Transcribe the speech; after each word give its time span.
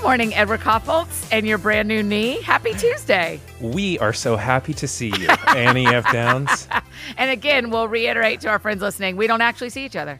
Good 0.00 0.06
morning, 0.06 0.34
Edward 0.34 0.60
Kaufholz 0.60 1.28
and 1.30 1.46
your 1.46 1.58
brand 1.58 1.86
new 1.86 2.02
knee. 2.02 2.40
Happy 2.40 2.72
Tuesday. 2.72 3.38
We 3.60 3.98
are 3.98 4.14
so 4.14 4.34
happy 4.34 4.72
to 4.74 4.88
see 4.88 5.08
you, 5.18 5.28
Annie 5.48 5.86
F. 5.86 6.10
Downs. 6.10 6.66
And 7.18 7.30
again, 7.30 7.68
we'll 7.70 7.86
reiterate 7.88 8.40
to 8.42 8.48
our 8.48 8.58
friends 8.58 8.80
listening 8.82 9.16
we 9.16 9.26
don't 9.26 9.40
actually 9.42 9.68
see 9.70 9.84
each 9.84 9.96
other. 9.96 10.18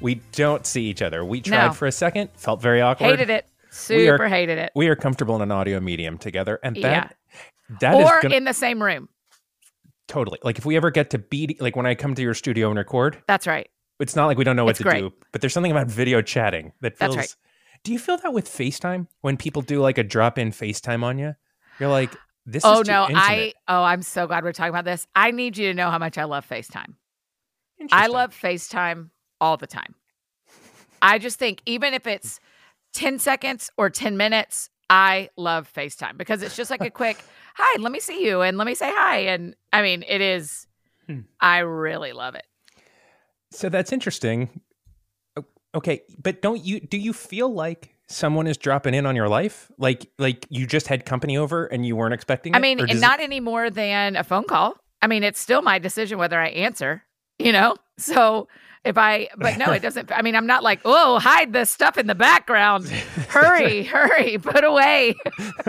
We 0.00 0.16
don't 0.32 0.66
see 0.66 0.84
each 0.84 1.00
other. 1.02 1.24
We 1.24 1.40
tried 1.40 1.68
No. 1.68 1.72
for 1.72 1.86
a 1.86 1.92
second, 1.92 2.30
felt 2.34 2.60
very 2.60 2.80
awkward. 2.82 3.06
Hated 3.10 3.30
it. 3.30 3.46
We 3.88 4.08
are- 4.08 4.16
Super 4.18 4.28
hated 4.28 4.58
it. 4.58 4.72
We 4.74 4.88
are 4.88 4.96
comfortable 4.96 5.36
in 5.36 5.42
an 5.42 5.50
audio 5.52 5.80
medium 5.80 6.18
together, 6.18 6.58
and 6.62 6.76
Yeah. 6.76 7.08
that 7.08 7.16
that 7.80 8.00
is 8.00 8.06
or 8.08 8.20
gonna 8.20 8.34
in 8.36 8.44
the 8.44 8.54
same 8.54 8.82
room. 8.82 9.08
totally 10.06 10.38
like 10.42 10.58
if 10.58 10.66
we 10.66 10.76
ever 10.76 10.90
get 10.90 11.10
to 11.10 11.18
be 11.18 11.56
like 11.60 11.76
when 11.76 11.86
I 11.86 11.94
come 11.94 12.14
to 12.14 12.22
your 12.22 12.34
studio 12.34 12.68
and 12.68 12.78
record, 12.78 13.22
That's 13.26 13.46
right. 13.46 13.68
it's 14.00 14.14
not 14.16 14.26
like 14.26 14.36
we 14.38 14.44
don't 14.44 14.56
know 14.56 14.64
what 14.64 14.70
It's 14.72 14.78
to 14.78 14.84
great. 14.84 15.00
do, 15.00 15.12
but 15.32 15.40
there's 15.40 15.52
something 15.54 15.72
about 15.72 15.86
video 15.86 16.20
chatting 16.20 16.72
that 16.82 16.98
That's 16.98 17.14
feels. 17.14 17.16
right. 17.16 17.34
Do 17.84 17.92
you 17.92 17.98
feel 17.98 18.16
that 18.16 18.32
with 18.32 18.48
FaceTime 18.48 19.06
when 19.20 19.36
people 19.36 19.62
do 19.62 19.80
like 19.80 19.98
a 19.98 20.02
drop 20.02 20.38
in 20.38 20.50
FaceTime 20.50 21.02
on 21.04 21.18
you? 21.18 21.34
You're 21.78 21.90
like, 21.90 22.14
this 22.46 22.64
oh 22.64 22.82
no, 22.86 23.06
I 23.10 23.52
oh 23.68 23.82
I'm 23.82 24.02
so 24.02 24.26
glad 24.26 24.44
we're 24.44 24.52
talking 24.52 24.70
about 24.70 24.84
this. 24.84 25.06
I 25.14 25.30
need 25.30 25.56
you 25.56 25.68
to 25.68 25.74
know 25.74 25.90
how 25.90 25.98
much 25.98 26.18
I 26.18 26.24
love 26.24 26.46
FaceTime. 26.48 26.94
I 27.92 28.06
love 28.06 28.34
FaceTime 28.34 29.10
all 29.40 29.56
the 29.56 29.66
time. 29.66 29.94
I 31.02 31.18
just 31.18 31.38
think 31.38 31.62
even 31.66 31.92
if 31.94 32.06
it's 32.06 32.40
10 32.94 33.18
seconds 33.18 33.70
or 33.76 33.90
10 33.90 34.16
minutes, 34.16 34.70
I 34.88 35.28
love 35.36 35.70
FaceTime 35.74 36.16
because 36.16 36.42
it's 36.42 36.56
just 36.56 36.70
like 36.70 36.82
a 36.82 36.90
quick, 36.90 37.18
hi, 37.54 37.80
let 37.80 37.92
me 37.92 38.00
see 38.00 38.24
you 38.24 38.40
and 38.40 38.56
let 38.56 38.66
me 38.66 38.74
say 38.74 38.90
hi. 38.94 39.18
And 39.18 39.54
I 39.72 39.82
mean, 39.82 40.04
it 40.06 40.20
is, 40.20 40.66
Hmm. 41.06 41.20
I 41.38 41.58
really 41.58 42.12
love 42.12 42.34
it. 42.34 42.46
So 43.50 43.68
that's 43.68 43.92
interesting. 43.92 44.60
Okay, 45.74 46.02
but 46.22 46.42
don't 46.42 46.64
you 46.64 46.80
do 46.80 46.96
you 46.96 47.12
feel 47.12 47.52
like 47.52 47.94
someone 48.08 48.46
is 48.46 48.56
dropping 48.56 48.94
in 48.94 49.06
on 49.06 49.16
your 49.16 49.28
life? 49.28 49.70
Like 49.78 50.06
like 50.18 50.46
you 50.50 50.66
just 50.66 50.86
had 50.86 51.04
company 51.04 51.36
over 51.36 51.66
and 51.66 51.84
you 51.84 51.96
weren't 51.96 52.14
expecting 52.14 52.54
I 52.54 52.58
mean, 52.58 52.78
does 52.78 53.00
not 53.00 53.20
any 53.20 53.40
more 53.40 53.70
than 53.70 54.16
a 54.16 54.24
phone 54.24 54.44
call. 54.44 54.76
I 55.02 55.06
mean, 55.06 55.22
it's 55.22 55.40
still 55.40 55.62
my 55.62 55.78
decision 55.78 56.18
whether 56.18 56.40
I 56.40 56.48
answer, 56.48 57.02
you 57.38 57.52
know? 57.52 57.76
So 57.98 58.48
if 58.84 58.98
I, 58.98 59.28
but 59.36 59.56
no, 59.56 59.72
it 59.72 59.80
doesn't. 59.82 60.12
I 60.12 60.22
mean, 60.22 60.36
I'm 60.36 60.46
not 60.46 60.62
like, 60.62 60.80
oh, 60.84 61.18
hide 61.18 61.52
the 61.52 61.64
stuff 61.64 61.96
in 61.96 62.06
the 62.06 62.14
background. 62.14 62.88
Hurry, 63.28 63.82
hurry, 63.82 64.38
put 64.38 64.62
away, 64.62 65.14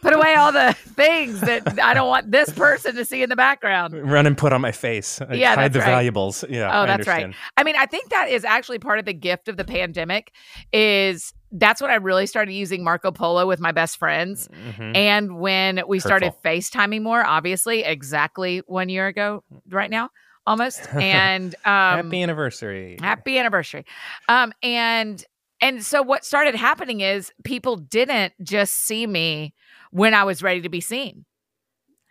put 0.00 0.12
away 0.14 0.34
all 0.36 0.52
the 0.52 0.74
things 0.94 1.40
that 1.42 1.78
I 1.80 1.92
don't 1.92 2.08
want 2.08 2.30
this 2.30 2.50
person 2.50 2.94
to 2.94 3.04
see 3.04 3.22
in 3.22 3.28
the 3.28 3.36
background. 3.36 3.92
run 4.10 4.26
and 4.26 4.38
put 4.38 4.54
on 4.54 4.62
my 4.62 4.72
face. 4.72 5.20
Yeah, 5.30 5.54
hide 5.54 5.74
the 5.74 5.80
right. 5.80 5.86
valuables. 5.86 6.44
Yeah. 6.48 6.70
Oh, 6.78 6.82
I 6.84 6.86
that's 6.86 7.06
right. 7.06 7.34
I 7.58 7.62
mean, 7.64 7.76
I 7.76 7.84
think 7.84 8.08
that 8.10 8.30
is 8.30 8.44
actually 8.46 8.78
part 8.78 8.98
of 8.98 9.04
the 9.04 9.12
gift 9.12 9.48
of 9.48 9.58
the 9.58 9.64
pandemic 9.64 10.32
is 10.72 11.34
that's 11.50 11.82
when 11.82 11.90
I 11.90 11.96
really 11.96 12.26
started 12.26 12.52
using 12.52 12.82
Marco 12.82 13.10
Polo 13.10 13.46
with 13.46 13.60
my 13.60 13.72
best 13.72 13.98
friends. 13.98 14.48
Mhm. 14.48 14.96
And 14.96 15.38
when 15.38 15.82
we 15.86 16.00
started 16.00 16.32
Hurtful. 16.32 16.42
FaceTiming 16.52 17.02
more, 17.02 17.22
obviously, 17.22 17.84
exactly 17.84 18.62
one 18.66 18.88
year 18.88 19.06
ago, 19.08 19.44
right 19.68 19.90
now, 19.90 20.08
almost. 20.46 20.80
And 20.94 21.54
um, 21.64 22.06
Happy 22.06 22.22
anniversary. 22.22 22.96
happy 23.00 23.38
anniversary. 23.38 23.84
Um, 24.28 24.52
and 24.62 25.24
and 25.60 25.84
so 25.84 26.02
what 26.02 26.24
started 26.24 26.54
happening 26.54 27.00
is 27.02 27.32
people 27.44 27.76
didn't 27.76 28.32
just 28.42 28.74
see 28.74 29.06
me 29.06 29.54
when 29.90 30.14
I 30.14 30.24
was 30.24 30.42
ready 30.42 30.60
to 30.62 30.68
be 30.68 30.80
seen. 30.80 31.24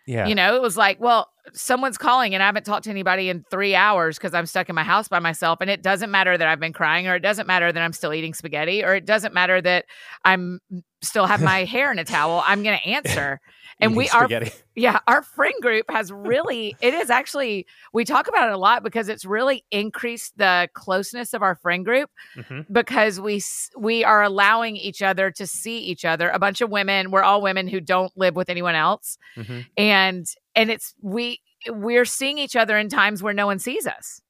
yeah. 0.06 0.26
You 0.26 0.34
know, 0.34 0.54
it 0.56 0.62
was 0.62 0.76
like, 0.76 1.00
well, 1.00 1.28
someone's 1.54 1.98
calling 1.98 2.34
and 2.34 2.42
I 2.42 2.46
haven't 2.46 2.64
talked 2.64 2.84
to 2.84 2.90
anybody 2.90 3.28
in 3.28 3.44
three 3.50 3.74
hours 3.74 4.16
because 4.16 4.32
I'm 4.34 4.46
stuck 4.46 4.68
in 4.68 4.74
my 4.74 4.84
house 4.84 5.08
by 5.08 5.18
myself. 5.18 5.58
And 5.60 5.68
it 5.68 5.82
doesn't 5.82 6.10
matter 6.10 6.38
that 6.38 6.46
I've 6.48 6.60
been 6.60 6.72
crying, 6.72 7.08
or 7.08 7.16
it 7.16 7.20
doesn't 7.22 7.46
matter 7.46 7.72
that 7.72 7.82
I'm 7.82 7.92
still 7.92 8.14
eating 8.14 8.34
spaghetti, 8.34 8.84
or 8.84 8.94
it 8.94 9.04
doesn't 9.06 9.34
matter 9.34 9.60
that 9.60 9.86
I'm 10.24 10.60
still 11.02 11.26
have 11.26 11.42
my 11.42 11.64
hair 11.64 11.90
in 11.90 11.98
a 11.98 12.04
towel. 12.04 12.42
I'm 12.46 12.62
going 12.62 12.78
to 12.82 12.88
answer. 12.88 13.40
And 13.80 13.96
we 13.96 14.08
are, 14.10 14.28
yeah, 14.76 15.00
our 15.08 15.22
friend 15.22 15.54
group 15.60 15.86
has 15.90 16.12
really, 16.12 16.76
it 16.80 16.94
is 16.94 17.10
actually, 17.10 17.66
we 17.92 18.04
talk 18.04 18.28
about 18.28 18.48
it 18.48 18.52
a 18.52 18.58
lot 18.58 18.84
because 18.84 19.08
it's 19.08 19.24
really 19.24 19.64
increased 19.72 20.38
the 20.38 20.68
closeness 20.74 21.34
of 21.34 21.42
our 21.42 21.56
friend 21.56 21.84
group 21.84 22.08
Mhm. 22.36 22.66
because 22.72 23.20
we 23.20 23.42
we 23.76 24.04
are 24.04 24.22
allowing 24.22 24.76
each 24.76 25.02
other 25.02 25.30
to 25.32 25.46
see 25.46 25.78
each 25.78 26.04
other 26.04 26.30
a 26.30 26.38
bunch 26.38 26.60
of 26.60 26.70
women 26.70 27.10
we're 27.10 27.22
all 27.22 27.42
women 27.42 27.66
who 27.66 27.80
don't 27.80 28.12
live 28.16 28.36
with 28.36 28.48
anyone 28.48 28.74
else 28.74 29.18
Mhm. 29.36 29.66
and 29.76 30.26
and 30.54 30.70
it's 30.70 30.94
we 31.02 31.40
we're 31.68 32.04
seeing 32.04 32.38
each 32.38 32.56
other 32.56 32.76
in 32.78 32.88
times 32.88 33.22
where 33.22 33.34
no 33.34 33.46
one 33.46 33.58
sees 33.58 33.86
us 33.86 34.20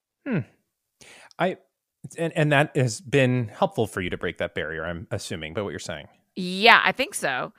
I 1.39 1.57
and, 2.19 2.33
and 2.37 2.53
that 2.53 2.77
has 2.77 3.01
been 3.01 3.49
helpful 3.49 3.87
for 3.87 4.01
you 4.01 4.11
to 4.11 4.17
break 4.19 4.39
that 4.39 4.55
barrier, 4.55 4.85
I'm 4.85 5.07
assuming, 5.11 5.55
by 5.55 5.63
what 5.63 5.71
you're 5.71 5.79
saying. 5.79 6.09
yeah 6.35 6.81
i 6.85 6.93
think 6.93 7.15
so 7.15 7.53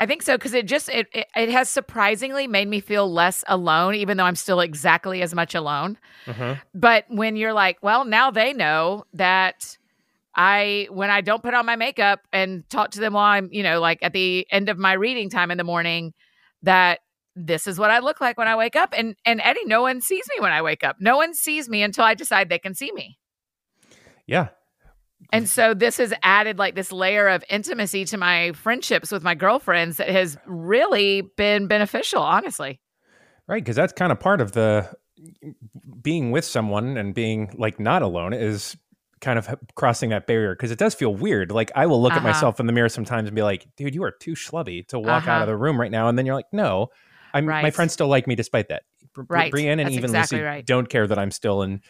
i 0.00 0.06
think 0.06 0.22
so 0.22 0.36
because 0.36 0.52
it 0.54 0.66
just 0.66 0.88
it, 0.90 1.06
it 1.12 1.26
it 1.36 1.48
has 1.48 1.68
surprisingly 1.68 2.46
made 2.46 2.68
me 2.68 2.80
feel 2.80 3.10
less 3.12 3.44
alone 3.48 3.94
even 3.94 4.16
though 4.16 4.24
i'm 4.24 4.34
still 4.36 4.60
exactly 4.60 5.22
as 5.22 5.34
much 5.34 5.54
alone 5.54 5.96
Mhm. 6.26 6.60
but 6.74 7.04
when 7.08 7.36
you're 7.36 7.52
like 7.52 7.78
well 7.82 8.04
now 8.04 8.30
they 8.32 8.52
know 8.52 9.04
that 9.14 9.78
i 10.34 10.88
when 10.90 11.08
i 11.08 11.20
don't 11.20 11.42
put 11.42 11.54
on 11.54 11.64
my 11.64 11.76
makeup 11.76 12.20
and 12.32 12.68
talk 12.68 12.90
to 12.90 13.00
them 13.00 13.12
while 13.14 13.24
i'm 13.24 13.48
you 13.52 13.62
know 13.62 13.80
like 13.80 14.00
at 14.02 14.12
the 14.12 14.46
end 14.50 14.68
of 14.68 14.76
my 14.76 14.92
reading 14.92 15.30
time 15.30 15.50
in 15.52 15.56
the 15.58 15.64
morning 15.64 16.12
that 16.62 16.98
this 17.36 17.66
is 17.66 17.78
what 17.78 17.90
i 17.90 17.98
look 17.98 18.20
like 18.20 18.38
when 18.38 18.48
i 18.48 18.56
wake 18.56 18.74
up 18.74 18.94
and 18.96 19.14
and 19.26 19.40
eddie 19.44 19.64
no 19.66 19.82
one 19.82 20.00
sees 20.00 20.24
me 20.34 20.40
when 20.40 20.52
i 20.52 20.62
wake 20.62 20.82
up 20.82 20.96
no 20.98 21.16
one 21.16 21.34
sees 21.34 21.68
me 21.68 21.82
until 21.82 22.02
i 22.04 22.14
decide 22.14 22.48
they 22.48 22.58
can 22.58 22.74
see 22.74 22.90
me 22.92 23.18
Yeah. 24.26 24.48
and 25.32 25.48
so 25.48 25.74
this 25.74 25.98
has 25.98 26.12
added 26.22 26.58
like 26.58 26.74
this 26.74 26.90
layer 26.92 27.28
of 27.28 27.44
intimacy 27.50 28.04
to 28.06 28.16
my 28.16 28.52
friendships 28.52 29.12
with 29.12 29.22
my 29.22 29.34
girlfriends 29.34 29.98
that 29.98 30.08
has 30.08 30.36
really 30.46 31.22
been 31.36 31.66
beneficial 31.66 32.22
honestly 32.22 32.80
Right, 33.48 33.62
because 33.62 33.76
that's 33.76 33.92
kind 33.92 34.10
of 34.10 34.18
part 34.18 34.40
of 34.40 34.50
the 34.52 34.90
being 36.02 36.30
with 36.32 36.44
someone 36.44 36.96
and 36.96 37.14
being 37.14 37.54
like 37.56 37.78
not 37.78 38.02
alone 38.02 38.32
is 38.32 38.76
kind 39.20 39.38
of 39.38 39.48
crossing 39.76 40.10
that 40.10 40.26
barrier 40.26 40.54
because 40.54 40.70
it 40.72 40.78
does 40.78 40.94
feel 40.94 41.14
weird. 41.14 41.52
Like 41.52 41.70
I 41.76 41.86
will 41.86 42.02
look 42.02 42.12
at 42.12 42.16
Uh-huh. 42.18 42.28
myself 42.28 42.60
in 42.60 42.66
the 42.66 42.72
mirror 42.72 42.88
sometimes 42.88 43.28
and 43.28 43.36
be 43.36 43.42
like, 43.42 43.66
"Dude, 43.76 43.94
you 43.94 44.02
are 44.02 44.10
too 44.10 44.32
schlubby 44.32 44.86
to 44.88 44.98
walk 44.98 45.22
out 45.22 45.28
Uh-huh. 45.28 45.40
of 45.42 45.46
the 45.46 45.56
room 45.56 45.80
right 45.80 45.90
now." 45.92 46.08
And 46.08 46.18
then 46.18 46.26
you're 46.26 46.34
like, 46.34 46.52
"No, 46.52 46.88
I'm 47.36 47.46
my 47.46 47.70
friends 47.70 47.92
still 47.92 48.08
like 48.08 48.26
me 48.26 48.34
despite 48.34 48.68
that." 48.68 48.82
Br- 49.14 49.22
Right. 49.28 49.50
Brienne 49.50 49.78
and 49.78 49.86
That's 49.86 49.96
even 49.96 50.10
exactly 50.10 50.38
Lucy 50.38 50.44
right. 50.46 50.66
don't 50.66 50.88
care 50.88 51.06
that 51.06 51.18
I'm 51.18 51.30
still 51.30 51.62
in 51.62 51.80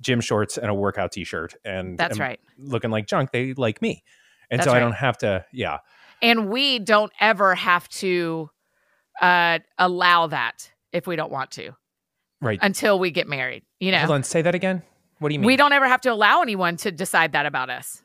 gym 0.00 0.20
shorts 0.20 0.58
and 0.58 0.68
a 0.68 0.74
workout 0.74 1.12
t-shirt 1.12 1.54
and 1.64 1.96
that's 1.96 2.18
right 2.18 2.40
looking 2.58 2.90
like 2.90 3.06
junk. 3.06 3.30
They 3.30 3.54
like 3.54 3.80
me, 3.80 4.02
and 4.50 4.58
That's 4.58 4.68
so 4.68 4.74
I 4.74 4.80
don't 4.80 4.94
have 4.94 5.16
to. 5.18 5.44
Yeah, 5.52 5.78
and 6.20 6.48
we 6.50 6.78
don't 6.80 7.12
ever 7.20 7.54
have 7.54 7.88
to 7.90 8.50
uh 9.20 9.60
allow 9.78 10.26
that 10.28 10.72
if 10.92 11.06
we 11.06 11.14
don't 11.16 11.30
want 11.30 11.52
to 11.52 11.72
right. 12.40 12.58
until 12.62 12.98
we 12.98 13.10
get 13.10 13.28
married 13.28 13.62
you 13.78 13.92
know 13.92 13.98
Hold 13.98 14.10
on, 14.10 14.22
say 14.24 14.42
that 14.42 14.54
again. 14.54 14.82
What 15.20 15.28
do 15.28 15.34
you 15.34 15.38
mean? 15.40 15.46
we 15.46 15.56
don't 15.56 15.72
ever 15.72 15.86
have 15.86 16.00
to 16.02 16.12
allow 16.12 16.42
anyone 16.42 16.76
to 16.78 16.90
decide 16.90 17.32
that 17.32 17.46
about 17.46 17.70
us 17.70 18.02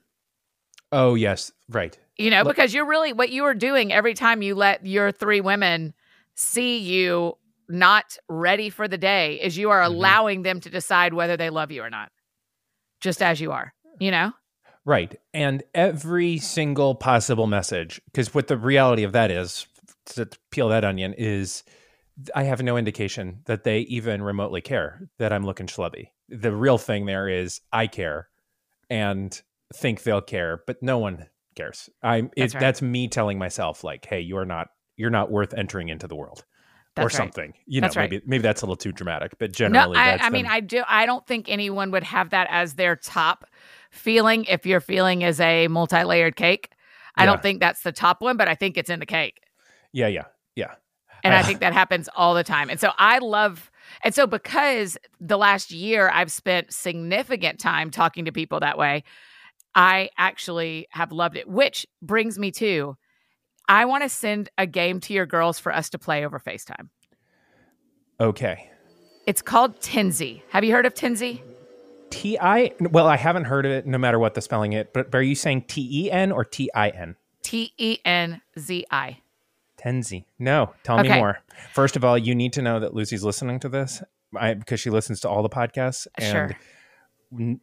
oh 0.91 1.15
yes, 1.15 1.51
right. 1.69 1.97
you 2.17 2.29
know 2.29 2.43
Look- 2.43 2.55
because 2.55 2.73
you're 2.73 2.85
really 2.85 3.13
what 3.13 3.29
you 3.29 3.45
are 3.45 3.55
doing 3.55 3.91
every 3.91 4.13
time 4.13 4.41
you 4.41 4.53
let 4.55 4.85
your 4.85 5.11
three 5.11 5.41
women 5.41 5.93
see 6.37 6.77
you 6.77 7.33
not 7.67 8.15
ready 8.29 8.69
for 8.69 8.87
the 8.87 8.97
day 8.97 9.35
is 9.41 9.57
you 9.57 9.69
are 9.69 9.81
Mhm. 9.81 9.87
allowing 9.87 10.43
them 10.43 10.61
to 10.61 10.69
decide 10.69 11.13
whether 11.13 11.35
they 11.35 11.49
love 11.49 11.71
you 11.71 11.83
or 11.83 11.89
not 11.89 12.11
just 13.01 13.21
as 13.21 13.41
you 13.41 13.51
are 13.51 13.73
you 13.99 14.11
know 14.11 14.31
Right. 14.85 15.19
And 15.33 15.63
every 15.75 16.37
single 16.37 16.95
possible 16.95 17.45
message, 17.45 17.99
because 18.05 18.33
what 18.33 18.47
the 18.47 18.55
reality 18.57 19.03
of 19.03 19.11
that 19.11 19.31
is, 19.31 19.67
to 20.05 20.29
peel 20.49 20.69
that 20.69 20.85
onion, 20.85 21.13
is 21.17 21.65
I 22.33 22.43
have 22.43 22.63
no 22.63 22.77
indication 22.77 23.41
that 23.47 23.65
they 23.65 23.79
even 23.79 24.21
remotely 24.21 24.61
care 24.61 25.09
that 25.19 25.33
I'm 25.33 25.45
looking 25.45 25.67
schlubby. 25.67 26.11
The 26.29 26.55
real 26.55 26.77
thing 26.77 27.05
there 27.05 27.27
is 27.27 27.59
I 27.73 27.87
care 27.87 28.29
and 28.89 29.39
think 29.73 30.03
they'll 30.03 30.21
care, 30.21 30.61
but 30.65 30.81
no 30.81 30.99
one 30.99 31.27
cares. 31.55 31.89
I'm 32.01 32.31
That's 32.37 32.53
it, 32.53 32.55
right. 32.55 32.61
that's 32.61 32.81
me 32.81 33.09
telling 33.09 33.37
myself 33.37 33.83
like, 33.83 34.05
hey, 34.05 34.21
you 34.21 34.37
are 34.37 34.45
not 34.45 34.69
you're 34.97 35.09
not 35.09 35.31
worth 35.31 35.53
entering 35.53 35.89
into 35.89 36.07
the 36.07 36.15
world. 36.15 36.39
or 36.97 37.03
That's 37.03 37.05
right. 37.05 37.11
something. 37.13 37.53
You 37.67 37.79
know, 37.81 37.85
That's 37.85 37.95
right. 37.95 38.09
maybe 38.11 38.23
maybe 38.25 38.41
that's 38.41 38.61
a 38.61 38.65
little 38.65 38.75
too 38.75 38.91
dramatic, 38.91 39.37
but 39.39 39.51
no 39.51 39.53
generally 39.53 39.97
I, 39.97 40.11
that's 40.11 40.23
I 40.25 40.29
mean 40.29 40.47
i 40.47 40.59
do 40.59 40.83
i 40.87 41.05
don't 41.05 41.25
think 41.27 41.47
anyone 41.47 41.91
would 41.91 42.03
have 42.03 42.31
that 42.31 42.47
as 42.49 42.73
their 42.73 42.95
top 42.95 43.45
feeling 43.91 44.45
if 44.45 44.65
your 44.65 44.79
feeling 44.81 45.21
is 45.21 45.39
a 45.39 45.67
multi-layered 45.67 46.35
cake 46.35 46.71
i 47.15 47.21
Yeah. 47.23 47.27
don't 47.27 47.41
think 47.41 47.59
that's 47.59 47.81
the 47.83 47.91
top 47.91 48.21
one 48.21 48.35
but 48.35 48.47
i 48.47 48.55
think 48.55 48.77
it's 48.77 48.89
in 48.89 48.99
the 48.99 49.05
cake 49.05 49.41
yeah, 49.93 50.07
yeah, 50.07 50.25
yeah. 50.55 50.73
And 51.23 51.33
I 51.33 51.39
I- 51.39 51.43
think 51.43 51.59
that 51.61 51.73
happens 51.73 52.09
all 52.15 52.35
the 52.35 52.43
time. 52.43 52.69
And 52.69 52.79
so 52.79 52.91
I 52.99 53.17
love, 53.19 53.71
and 54.03 54.13
so 54.13 54.27
because 54.27 54.97
the 55.19 55.37
last 55.37 55.71
year 55.71 56.09
I've 56.13 56.31
spent 56.31 56.71
significant 56.73 57.59
time 57.59 57.89
talking 57.89 58.25
to 58.25 58.31
people 58.31 58.59
that 58.59 58.77
way, 58.77 59.03
I 59.73 60.09
actually 60.17 60.87
have 60.91 61.11
loved 61.11 61.37
it, 61.37 61.47
which 61.47 61.87
brings 62.01 62.37
me 62.37 62.51
to 62.51 62.95
I 63.67 63.85
want 63.85 64.03
to 64.03 64.09
send 64.09 64.49
a 64.57 64.65
game 64.65 64.99
to 65.01 65.13
your 65.13 65.25
girls 65.25 65.59
for 65.59 65.73
us 65.73 65.89
to 65.91 65.99
play 65.99 66.25
over 66.25 66.39
FaceTime. 66.39 66.89
Okay. 68.19 68.69
It's 69.25 69.41
called 69.41 69.79
Tenzi. 69.79 70.41
Have 70.49 70.63
you 70.63 70.73
heard 70.73 70.85
of 70.85 70.93
Tenzi? 70.93 71.41
T 72.09 72.37
I 72.39 72.71
well, 72.79 73.07
I 73.07 73.17
haven't 73.17 73.43
heard 73.45 73.65
of 73.65 73.71
it 73.73 73.85
no 73.85 73.97
matter 73.97 74.17
what 74.17 74.33
the 74.33 74.41
spelling 74.41 74.71
it, 74.73 74.93
but 74.93 75.13
are 75.13 75.21
you 75.21 75.35
saying 75.35 75.63
T 75.63 76.05
E 76.05 76.09
N 76.11 76.31
or 76.31 76.45
T 76.45 76.69
I 76.73 76.89
N? 76.89 77.17
T 77.43 77.73
E 77.77 77.97
N 78.05 78.41
Z 78.57 78.85
I. 78.89 79.17
Tenzi. 79.77 80.23
No, 80.39 80.73
tell 80.83 80.99
Okay. 80.99 81.09
me 81.09 81.15
more. 81.17 81.39
First 81.73 81.97
of 81.97 82.05
all, 82.05 82.17
you 82.17 82.33
need 82.33 82.53
to 82.53 82.61
know 82.61 82.79
that 82.79 82.93
Lucy's 82.93 83.23
listening 83.23 83.59
to 83.59 83.69
this 83.69 84.01
I, 84.35 84.53
because 84.53 84.79
she 84.79 84.89
listens 84.89 85.19
to 85.21 85.29
all 85.29 85.43
the 85.43 85.49
podcasts. 85.49 86.07
And 86.15 86.25
Sure. 86.25 86.51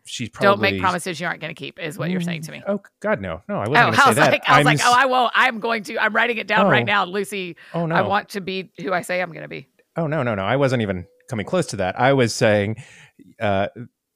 She's 0.04 0.28
probably 0.28 0.46
Don't 0.48 0.60
make 0.60 0.80
promises 0.80 1.18
you 1.20 1.26
aren't 1.26 1.40
going 1.40 1.54
to 1.54 1.58
keep, 1.58 1.78
is 1.78 1.96
what 1.98 2.10
you're 2.10 2.20
saying 2.20 2.42
to 2.42 2.52
me. 2.52 2.62
Oh 2.66 2.80
God, 3.00 3.20
no, 3.20 3.42
no, 3.48 3.56
I 3.56 3.68
wasn't 3.68 3.76
Oh, 3.76 3.88
I 3.88 3.92
say 4.04 4.08
was 4.08 4.16
that. 4.16 4.30
like, 4.32 4.42
I 4.48 4.58
was 4.58 4.66
I'm 4.66 4.76
like, 4.76 4.80
oh, 4.84 4.94
I 4.96 5.06
won't. 5.06 5.32
I'm 5.34 5.60
going 5.60 5.82
to. 5.84 5.98
I'm 5.98 6.14
writing 6.14 6.36
it 6.38 6.46
down 6.46 6.68
right 6.68 6.82
Oh. 6.82 6.86
now, 6.86 7.04
Lucy. 7.04 7.56
oh 7.72 7.86
no, 7.86 7.94
I 7.94 8.02
want 8.02 8.28
to 8.30 8.40
be 8.40 8.70
who 8.80 8.92
I 8.92 9.02
say 9.02 9.20
I'm 9.22 9.30
going 9.30 9.42
to 9.42 9.48
be. 9.48 9.68
oh 9.96 10.06
no, 10.06 10.22
no, 10.22 10.34
no. 10.34 10.42
I 10.42 10.56
wasn't 10.56 10.82
even 10.82 11.06
coming 11.30 11.46
close 11.46 11.66
to 11.66 11.76
that. 11.76 11.98
I 11.98 12.12
was 12.12 12.34
saying, 12.34 12.76
uh, 13.40 13.68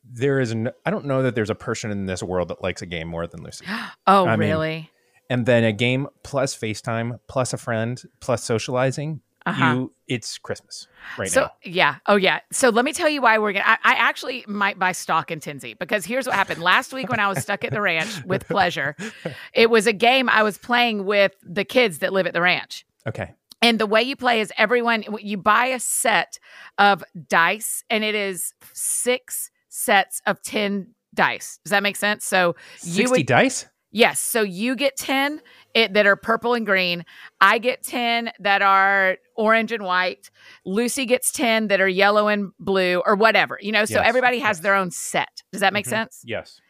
there 0.04 0.40
is. 0.40 0.54
I 0.84 0.90
don't 0.90 1.04
know 1.06 1.22
that 1.22 1.34
there's 1.34 1.50
a 1.50 1.54
person 1.54 1.90
in 1.90 2.06
this 2.06 2.22
world 2.22 2.48
that 2.48 2.62
likes 2.62 2.82
a 2.82 2.86
game 2.86 3.08
more 3.08 3.26
than 3.26 3.42
Lucy. 3.42 3.64
Oh, 4.06 4.26
I 4.26 4.36
mean, 4.36 4.48
really? 4.50 4.90
And 5.30 5.44
then 5.44 5.64
a 5.64 5.72
game 5.72 6.06
plus 6.22 6.56
FaceTime 6.56 7.18
plus 7.28 7.52
a 7.52 7.58
friend 7.58 8.02
plus 8.20 8.42
socializing. 8.42 9.20
Uh-huh. 9.48 9.74
You, 9.74 9.92
it's 10.06 10.38
Christmas 10.38 10.88
right 11.18 11.30
so 11.30 11.42
now. 11.42 11.50
yeah, 11.64 11.96
oh 12.06 12.16
yeah. 12.16 12.40
So 12.52 12.68
let 12.68 12.84
me 12.84 12.92
tell 12.92 13.08
you 13.08 13.22
why 13.22 13.38
we're 13.38 13.52
gonna. 13.52 13.64
I, 13.66 13.78
I 13.82 13.94
actually 13.94 14.44
might 14.46 14.78
buy 14.78 14.92
stock 14.92 15.30
in 15.30 15.40
Tenzi 15.40 15.78
because 15.78 16.04
here's 16.04 16.26
what 16.26 16.34
happened 16.34 16.62
last 16.62 16.92
week 16.92 17.08
when 17.08 17.20
I 17.20 17.28
was 17.28 17.38
stuck 17.38 17.64
at 17.64 17.72
the 17.72 17.80
ranch 17.80 18.24
with 18.24 18.46
pleasure. 18.46 18.96
It 19.52 19.70
was 19.70 19.86
a 19.86 19.92
game 19.92 20.28
I 20.28 20.42
was 20.42 20.58
playing 20.58 21.04
with 21.04 21.32
the 21.42 21.64
kids 21.64 21.98
that 21.98 22.12
live 22.12 22.26
at 22.26 22.32
the 22.32 22.40
ranch. 22.40 22.86
Okay. 23.06 23.34
And 23.60 23.78
the 23.78 23.86
way 23.86 24.02
you 24.02 24.14
play 24.16 24.40
is 24.40 24.52
everyone 24.56 25.04
you 25.20 25.36
buy 25.36 25.66
a 25.66 25.80
set 25.80 26.38
of 26.78 27.02
dice, 27.28 27.82
and 27.90 28.04
it 28.04 28.14
is 28.14 28.52
six 28.72 29.50
sets 29.68 30.22
of 30.26 30.40
ten 30.42 30.94
dice. 31.14 31.58
Does 31.64 31.70
that 31.70 31.82
make 31.82 31.96
sense? 31.96 32.24
So 32.24 32.54
you 32.82 32.92
Sixty 32.92 33.10
would 33.10 33.26
dice. 33.26 33.66
Yes. 33.90 34.20
So 34.20 34.42
you 34.42 34.76
get 34.76 34.96
10 34.96 35.40
it, 35.74 35.94
that 35.94 36.06
are 36.06 36.14
purple 36.16 36.52
and 36.54 36.66
green. 36.66 37.04
I 37.40 37.58
get 37.58 37.82
10 37.82 38.30
that 38.40 38.60
are 38.60 39.16
orange 39.34 39.72
and 39.72 39.82
white. 39.84 40.30
Lucy 40.66 41.06
gets 41.06 41.32
10 41.32 41.68
that 41.68 41.80
are 41.80 41.88
yellow 41.88 42.28
and 42.28 42.52
blue 42.60 43.02
or 43.06 43.14
whatever, 43.14 43.58
you 43.62 43.72
know, 43.72 43.84
so 43.86 43.94
Yes, 43.94 44.06
everybody 44.06 44.38
has 44.40 44.58
yes. 44.58 44.62
their 44.62 44.74
own 44.74 44.90
set. 44.90 45.42
Does 45.52 45.62
that 45.62 45.72
make 45.72 45.86
Mhm. 45.86 45.90
sense? 45.90 46.22
Yes. 46.24 46.60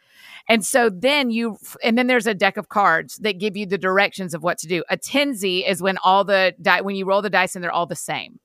And 0.47 0.65
so 0.65 0.89
then 0.89 1.29
you, 1.29 1.57
and 1.83 1.97
then 1.97 2.07
there's 2.07 2.25
a 2.25 2.33
deck 2.33 2.55
of 2.57 2.69
cards 2.69 3.17
that 3.17 3.37
give 3.37 3.55
you 3.57 3.65
the 3.65 3.77
directions 3.77 4.33
of 4.33 4.41
what 4.41 4.57
to 4.59 4.67
do. 4.67 4.83
A 4.89 4.97
tenzi 4.97 5.67
is 5.67 5.81
when 5.81 5.97
all 6.03 6.23
the 6.23 6.55
die, 6.61 6.81
when 6.81 6.95
you 6.95 7.05
roll 7.05 7.21
the 7.21 7.29
dice 7.29 7.53
and 7.55 7.63
they're 7.63 7.71
all 7.71 7.85
the 7.85 7.95
same. 7.95 8.39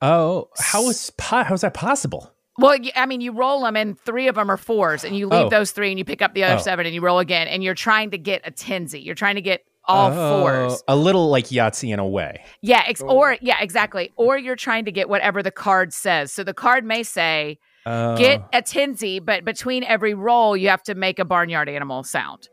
Oh, 0.00 0.48
how 0.58 0.88
is 0.88 1.10
po- 1.18 1.42
how 1.44 1.54
is 1.54 1.60
that 1.60 1.74
possible? 1.74 2.32
Well, 2.60 2.78
I 2.94 3.06
mean, 3.06 3.20
you 3.20 3.32
roll 3.32 3.62
them 3.62 3.76
and 3.76 3.98
three 3.98 4.28
of 4.28 4.34
them 4.36 4.50
are 4.50 4.56
fours, 4.56 5.02
and 5.04 5.16
you 5.16 5.26
leave 5.28 5.46
Oh. 5.46 5.48
those 5.48 5.70
three 5.72 5.90
and 5.90 5.98
you 5.98 6.04
pick 6.04 6.22
up 6.22 6.34
the 6.34 6.44
other 6.44 6.56
Oh. 6.56 6.62
seven 6.62 6.86
and 6.86 6.94
you 6.94 7.00
roll 7.00 7.18
again, 7.18 7.48
and 7.48 7.62
you're 7.64 7.74
trying 7.74 8.10
to 8.12 8.18
get 8.18 8.42
a 8.46 8.50
tenzi. 8.50 9.04
You're 9.04 9.14
trying 9.14 9.36
to 9.36 9.40
get 9.40 9.64
all 9.86 10.12
Oh, 10.12 10.40
fours. 10.42 10.82
A 10.86 10.94
little 10.94 11.30
like 11.30 11.46
Yahtzee 11.46 11.92
in 11.92 11.98
a 11.98 12.06
way. 12.06 12.44
Yeah, 12.60 12.82
ex- 12.86 13.02
Oh. 13.02 13.08
or 13.16 13.36
yeah, 13.40 13.56
exactly. 13.60 14.12
Or 14.16 14.36
you're 14.38 14.54
trying 14.56 14.84
to 14.84 14.92
get 14.92 15.08
whatever 15.08 15.42
the 15.42 15.50
card 15.50 15.92
says. 15.92 16.32
So 16.32 16.44
the 16.44 16.54
card 16.54 16.84
may 16.84 17.02
say, 17.02 17.58
Oh. 17.86 18.16
"Get 18.16 18.42
a 18.52 18.60
tenzi," 18.62 19.24
but 19.24 19.44
between 19.44 19.82
every 19.84 20.12
roll, 20.14 20.54
you 20.56 20.68
have 20.68 20.82
to 20.84 20.94
make 20.94 21.18
a 21.18 21.24
barnyard 21.24 21.68
animal 21.68 22.04
sound. 22.04 22.48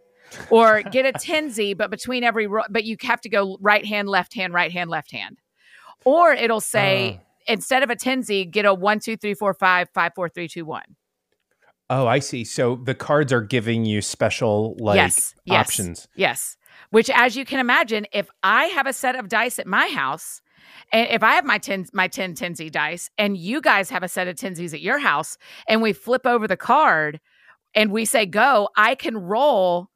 Or 0.50 0.82
get 0.92 1.06
a 1.06 1.12
tenzi, 1.12 1.76
but 1.78 1.92
between 1.92 2.24
every 2.24 2.48
roll, 2.48 2.66
but 2.70 2.86
you 2.86 2.96
have 3.04 3.22
to 3.22 3.30
go 3.30 3.58
right 3.62 3.86
hand, 3.86 4.08
left 4.08 4.34
hand, 4.34 4.54
right 4.54 4.72
hand, 4.72 4.90
left 4.90 5.12
hand. 5.12 5.38
Or 6.06 6.32
it'll 6.32 6.62
say 6.62 7.20
Oh. 7.20 7.24
Instead 7.48 7.84
of 7.84 7.90
a 7.90 7.96
tenzi, 7.96 8.50
get 8.50 8.66
a 8.66 8.74
one, 8.74 9.00
two, 9.00 9.18
three, 9.18 9.34
four, 9.34 9.54
five, 9.54 9.88
five, 9.94 10.12
four, 10.16 10.30
three, 10.30 10.48
two, 10.48 10.66
one. 10.66 10.96
Oh, 11.90 12.06
I 12.06 12.20
see. 12.20 12.44
So 12.44 12.76
the 12.76 12.94
cards 12.94 13.32
are 13.32 13.42
giving 13.42 13.86
you 13.86 14.02
special 14.02 14.76
like 14.80 14.98
yes, 14.98 15.34
yes, 15.46 15.60
options. 15.60 16.08
Yes. 16.16 16.58
Which, 16.90 17.10
as 17.10 17.36
you 17.38 17.46
can 17.46 17.60
imagine, 17.60 18.06
if 18.12 18.30
I 18.44 18.66
have 18.66 18.88
a 18.88 18.94
set 18.94 19.16
of 19.16 19.30
dice 19.30 19.58
at 19.58 19.68
my 19.68 19.88
house, 19.88 20.42
and 20.92 21.08
if 21.10 21.24
I 21.24 21.34
have 21.34 21.46
my 21.46 21.58
ten 21.58 21.86
my 21.94 22.08
ten 22.08 22.34
Tenzi 22.36 22.72
dice, 22.72 23.10
and 23.18 23.38
you 23.38 23.62
guys 23.62 23.90
have 23.90 24.04
a 24.04 24.10
set 24.10 24.28
of 24.28 24.36
Tenzis 24.36 24.74
at 24.74 24.82
your 24.82 25.00
house, 25.00 25.38
and 25.68 25.82
we 25.82 25.94
flip 25.94 26.26
over 26.26 26.48
the 26.48 26.58
card, 26.58 27.20
and 27.74 27.92
we 27.92 28.06
say 28.06 28.26
go, 28.26 28.70
I 28.76 28.96
can 28.96 29.18
roll. 29.18 29.90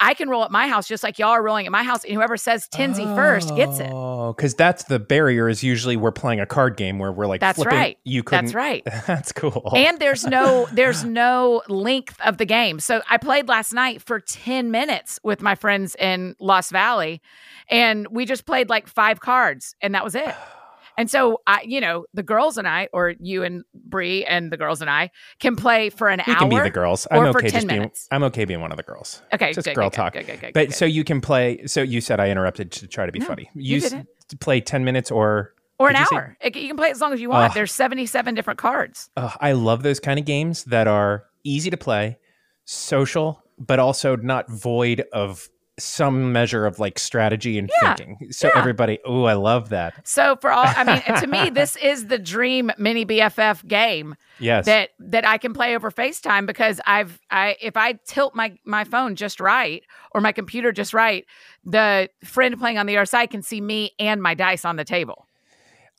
I 0.00 0.14
can 0.14 0.28
roll 0.28 0.44
at 0.44 0.50
my 0.50 0.68
house 0.68 0.88
just 0.88 1.02
like 1.02 1.18
y'all 1.18 1.30
are 1.30 1.42
rolling 1.42 1.66
at 1.66 1.72
my 1.72 1.82
house, 1.82 2.04
and 2.04 2.14
whoever 2.14 2.36
says 2.36 2.68
Tenzi 2.68 3.04
first 3.14 3.54
gets 3.54 3.78
it. 3.78 3.90
Oh, 3.92 4.32
because 4.32 4.54
that's 4.54 4.84
the 4.84 4.98
barrier. 4.98 5.48
Is 5.48 5.62
usually 5.62 5.96
we're 5.96 6.12
playing 6.12 6.40
a 6.40 6.46
card 6.46 6.76
game 6.76 6.98
where 6.98 7.12
we're 7.12 7.26
like 7.26 7.40
That's 7.40 7.56
flipping. 7.56 7.78
right. 7.78 7.98
You 8.04 8.22
couldn't. 8.22 8.46
That's 8.46 8.54
right. 8.54 8.82
That's 9.06 9.32
cool. 9.32 9.72
and 9.74 9.98
there's 9.98 10.24
no 10.24 10.66
there's 10.72 11.04
no 11.04 11.62
length 11.68 12.20
of 12.24 12.38
the 12.38 12.44
game 12.44 12.80
so 12.80 13.02
i 13.10 13.16
played 13.16 13.48
last 13.48 13.72
night 13.72 14.00
for 14.00 14.20
10 14.20 14.70
minutes 14.70 15.18
with 15.22 15.42
my 15.42 15.54
friends 15.54 15.94
in 15.96 16.34
lost 16.38 16.70
valley 16.70 17.20
and 17.68 18.06
we 18.08 18.24
just 18.24 18.46
played 18.46 18.68
like 18.68 18.86
five 18.86 19.20
cards 19.20 19.74
and 19.80 19.94
that 19.94 20.04
was 20.04 20.14
it 20.14 20.34
and 20.98 21.10
so 21.10 21.40
i 21.46 21.62
you 21.66 21.80
know 21.80 22.04
the 22.14 22.22
girls 22.22 22.56
and 22.58 22.66
i 22.68 22.88
or 22.92 23.14
you 23.20 23.42
and 23.42 23.62
Bree 23.74 24.24
and 24.24 24.50
the 24.52 24.56
girls 24.56 24.80
and 24.80 24.90
i 24.90 25.10
can 25.40 25.56
play 25.56 25.90
for 25.90 26.08
an 26.08 26.20
hour. 26.20 26.24
you 26.28 26.32
hour 26.34 26.38
can 26.40 26.48
be 26.50 26.58
the 26.58 26.70
girls. 26.70 27.06
I'm 27.10 27.26
okay 27.26 27.48
10 27.48 27.52
just 27.52 27.68
being. 27.68 27.90
I'm 28.10 28.22
okay 28.24 28.44
being 28.44 28.60
one 28.60 28.70
of 28.72 28.76
the 28.76 28.82
girls. 28.82 29.22
okay 29.32 29.52
just 29.52 29.66
good, 29.66 29.74
girl 29.74 29.90
good, 29.90 29.96
talk. 29.96 30.12
good, 30.14 30.50
But 30.54 30.72
so 30.74 30.84
you 30.84 31.04
can 31.04 31.20
play. 31.20 31.66
So 31.66 31.82
you 31.82 32.00
said 32.00 32.20
I 32.20 32.30
interrupted 32.30 32.70
to 32.72 32.86
try 32.86 33.06
to 33.06 33.12
be 33.12 33.18
No, 33.18 33.26
funny. 33.26 33.50
you 33.54 33.78
s- 33.78 33.90
didn't. 33.90 34.08
play 34.40 34.60
ten 34.60 34.84
minutes 34.84 35.10
or. 35.10 35.54
or 35.78 35.88
an 35.90 35.96
you 35.96 36.06
say- 36.06 36.16
hour 36.16 36.36
It- 36.40 36.56
you 36.56 36.68
can 36.68 36.76
play 36.76 36.90
as 36.90 37.00
long 37.00 37.12
as 37.12 37.20
you 37.20 37.28
want 37.30 37.50
Ugh. 37.50 37.54
there's 37.54 37.72
77 37.72 38.34
different 38.34 38.58
cards 38.58 39.10
Ugh, 39.16 39.36
I 39.40 39.52
love 39.52 39.82
those 39.82 40.00
kind 40.00 40.18
of 40.18 40.24
games 40.24 40.64
that 40.64 40.86
are 40.88 41.24
easy 41.44 41.70
to 41.70 41.76
play, 41.76 42.18
social, 42.64 43.42
but 43.58 43.78
also 43.78 44.16
not 44.16 44.48
void 44.50 45.04
of 45.12 45.48
some 45.78 46.32
measure 46.32 46.66
of 46.66 46.78
like 46.78 46.98
strategy 46.98 47.58
and 47.58 47.70
Yeah, 47.82 47.94
thinking. 47.94 48.30
So 48.30 48.48
yeah. 48.48 48.58
everybody, 48.58 48.98
oh, 49.06 49.24
I 49.24 49.32
love 49.34 49.70
that. 49.70 50.06
so 50.06 50.36
for 50.40 50.50
all 50.52 50.64
i 50.66 50.84
mean 50.84 51.02
to 51.20 51.26
me 51.26 51.48
this 51.60 51.76
is 51.76 52.08
the 52.08 52.18
dream 52.18 52.70
mini 52.78 53.06
bff 53.06 53.66
game 53.66 54.14
Yes. 54.38 54.66
that 54.66 54.90
that 54.98 55.26
I 55.26 55.38
can 55.38 55.52
play 55.54 55.74
over 55.76 55.90
FaceTime 55.90 56.46
because 56.46 56.80
I've 56.86 57.20
I 57.30 57.56
if 57.60 57.76
I 57.76 57.92
tilt 58.06 58.34
my 58.34 58.56
my 58.64 58.84
phone 58.84 59.14
just 59.14 59.38
right 59.40 59.82
or 60.12 60.20
my 60.20 60.32
computer 60.32 60.72
just 60.72 60.92
right, 60.92 61.24
the 61.64 62.08
friend 62.24 62.58
playing 62.58 62.76
on 62.78 62.86
the 62.86 62.96
other 62.96 63.06
side 63.06 63.30
can 63.30 63.42
see 63.42 63.60
me 63.60 63.92
and 64.00 64.20
my 64.22 64.34
dice 64.34 64.64
on 64.64 64.76
the 64.76 64.84
table. 64.84 65.26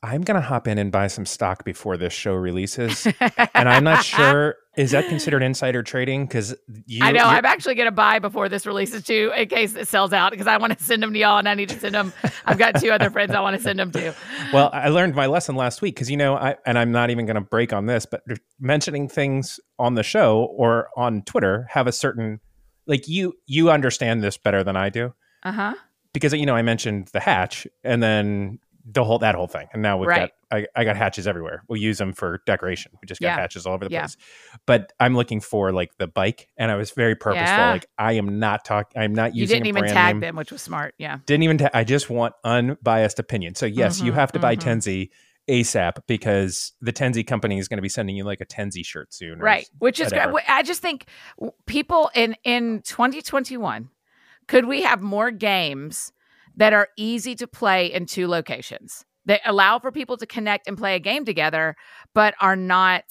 I'm 0.04 0.22
gonna 0.22 0.40
hop 0.40 0.68
in 0.68 0.78
and 0.78 0.92
buy 0.92 1.06
some 1.06 1.24
stock 1.26 1.64
before 1.64 1.96
this 1.96 2.12
show 2.12 2.34
releases, 2.34 3.06
and 3.54 3.68
I'm 3.68 3.84
not 3.84 4.04
sure 4.04 4.56
is 4.76 4.90
that 4.90 5.08
considered 5.08 5.42
insider 5.42 5.82
trading 5.82 6.26
because 6.26 6.54
you. 6.86 7.04
I 7.04 7.12
know 7.12 7.24
I'm 7.24 7.44
actually 7.44 7.76
going 7.76 7.86
to 7.86 7.92
buy 7.92 8.18
before 8.18 8.48
this 8.48 8.66
releases 8.66 9.04
too, 9.04 9.32
in 9.36 9.48
case 9.48 9.74
it 9.76 9.86
sells 9.86 10.12
out 10.12 10.32
because 10.32 10.48
I 10.48 10.56
want 10.56 10.76
to 10.76 10.84
send 10.84 11.00
them 11.02 11.12
to 11.12 11.18
y'all 11.18 11.38
and 11.38 11.48
I 11.48 11.54
need 11.54 11.68
to 11.68 11.78
send 11.78 11.94
them. 11.94 12.12
I've 12.44 12.58
got 12.58 12.80
two 12.80 12.90
other 12.90 13.08
friends 13.08 13.32
I 13.32 13.40
want 13.40 13.56
to 13.56 13.62
send 13.62 13.78
them 13.78 13.92
to. 13.92 14.12
Well, 14.52 14.70
I 14.72 14.88
learned 14.88 15.14
my 15.14 15.26
lesson 15.26 15.54
last 15.54 15.80
week 15.80 15.94
because 15.94 16.10
you 16.10 16.16
know, 16.16 16.34
I 16.34 16.56
and 16.66 16.78
I'm 16.78 16.90
not 16.90 17.10
even 17.10 17.24
going 17.24 17.36
to 17.36 17.40
break 17.40 17.72
on 17.72 17.86
this, 17.86 18.04
but 18.04 18.22
mentioning 18.58 19.08
things 19.08 19.60
on 19.78 19.94
the 19.94 20.02
show 20.02 20.44
or 20.56 20.88
on 20.96 21.22
Twitter 21.22 21.66
have 21.70 21.86
a 21.86 21.92
certain 21.92 22.40
like 22.86 23.08
you 23.08 23.34
you 23.46 23.70
understand 23.70 24.22
this 24.24 24.36
better 24.36 24.64
than 24.64 24.76
I 24.76 24.90
do 24.90 25.14
Uh 25.44 25.52
huh. 25.52 25.74
because 26.12 26.32
you 26.34 26.46
know 26.46 26.56
I 26.56 26.62
mentioned 26.62 27.08
the 27.12 27.20
hatch 27.20 27.66
and 27.84 28.02
then 28.02 28.58
the 28.84 29.02
whole 29.02 29.18
that 29.20 29.34
whole 29.34 29.46
thing, 29.46 29.66
and 29.72 29.80
now 29.82 29.96
we've 29.96 30.08
Right. 30.08 30.30
got 30.50 30.58
I, 30.58 30.66
I 30.76 30.84
got 30.84 30.96
hatches 30.96 31.26
everywhere. 31.26 31.62
We'll 31.68 31.80
use 31.80 31.98
them 31.98 32.12
for 32.12 32.40
decoration. 32.46 32.92
We 33.02 33.06
just 33.06 33.20
got 33.20 33.28
Yeah. 33.28 33.36
hatches 33.36 33.66
all 33.66 33.74
over 33.74 33.86
the 33.86 33.90
Yeah. 33.90 34.02
place. 34.02 34.16
But 34.66 34.92
I'm 35.00 35.16
looking 35.16 35.40
for 35.40 35.72
like 35.72 35.96
the 35.98 36.06
bike, 36.06 36.48
and 36.56 36.70
I 36.70 36.76
was 36.76 36.90
very 36.92 37.16
purposeful. 37.16 37.46
Yeah. 37.46 37.70
Like 37.72 37.86
I 37.98 38.12
am 38.12 38.38
not 38.38 38.64
talking. 38.64 39.00
I'm 39.00 39.14
not 39.14 39.34
You 39.34 39.40
using. 39.40 39.56
You 39.58 39.64
didn't 39.72 39.78
even 39.78 39.94
tag 39.94 40.14
name. 40.16 40.20
them, 40.20 40.36
which 40.36 40.52
was 40.52 40.62
smart. 40.62 40.94
Yeah. 40.98 41.18
Didn't 41.26 41.42
even. 41.44 41.58
Ta- 41.58 41.70
I 41.74 41.82
just 41.84 42.08
want 42.10 42.34
unbiased 42.44 43.18
opinion. 43.18 43.54
So 43.56 43.66
yes, 43.66 44.00
you 44.00 44.12
Mhm, 44.12 44.16
have 44.16 44.32
to 44.32 44.38
buy 44.38 44.54
mhm. 44.54 44.60
Tenzi 44.62 45.10
ASAP 45.48 45.98
because 46.06 46.72
the 46.80 46.92
Tenzi 46.92 47.26
company 47.26 47.58
is 47.58 47.66
going 47.68 47.78
to 47.78 47.82
be 47.82 47.88
sending 47.88 48.16
you 48.16 48.24
like 48.24 48.40
a 48.40 48.46
Tenzi 48.46 48.84
shirt 48.84 49.12
soon. 49.12 49.38
right 49.40 49.68
which 49.78 50.00
is 50.00 50.06
whatever. 50.06 50.32
great 50.32 50.44
i 50.48 50.62
just 50.62 50.80
think 50.80 51.04
people 51.66 52.10
in 52.14 52.34
in 52.44 52.80
2021 52.80 53.90
could 54.48 54.64
we 54.64 54.82
have 54.84 55.02
more 55.02 55.30
games 55.30 56.12
that 56.56 56.72
are 56.72 56.88
easy 56.96 57.34
to 57.36 57.46
play 57.46 57.86
in 57.92 58.06
two 58.06 58.28
locations 58.28 59.04
that 59.26 59.40
allow 59.46 59.78
for 59.78 59.90
people 59.90 60.16
to 60.18 60.26
connect 60.26 60.66
and 60.68 60.76
play 60.76 60.94
a 60.94 61.00
game 61.00 61.24
together 61.24 61.76
but 62.14 62.34
are 62.40 62.56
not 62.56 63.04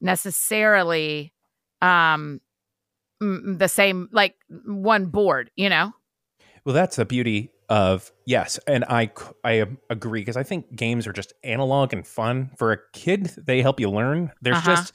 necessarily 0.00 1.32
um 1.82 2.40
the 3.20 3.68
same 3.68 4.08
like 4.12 4.34
one 4.66 5.06
board 5.06 5.50
you 5.56 5.68
know 5.68 5.92
Well, 6.64 6.74
that's 6.74 6.96
the 6.96 7.04
beauty 7.04 7.50
of 7.70 8.12
yes, 8.26 8.58
and 8.66 8.84
i 8.84 9.10
i 9.42 9.64
agree 9.88 10.20
because 10.20 10.36
I 10.36 10.42
think 10.42 10.76
games 10.76 11.06
are 11.06 11.12
just 11.14 11.32
analog 11.42 11.92
and 11.94 12.06
fun 12.06 12.50
for 12.58 12.72
a 12.72 12.78
kid. 12.92 13.30
They 13.38 13.62
help 13.62 13.80
you 13.80 13.90
learn. 13.90 14.32
There's 14.42 14.58
Uh-huh. 14.58 14.76
just 14.76 14.92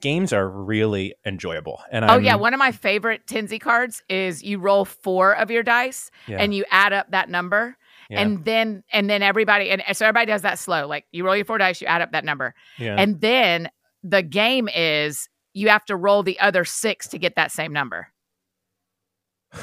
games 0.00 0.32
are 0.32 0.48
really 0.48 1.14
enjoyable. 1.24 1.80
And 1.90 2.04
oh 2.04 2.08
I'm, 2.08 2.24
yeah 2.24 2.34
one 2.34 2.54
of 2.54 2.58
my 2.58 2.72
favorite 2.72 3.26
tenzi 3.26 3.60
cards 3.60 4.02
is 4.08 4.42
you 4.42 4.58
roll 4.58 4.84
four 4.84 5.34
of 5.36 5.50
your 5.50 5.62
dice 5.62 6.10
yeah, 6.26 6.38
and 6.38 6.54
you 6.54 6.64
add 6.70 6.92
up 6.92 7.10
that 7.10 7.28
number 7.28 7.76
yeah, 8.10 8.20
and 8.20 8.44
then 8.44 8.84
and 8.92 9.10
then 9.10 9.22
everybody 9.22 9.70
and 9.70 9.82
so 9.96 10.06
everybody 10.06 10.26
does 10.26 10.42
that 10.42 10.58
slow 10.58 10.86
like 10.86 11.04
you 11.12 11.24
roll 11.24 11.34
your 11.34 11.44
four 11.44 11.58
dice 11.58 11.80
you 11.80 11.86
add 11.86 12.02
up 12.02 12.12
that 12.12 12.24
number 12.24 12.54
yeah. 12.78 12.96
and 12.98 13.20
then 13.20 13.68
the 14.02 14.22
game 14.22 14.68
is 14.74 15.28
you 15.54 15.68
have 15.68 15.84
to 15.86 15.96
roll 15.96 16.22
the 16.22 16.38
other 16.40 16.64
six 16.64 17.08
to 17.08 17.18
get 17.18 17.34
that 17.36 17.50
same 17.50 17.72
number 17.72 18.08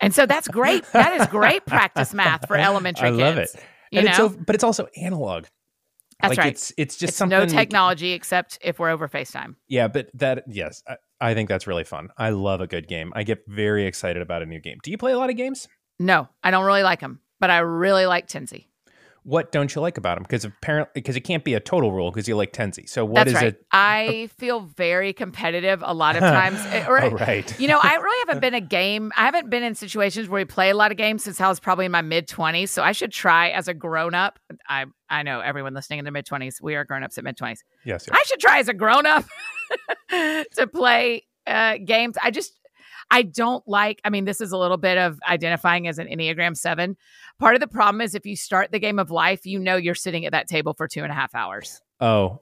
And 0.00 0.14
so 0.14 0.26
that's 0.26 0.48
great. 0.48 0.84
That 0.92 1.20
is 1.20 1.26
great 1.28 1.64
practice 1.66 2.12
math 2.12 2.46
for 2.46 2.56
elementary 2.56 3.10
kids. 3.10 3.20
I 3.20 3.34
kids. 3.34 3.36
love 3.36 3.38
it. 3.38 3.66
You 3.90 3.98
and 4.00 4.06
know, 4.06 4.10
it's 4.10 4.34
so, 4.34 4.44
but 4.46 4.54
it's 4.54 4.64
also 4.64 4.88
analog. 4.96 5.46
That's 6.20 6.30
like 6.30 6.38
right. 6.38 6.52
It's 6.52 6.72
it's 6.76 6.96
just 6.96 7.10
It's 7.10 7.16
something. 7.18 7.38
no 7.38 7.46
technology 7.46 8.12
except 8.12 8.58
if 8.62 8.78
we're 8.78 8.90
over 8.90 9.08
FaceTime. 9.08 9.54
Yeah, 9.68 9.88
but 9.88 10.08
that 10.14 10.44
yes, 10.48 10.82
I, 10.88 10.96
I 11.20 11.34
think 11.34 11.48
that's 11.48 11.66
really 11.66 11.84
fun. 11.84 12.08
I 12.18 12.30
love 12.30 12.60
a 12.60 12.66
good 12.66 12.88
game. 12.88 13.12
I 13.14 13.22
get 13.22 13.42
very 13.46 13.86
excited 13.86 14.22
about 14.22 14.42
a 14.42 14.46
new 14.46 14.60
game. 14.60 14.78
Do 14.82 14.90
you 14.90 14.98
play 14.98 15.12
a 15.12 15.18
lot 15.18 15.30
of 15.30 15.36
games? 15.36 15.68
No, 15.98 16.28
I 16.42 16.50
don't 16.50 16.64
really 16.64 16.82
like 16.82 17.00
them, 17.00 17.20
but 17.40 17.50
I 17.50 17.58
really 17.58 18.06
like 18.06 18.28
Tenzi. 18.28 18.66
What 19.28 19.50
don't 19.50 19.74
you 19.74 19.80
like 19.80 19.98
about 19.98 20.18
him? 20.18 20.22
Because 20.22 20.44
apparently, 20.44 20.92
because 20.94 21.16
it 21.16 21.22
can't 21.22 21.42
be 21.42 21.54
a 21.54 21.58
total 21.60 21.90
rule 21.90 22.12
because 22.12 22.28
you 22.28 22.36
like 22.36 22.52
Tenzi. 22.52 22.88
So 22.88 23.04
what 23.04 23.24
That's 23.24 23.30
is 23.30 23.34
right. 23.34 23.44
it? 23.54 23.66
I 23.72 24.30
feel 24.38 24.60
very 24.60 25.12
competitive 25.12 25.82
a 25.84 25.92
lot 25.92 26.14
of 26.14 26.20
times. 26.20 26.60
eh, 26.66 26.86
Or, 26.86 27.00
oh, 27.02 27.10
right. 27.10 27.58
You 27.58 27.66
know, 27.66 27.80
I 27.82 27.96
really 28.02 28.18
haven't 28.28 28.40
been 28.40 28.54
a 28.54 28.60
game. 28.60 29.10
I 29.16 29.24
haven't 29.24 29.50
been 29.50 29.64
in 29.64 29.74
situations 29.74 30.28
where 30.28 30.40
we 30.40 30.44
play 30.44 30.70
a 30.70 30.74
lot 30.76 30.92
of 30.92 30.96
games 30.96 31.24
since 31.24 31.40
I 31.40 31.48
was 31.48 31.58
probably 31.58 31.86
in 31.86 31.90
my 31.92 32.02
mid 32.02 32.28
twenties. 32.28 32.70
So 32.70 32.84
I 32.84 32.92
should 32.92 33.10
try 33.10 33.48
as 33.48 33.66
a 33.66 33.74
grown 33.74 34.14
up. 34.14 34.38
I 34.68 34.84
I 35.10 35.24
know 35.24 35.40
everyone 35.40 35.74
listening 35.74 35.98
in 35.98 36.04
their 36.04 36.12
mid 36.12 36.24
twenties. 36.24 36.60
We 36.62 36.76
are 36.76 36.84
grown 36.84 37.02
ups 37.02 37.18
at 37.18 37.24
mid 37.24 37.36
twenties. 37.36 37.64
yes. 37.84 38.06
yes. 38.06 38.16
I 38.16 38.22
should 38.28 38.38
try 38.38 38.60
as 38.60 38.68
a 38.68 38.74
grown 38.74 39.06
up 39.06 39.24
to 40.10 40.66
play 40.72 41.22
uh, 41.48 41.78
games. 41.84 42.16
I 42.22 42.30
just 42.30 42.52
I 43.10 43.22
don't 43.22 43.66
like. 43.68 44.00
I 44.04 44.10
mean, 44.10 44.24
this 44.24 44.40
is 44.40 44.52
a 44.52 44.58
little 44.58 44.76
bit 44.76 44.98
of 44.98 45.18
identifying 45.28 45.86
as 45.88 45.98
an 45.98 46.08
Enneagram 46.08 46.56
Seven. 46.56 46.96
Part 47.38 47.54
of 47.54 47.60
the 47.60 47.68
problem 47.68 48.00
is 48.00 48.14
if 48.14 48.26
you 48.26 48.36
start 48.36 48.72
the 48.72 48.78
game 48.78 48.98
of 48.98 49.10
life, 49.10 49.46
you 49.46 49.58
know 49.58 49.76
you're 49.76 49.94
sitting 49.94 50.24
at 50.26 50.32
that 50.32 50.48
table 50.48 50.74
for 50.74 50.88
two 50.88 51.02
and 51.02 51.12
a 51.12 51.14
half 51.14 51.34
hours, 51.34 51.80
oh. 52.00 52.40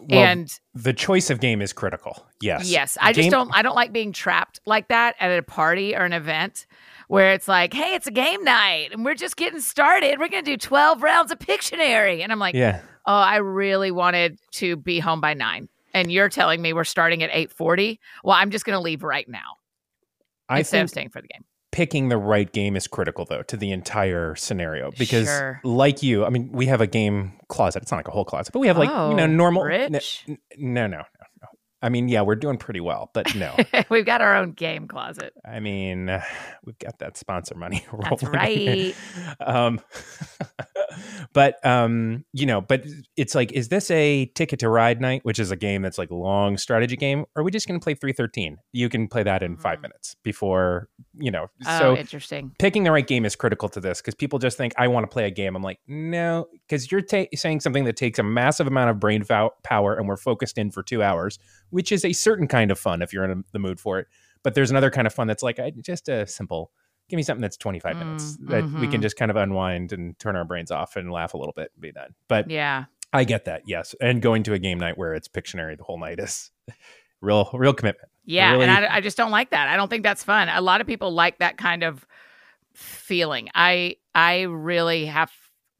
Well, 0.00 0.24
and 0.24 0.52
the 0.74 0.92
choice 0.92 1.30
of 1.30 1.40
game 1.40 1.62
is 1.62 1.72
critical. 1.72 2.26
Yes. 2.40 2.68
Yes, 2.68 2.98
I 3.00 3.12
just 3.12 3.30
don't. 3.30 3.50
I 3.54 3.62
don't 3.62 3.76
like 3.76 3.92
being 3.92 4.12
trapped 4.12 4.58
like 4.66 4.88
that 4.88 5.14
at 5.20 5.38
a 5.38 5.42
party 5.42 5.94
or 5.94 6.04
an 6.04 6.12
event 6.12 6.66
where 7.06 7.32
it's 7.32 7.46
like, 7.46 7.72
"Hey, 7.72 7.94
it's 7.94 8.08
a 8.08 8.10
game 8.10 8.42
night 8.42 8.88
and 8.92 9.04
we're 9.04 9.14
just 9.14 9.36
getting 9.36 9.60
started. 9.60 10.18
We're 10.18 10.28
going 10.28 10.44
to 10.44 10.50
do 10.50 10.56
twelve 10.56 11.02
rounds 11.02 11.30
of 11.30 11.38
Pictionary," 11.38 12.22
and 12.22 12.32
I'm 12.32 12.40
like, 12.40 12.56
Yeah. 12.56 12.80
"Oh, 13.06 13.14
I 13.14 13.36
really 13.36 13.92
wanted 13.92 14.38
to 14.54 14.76
be 14.76 14.98
home 14.98 15.20
by 15.20 15.32
nine, 15.32 15.68
and 15.94 16.10
you're 16.10 16.28
telling 16.28 16.60
me 16.60 16.72
we're 16.72 16.82
starting 16.82 17.22
at 17.22 17.30
eight 17.32 17.52
forty. 17.52 18.00
Well, 18.24 18.36
I'm 18.36 18.50
just 18.50 18.64
going 18.64 18.76
to 18.76 18.82
leave 18.82 19.04
right 19.04 19.28
now 19.28 19.58
I 20.48 20.58
instead 20.60 20.78
think 20.78 20.84
of 20.84 20.90
staying 20.90 21.08
for 21.10 21.22
the 21.22 21.28
game." 21.28 21.44
picking 21.72 22.08
the 22.08 22.16
right 22.16 22.52
game 22.52 22.76
is 22.76 22.86
critical 22.86 23.24
though 23.24 23.42
to 23.42 23.56
the 23.56 23.72
entire 23.72 24.36
scenario 24.36 24.92
because 24.96 25.26
Sure. 25.26 25.60
like 25.64 26.04
you 26.04 26.24
i 26.24 26.28
mean 26.28 26.48
we 26.52 26.66
have 26.66 26.80
a 26.80 26.86
game 26.86 27.32
closet 27.48 27.82
it's 27.82 27.90
not 27.90 27.96
like 27.96 28.06
a 28.06 28.12
whole 28.12 28.24
closet 28.24 28.52
but 28.52 28.60
we 28.60 28.68
have 28.68 28.78
like 28.78 28.88
you 28.88 28.94
know 29.16 29.24
Oh, 29.24 29.26
normal 29.26 29.64
rich. 29.64 30.22
n- 30.28 30.38
no 30.56 30.86
no 30.86 31.02
i 31.84 31.88
mean 31.88 32.08
yeah 32.08 32.22
we're 32.22 32.34
doing 32.34 32.56
pretty 32.58 32.80
well 32.80 33.10
but 33.14 33.32
no 33.36 33.54
We've 33.90 34.04
got 34.06 34.20
our 34.20 34.34
own 34.36 34.52
game 34.52 34.88
closet. 34.88 35.32
i 35.44 35.60
mean 35.60 36.08
uh, 36.08 36.22
we've 36.64 36.78
got 36.78 36.98
that 36.98 37.16
sponsor 37.16 37.54
money 37.54 37.84
That's 38.02 38.22
rolling 38.24 38.26
in. 38.26 38.40
right. 38.40 38.94
um 39.40 39.80
but 41.32 41.64
um 41.66 42.24
you 42.32 42.46
know 42.46 42.60
but 42.60 42.84
it's 43.16 43.34
like 43.34 43.52
is 43.52 43.68
this 43.68 43.90
a 43.90 44.26
ticket 44.34 44.58
to 44.60 44.68
ride 44.68 45.00
night 45.00 45.20
which 45.24 45.38
is 45.38 45.50
a 45.50 45.56
game 45.56 45.82
that's 45.82 45.98
like 45.98 46.10
a 46.10 46.14
long 46.14 46.56
strategy 46.56 46.96
game 46.96 47.20
or 47.34 47.40
are 47.40 47.42
we 47.44 47.50
just 47.50 47.66
going 47.66 47.78
to 47.78 47.84
play 47.84 47.94
313 47.94 48.56
you 48.72 48.88
can 48.88 49.08
play 49.08 49.22
that 49.22 49.42
in 49.42 49.56
five 49.56 49.78
Mhm. 49.78 49.82
minutes 49.82 50.16
before 50.22 50.88
you 51.18 51.30
know 51.30 51.48
Oh, 51.66 51.78
so 51.78 51.96
interesting. 51.96 52.52
picking 52.58 52.84
the 52.84 52.92
right 52.92 53.06
game 53.06 53.24
is 53.24 53.36
critical 53.36 53.68
to 53.70 53.80
this 53.80 54.00
because 54.00 54.14
people 54.14 54.38
just 54.38 54.56
think 54.56 54.72
I 54.78 54.88
want 54.88 55.04
to 55.04 55.08
play 55.12 55.26
a 55.26 55.30
game. 55.30 55.56
I'm 55.56 55.62
like, 55.62 55.78
no, 55.86 56.46
because 56.66 56.90
you're 56.90 57.00
ta- 57.00 57.26
saying 57.34 57.60
something 57.60 57.84
that 57.84 57.96
takes 57.96 58.18
a 58.18 58.22
massive 58.22 58.66
amount 58.66 58.90
of 58.90 59.00
brain 59.00 59.24
power, 59.62 59.94
and 59.94 60.08
we're 60.08 60.16
focused 60.16 60.58
in 60.58 60.70
for 60.70 60.82
two 60.82 61.02
hours, 61.02 61.38
which 61.74 61.90
is 61.92 62.04
a 62.04 62.12
certain 62.12 62.46
kind 62.46 62.70
of 62.70 62.78
fun 62.78 63.02
if 63.02 63.12
you're 63.12 63.24
in 63.24 63.44
the 63.52 63.58
mood 63.58 63.80
for 63.80 63.98
it. 63.98 64.06
But 64.44 64.54
there's 64.54 64.70
another 64.70 64.90
kind 64.90 65.06
of 65.06 65.12
fun 65.12 65.26
that's 65.26 65.42
like 65.42 65.58
I, 65.58 65.70
just 65.80 66.08
a 66.08 66.26
simple. 66.26 66.70
Give 67.10 67.16
me 67.18 67.22
something 67.22 67.42
that's 67.42 67.56
25 67.58 67.96
minutes 67.96 68.36
Mm, 68.38 68.48
that 68.48 68.80
we 68.80 68.86
can 68.86 69.00
mhm. 69.00 69.02
just 69.02 69.16
kind 69.16 69.30
of 69.30 69.36
unwind 69.36 69.92
and 69.92 70.18
turn 70.18 70.36
our 70.36 70.44
brains 70.44 70.70
off 70.70 70.96
and 70.96 71.10
laugh 71.12 71.34
a 71.34 71.36
little 71.36 71.52
bit 71.52 71.70
and 71.74 71.82
be 71.82 71.92
done. 71.92 72.14
But 72.28 72.48
Yeah. 72.50 72.84
I 73.12 73.24
get 73.24 73.44
that, 73.44 73.62
yes. 73.66 73.94
And 74.00 74.22
going 74.22 74.42
to 74.44 74.54
a 74.54 74.58
game 74.58 74.78
night 74.78 74.96
where 74.96 75.14
it's 75.14 75.28
Pictionary 75.28 75.76
the 75.76 75.84
whole 75.84 75.98
night 75.98 76.18
is 76.18 76.50
real, 77.20 77.50
real 77.52 77.74
commitment. 77.74 78.08
Yeah, 78.24 78.52
really- 78.52 78.64
and 78.66 78.70
I, 78.86 78.96
I 78.96 79.00
just 79.02 79.16
don't 79.16 79.30
like 79.30 79.50
that. 79.50 79.68
I 79.68 79.76
don't 79.76 79.88
think 79.88 80.02
that's 80.02 80.24
fun. 80.24 80.48
A 80.48 80.60
lot 80.62 80.80
of 80.80 80.86
people 80.86 81.12
like 81.12 81.38
that 81.40 81.58
kind 81.58 81.82
of 81.82 82.06
feeling. 82.74 83.48
I 83.54 83.96
I 84.14 84.42
really 84.42 85.04
have 85.06 85.30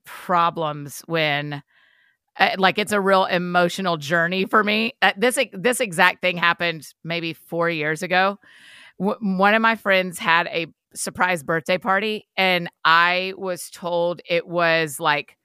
problems 0.04 1.02
when 1.06 1.62
like 2.58 2.78
it's 2.78 2.92
a 2.92 3.00
real 3.00 3.24
emotional 3.24 3.96
journey 3.96 4.44
for 4.44 4.62
me. 4.64 4.92
Uh, 5.02 5.12
this 5.16 5.38
this 5.52 5.80
exact 5.80 6.20
thing 6.20 6.36
happened 6.36 6.86
maybe 7.02 7.32
4 7.32 7.70
years 7.70 8.02
ago. 8.02 8.38
W- 8.98 9.18
one 9.38 9.54
of 9.54 9.62
my 9.62 9.76
friends 9.76 10.18
had 10.18 10.46
a 10.48 10.66
surprise 10.94 11.42
birthday 11.42 11.78
party 11.78 12.26
and 12.36 12.70
I 12.84 13.34
was 13.36 13.70
told 13.70 14.20
it 14.28 14.46
was 14.46 15.00
like 15.00 15.36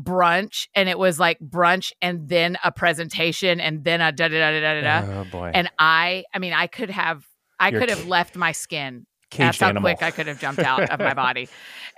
brunch 0.00 0.68
and 0.74 0.88
it 0.88 0.98
was 0.98 1.18
like 1.18 1.38
brunch 1.40 1.92
and 2.00 2.28
then 2.28 2.56
a 2.64 2.70
presentation 2.72 3.60
and 3.60 3.84
then 3.84 4.00
a 4.00 4.12
da 4.12 4.28
da 4.28 4.38
da 4.38 4.60
da 4.60 4.80
da 4.80 5.02
da. 5.02 5.20
Oh 5.20 5.24
boy. 5.24 5.50
And 5.52 5.70
I, 5.78 6.24
I 6.32 6.38
mean, 6.38 6.52
I 6.52 6.68
could 6.68 6.90
have, 6.90 7.26
I 7.58 7.70
You're 7.70 7.80
could 7.80 7.90
have 7.90 8.06
left 8.06 8.36
my 8.36 8.52
skin. 8.52 9.06
That's 9.30 9.58
how 9.58 9.68
animal. 9.68 9.82
quick 9.94 10.02
I 10.02 10.10
could 10.10 10.26
have 10.26 10.40
jumped 10.40 10.60
out 10.60 10.88
of 10.90 10.98
my 10.98 11.14
body. 11.26 11.48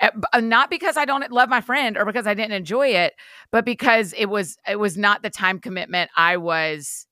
Uh, 0.00 0.10
b- 0.14 0.22
uh, 0.32 0.40
Not 0.40 0.70
because 0.70 0.96
I 0.96 1.04
don't 1.04 1.30
love 1.30 1.48
my 1.48 1.60
friend 1.60 1.96
or 1.96 2.04
because 2.04 2.26
I 2.26 2.34
didn't 2.34 2.52
enjoy 2.52 2.88
it, 2.88 3.14
but 3.50 3.64
because 3.64 4.12
it 4.16 4.26
was, 4.26 4.56
it 4.68 4.78
was 4.78 4.96
not 4.96 5.22
the 5.22 5.30
time 5.30 5.58
commitment 5.58 6.10
I 6.16 6.36
was 6.36 7.06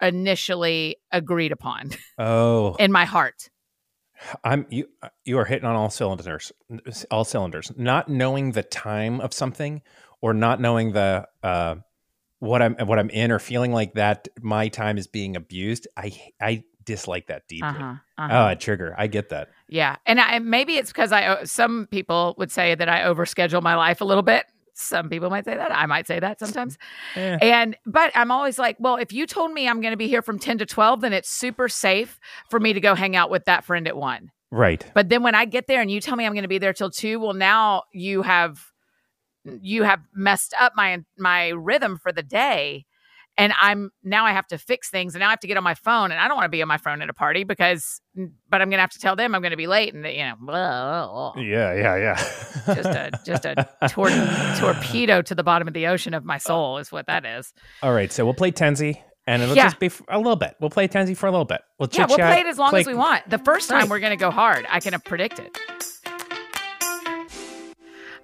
initially 0.00 0.96
agreed 1.10 1.52
upon 1.52 1.90
oh, 2.18 2.74
in 2.78 2.92
my 2.92 3.04
heart. 3.04 3.48
I'm 4.44 4.66
you. 4.70 4.88
You 5.24 5.38
are 5.38 5.44
hitting 5.44 5.64
on 5.64 5.74
all 5.74 5.90
cylinders. 5.90 6.52
All 7.10 7.24
cylinders. 7.24 7.72
Not 7.76 8.08
knowing 8.08 8.52
the 8.52 8.62
time 8.62 9.20
of 9.20 9.34
something, 9.34 9.82
or 10.20 10.32
not 10.32 10.60
knowing 10.60 10.92
the 10.92 11.26
uh, 11.42 11.76
what 12.38 12.62
I'm 12.62 12.76
what 12.86 12.98
I'm 12.98 13.10
in, 13.10 13.32
or 13.32 13.38
feeling 13.38 13.72
like 13.72 13.94
that 13.94 14.28
my 14.40 14.68
time 14.68 14.96
is 14.96 15.06
being 15.08 15.34
abused. 15.34 15.88
I 15.96 16.12
I 16.40 16.62
dislike 16.84 17.26
that 17.28 17.42
deeply. 17.48 17.68
Uh-huh, 17.68 17.94
Oh, 18.18 18.22
uh-huh. 18.24 18.48
a 18.52 18.56
trigger. 18.56 18.94
I 18.96 19.06
get 19.06 19.30
that. 19.30 19.50
Yeah, 19.68 19.96
and 20.06 20.20
I, 20.20 20.38
maybe 20.38 20.76
it's 20.76 20.90
because 20.92 21.12
I. 21.12 21.24
uh, 21.26 21.44
Some 21.46 21.88
people 21.90 22.34
would 22.38 22.50
say 22.52 22.74
that 22.74 22.88
I 22.88 23.00
overschedule 23.02 23.62
my 23.62 23.74
life 23.74 24.00
a 24.00 24.04
little 24.04 24.22
bit. 24.22 24.46
Some 24.74 25.08
people 25.10 25.28
might 25.28 25.44
say 25.44 25.54
that. 25.56 25.70
I 25.70 25.84
might 25.86 26.06
say 26.06 26.18
that 26.20 26.38
sometimes. 26.38 26.78
Eh. 27.16 27.38
And 27.42 27.76
but 27.84 28.10
I'm 28.14 28.30
always 28.30 28.58
like, 28.58 28.76
well, 28.80 28.96
if 28.96 29.12
you 29.12 29.26
told 29.26 29.52
me 29.52 29.68
I'm 29.68 29.80
going 29.80 29.92
to 29.92 29.98
be 29.98 30.08
here 30.08 30.22
from 30.22 30.38
10 30.38 30.58
to 30.58 30.66
12, 30.66 31.00
then 31.02 31.12
it's 31.12 31.28
super 31.28 31.68
safe 31.68 32.18
for 32.48 32.58
me 32.58 32.72
to 32.72 32.80
go 32.80 32.94
hang 32.94 33.14
out 33.14 33.28
with 33.30 33.44
that 33.44 33.64
friend 33.64 33.86
at 33.86 33.96
1. 33.96 34.30
Right. 34.50 34.84
But 34.94 35.08
then 35.10 35.22
when 35.22 35.34
I 35.34 35.44
get 35.44 35.66
there 35.66 35.80
and 35.82 35.90
you 35.90 36.00
tell 36.00 36.16
me 36.16 36.24
I'm 36.24 36.32
going 36.32 36.42
to 36.42 36.48
be 36.48 36.58
there 36.58 36.72
till 36.72 36.90
2, 36.90 37.20
well 37.20 37.34
now 37.34 37.82
you 37.92 38.22
have 38.22 38.60
you 39.44 39.82
have 39.82 40.00
messed 40.14 40.54
up 40.58 40.72
my 40.76 40.98
my 41.18 41.48
rhythm 41.48 41.98
for 41.98 42.12
the 42.12 42.22
day 42.22 42.86
and 43.38 43.52
I'm 43.60 43.90
now 44.02 44.24
I 44.26 44.32
have 44.32 44.46
to 44.48 44.58
fix 44.58 44.90
things 44.90 45.14
and 45.14 45.20
now 45.20 45.28
I 45.28 45.30
have 45.30 45.40
to 45.40 45.46
get 45.46 45.56
on 45.56 45.64
my 45.64 45.74
phone 45.74 46.12
and 46.12 46.20
I 46.20 46.28
don't 46.28 46.36
want 46.36 46.44
to 46.46 46.50
be 46.50 46.60
on 46.62 46.68
my 46.68 46.76
phone 46.78 47.00
at 47.02 47.08
a 47.08 47.14
party 47.14 47.44
because 47.44 48.00
mm, 48.16 48.30
but 48.50 48.60
I'm 48.60 48.68
going 48.68 48.76
to 48.78 48.82
have 48.82 48.90
to 48.90 48.98
tell 48.98 49.16
them 49.16 49.34
I'm 49.34 49.40
going 49.40 49.52
to 49.52 49.56
be 49.56 49.66
late 49.66 49.94
and 49.94 50.04
you 50.06 50.18
know 50.24 50.34
blah, 50.38 51.04
blah, 51.06 51.32
blah. 51.32 51.42
Yeah. 51.42 51.74
Yeah. 51.74 51.96
Yeah. 51.96 52.74
just 52.74 52.88
a 52.88 53.10
just 53.24 53.44
a 53.44 53.68
tor- 53.88 54.10
torpedo 54.58 55.22
to 55.22 55.34
the 55.34 55.42
bottom 55.42 55.68
of 55.68 55.74
the 55.74 55.86
ocean 55.86 56.14
of 56.14 56.24
my 56.24 56.38
soul 56.38 56.78
is 56.78 56.92
what 56.92 57.06
that 57.06 57.24
is. 57.24 57.52
All 57.82 57.92
right. 57.92 58.12
So 58.12 58.24
we'll 58.24 58.34
play 58.34 58.52
Tenzi, 58.52 58.98
and 59.26 59.42
it'll 59.42 59.56
Yeah. 59.56 59.64
just 59.64 59.78
be 59.78 59.90
a 60.08 60.18
little 60.18 60.36
bit. 60.36 60.54
We'll 60.60 60.70
play 60.70 60.88
Tenzi 60.88 61.16
for 61.16 61.26
a 61.26 61.30
little 61.30 61.44
bit. 61.44 61.62
We'll 61.78 61.88
Yeah, 61.92 62.06
we'll 62.06 62.18
play 62.18 62.40
it 62.40 62.46
as 62.46 62.58
long 62.58 62.74
as 62.74 62.86
we 62.86 62.94
want. 62.94 63.28
The 63.30 63.38
first 63.38 63.68
time 63.68 63.80
Right. 63.80 63.88
we're 63.90 64.00
going 64.00 64.10
to 64.16 64.22
go 64.22 64.30
hard. 64.30 64.66
I 64.68 64.80
can 64.80 64.98
predict 65.00 65.38
it. 65.38 65.56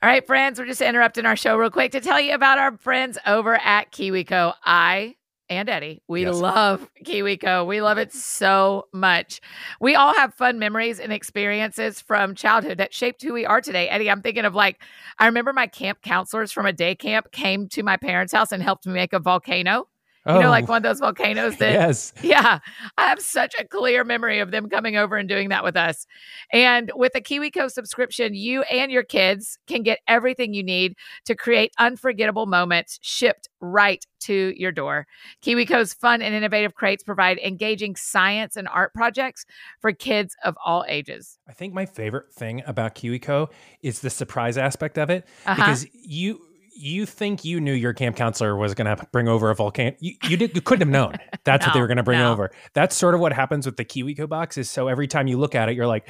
All 0.01 0.09
right, 0.09 0.25
friends, 0.25 0.61
we're 0.61 0.67
just 0.67 0.81
interrupting 0.81 1.27
our 1.27 1.35
show 1.35 1.57
real 1.57 1.71
quick 1.71 1.91
to 1.91 2.01
tell 2.01 2.21
you 2.21 2.33
about 2.33 2.59
our 2.59 2.77
friends 2.79 3.19
over 3.27 3.57
at 3.57 3.91
KiwiCo. 3.91 4.55
I 4.65 5.17
and 5.51 5.69
Eddie, 5.69 6.03
we 6.07 6.23
Yes. 6.23 6.37
love 6.37 6.89
KiwiCo. 7.05 7.67
We 7.67 7.81
love 7.83 7.99
it 7.99 8.13
so 8.13 8.87
much. 8.93 9.41
We 9.81 9.97
all 9.97 10.15
have 10.15 10.35
fun 10.35 10.61
memories 10.61 11.01
and 11.01 11.13
experiences 11.13 12.01
from 12.01 12.37
childhood 12.37 12.79
that 12.79 12.95
shaped 12.95 13.23
who 13.23 13.33
we 13.33 13.45
are 13.45 13.61
today. 13.61 13.89
Eddie, 13.89 14.09
I'm 14.09 14.23
thinking 14.23 14.45
of 14.45 14.55
like, 14.55 14.81
I 15.19 15.27
remember 15.27 15.53
my 15.53 15.67
camp 15.67 16.01
counselors 16.03 16.53
from 16.53 16.67
a 16.67 16.73
day 16.73 16.95
camp 16.95 17.33
came 17.33 17.67
to 17.71 17.83
my 17.83 17.97
parents' 17.97 18.33
house 18.33 18.53
and 18.53 18.63
helped 18.63 18.87
me 18.87 18.93
make 18.93 19.13
a 19.13 19.19
volcano. 19.19 19.89
You 20.27 20.35
know, 20.35 20.47
Oh, 20.49 20.51
like 20.51 20.69
one 20.69 20.77
of 20.79 20.83
those 20.83 21.01
volcanoes 21.01 21.57
that 21.57 21.73
yes. 21.73 22.13
yeah, 22.23 22.59
I 22.99 23.07
have 23.09 23.21
such 23.21 23.55
a 23.59 23.67
clear 23.67 24.05
memory 24.05 24.41
of 24.41 24.51
them 24.51 24.69
coming 24.69 24.97
over 24.97 25.17
and 25.17 25.29
doing 25.29 25.49
that 25.49 25.65
with 25.65 25.77
us. 25.77 26.07
And 26.53 26.91
with 26.95 27.15
a 27.15 27.21
KiwiCo 27.21 27.71
subscription, 27.71 28.35
you 28.35 28.63
and 28.63 28.91
your 28.93 29.05
kids 29.05 29.59
can 29.67 29.83
get 29.83 30.01
everything 30.07 30.53
you 30.53 30.63
need 30.63 30.95
to 31.27 31.35
create 31.35 31.73
unforgettable 31.79 32.47
moments 32.47 32.99
shipped 33.01 33.49
right 33.61 34.05
to 34.21 34.53
your 34.57 34.73
door. 34.73 35.07
KiwiCo's 35.43 35.95
fun 35.95 36.21
and 36.21 36.35
innovative 36.35 36.75
crates 36.75 37.03
provide 37.05 37.39
engaging 37.39 37.97
science 37.97 38.57
and 38.57 38.69
art 38.69 38.93
projects 38.93 39.47
for 39.81 39.93
kids 39.93 40.37
of 40.45 40.57
all 40.65 40.85
ages. 40.89 41.39
I 41.49 41.53
think 41.53 41.73
my 41.73 41.87
favorite 41.87 42.33
thing 42.33 42.63
about 42.67 42.95
KiwiCo 42.97 43.49
is 43.83 44.01
the 44.01 44.11
surprise 44.11 44.59
aspect 44.59 44.99
of 44.99 45.09
it 45.11 45.27
Uh-huh. 45.47 45.55
because 45.55 45.87
you 45.95 46.41
you 46.79 47.07
think 47.07 47.45
you 47.45 47.61
knew 47.61 47.73
your 47.73 47.93
camp 47.93 48.17
counselor 48.17 48.57
was 48.57 48.75
going 48.75 48.95
to 48.97 49.07
bring 49.13 49.29
over 49.29 49.51
a 49.51 49.55
volcano. 49.55 49.97
You, 50.01 50.15
you 50.25 50.37
did 50.37 50.55
you 50.55 50.61
couldn't 50.61 50.87
have 50.87 50.93
known 50.93 51.15
that's 51.45 51.67
what 51.67 51.75
they 51.75 51.81
were 51.81 51.87
going 51.87 51.97
to 51.99 52.03
bring 52.03 52.21
no. 52.21 52.33
over. 52.33 52.51
That's 52.75 52.97
sort 52.97 53.15
of 53.15 53.21
what 53.21 53.33
happens 53.33 53.67
with 53.67 53.77
the 53.77 53.85
KiwiCo 53.85 54.29
box. 54.29 54.57
Is 54.57 54.71
so 54.71 54.89
every 54.89 55.07
time 55.07 55.27
you 55.27 55.39
look 55.39 55.55
at 55.55 55.69
it, 55.69 55.75
you're 55.75 55.87
like, 55.87 56.09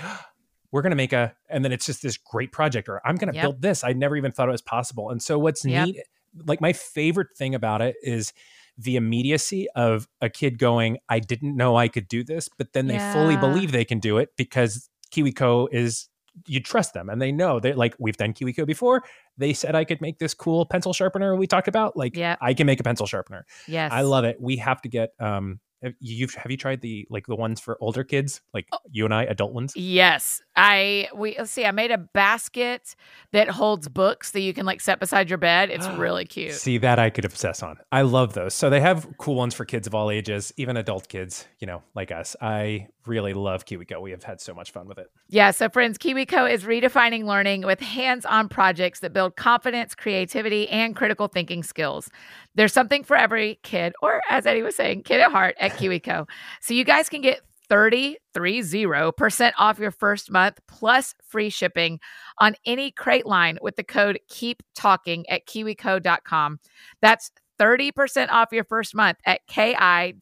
we're 0.70 0.82
going 0.82 0.90
to 0.90 0.96
make 0.96 1.12
a 1.12 1.34
and 1.48 1.64
then 1.64 1.72
it's 1.72 1.87
just 1.87 2.02
this 2.02 2.16
great 2.16 2.52
project 2.52 2.88
or 2.88 3.00
i'm 3.06 3.16
going 3.16 3.32
to 3.32 3.34
Yep. 3.34 3.42
build 3.42 3.62
this 3.62 3.84
i 3.84 3.92
never 3.92 4.16
even 4.16 4.32
thought 4.32 4.48
it 4.48 4.52
was 4.52 4.62
possible 4.62 5.10
and 5.10 5.22
so 5.22 5.38
what's 5.38 5.64
Yep. 5.64 5.87
neat 5.87 6.02
like 6.46 6.60
my 6.60 6.72
favorite 6.72 7.28
thing 7.37 7.54
about 7.54 7.80
it 7.80 7.96
is 8.02 8.32
the 8.76 8.96
immediacy 8.96 9.66
of 9.75 10.06
a 10.20 10.28
kid 10.28 10.58
going 10.58 10.98
i 11.08 11.18
didn't 11.18 11.56
know 11.56 11.76
i 11.76 11.88
could 11.88 12.06
do 12.08 12.22
this 12.22 12.48
but 12.48 12.72
then 12.72 12.87
they 12.87 12.98
fully 13.12 13.37
believe 13.37 13.72
they 13.72 13.84
can 13.84 13.98
do 13.98 14.18
it 14.18 14.30
because 14.37 14.88
kiwico 15.10 15.68
is 15.72 16.08
you 16.46 16.60
trust 16.60 16.94
them 16.94 17.08
and 17.08 17.20
they 17.20 17.32
know 17.32 17.58
they're 17.58 17.75
like 17.75 17.94
we've 17.98 18.16
done 18.16 18.32
kiwico 18.32 18.64
before 18.66 19.02
they 19.38 19.52
said 19.54 19.75
i 19.75 19.85
could 19.85 20.00
make 20.00 20.18
this 20.18 20.35
cool 20.35 20.66
pencil 20.66 20.92
sharpener 20.92 21.35
we 21.37 21.47
talked 21.47 21.68
about 21.68 21.97
like 21.97 22.16
Yep. 22.16 22.38
i 22.42 22.52
can 22.52 22.66
make 22.66 22.80
a 22.80 22.83
pencil 22.83 23.07
sharpener 23.07 23.47
Yes. 23.66 23.92
I 23.92 24.02
love 24.02 24.25
it. 24.25 24.40
We 24.40 24.57
have 24.59 24.83
to 24.83 24.88
get 24.88 25.14
um 25.21 25.61
have 25.83 25.95
you've 26.00 26.35
have 26.35 26.50
you 26.50 26.57
tried 26.57 26.80
the 26.80 27.07
like 27.09 27.26
the 27.26 27.37
ones 27.37 27.61
for 27.61 27.78
older 27.80 28.02
kids? 28.02 28.40
Like 28.52 28.66
Oh. 28.73 28.78
you 28.90 29.04
and 29.04 29.14
I, 29.14 29.23
adult 29.25 29.52
ones? 29.52 29.73
Yes, 29.76 30.42
I 30.59 31.09
we 31.15 31.37
let's 31.38 31.53
see. 31.53 31.65
I 31.65 31.71
made 31.71 31.93
a 31.93 31.99
basket 31.99 32.97
that 33.31 33.49
holds 33.49 33.88
books 33.88 34.33
that 34.33 34.41
you 34.41 34.53
can 34.53 34.67
like 34.67 34.81
set 34.81 34.99
beside 34.99 35.31
your 35.31 35.38
bed. 35.38 35.71
It's 35.71 35.87
really 35.97 36.25
cute. 36.25 36.53
See 36.55 36.79
that 36.79 36.99
I 36.99 37.11
could 37.11 37.25
obsess 37.25 37.62
on. 37.62 37.79
I 37.93 38.03
love 38.03 38.33
those. 38.35 38.55
So 38.55 38.69
they 38.69 38.81
have 38.81 39.07
cool 39.19 39.37
ones 39.37 39.55
for 39.55 39.65
kids 39.65 39.87
of 39.87 39.95
all 39.95 40.11
ages, 40.11 40.53
even 40.57 40.77
adult 40.77 41.09
kids, 41.09 41.47
you 41.61 41.69
know, 41.69 41.85
like 41.95 42.11
us. 42.11 42.35
I 42.41 42.88
really 43.07 43.35
love 43.35 43.65
KiwiCo. 43.65 44.03
We 44.03 44.11
have 44.11 44.25
had 44.25 44.41
so 44.41 44.53
much 44.53 44.73
fun 44.73 44.88
with 44.88 44.99
it. 44.99 45.11
Yeah, 45.29 45.53
so 45.53 45.69
friends, 45.69 45.97
KiwiCo 45.97 46.53
is 46.53 46.65
redefining 46.65 47.25
learning 47.25 47.62
with 47.62 47.81
hands-on 47.81 48.49
projects 48.49 49.00
that 49.00 49.12
build 49.12 49.37
confidence, 49.37 49.95
creativity, 49.95 50.69
and 50.69 50.95
critical 50.95 51.29
thinking 51.29 51.62
skills. 51.62 52.11
There's 52.55 52.73
something 52.73 53.05
for 53.05 53.17
every 53.17 53.61
kid, 53.62 53.95
or 54.03 54.21
as 54.29 54.45
Eddie 54.45 54.62
was 54.62 54.77
saying, 54.77 55.05
kid 55.05 55.21
at 55.21 55.31
heart 55.31 55.57
at 55.59 55.73
KiwiCo. 55.79 56.29
So 56.61 56.75
you 56.75 56.85
guys 56.85 57.09
can 57.09 57.23
get 57.23 57.41
30% 57.70 59.52
off 59.58 59.78
your 59.78 59.90
first 59.90 60.30
month 60.30 60.58
plus 60.66 61.14
free 61.22 61.50
shipping 61.50 62.00
on 62.38 62.54
any 62.64 62.90
crate 62.90 63.26
line 63.26 63.58
with 63.60 63.76
the 63.76 63.84
code 63.84 64.18
keep 64.28 64.62
talking 64.75 65.28
at 65.28 65.46
kiwico.com. 65.46 66.60
That's 67.02 67.30
30% 67.58 68.28
off 68.30 68.48
your 68.52 68.64
first 68.64 68.94
month 68.94 69.18
at 69.26 69.40
K-I-W-I-C-O.com. 69.48 70.12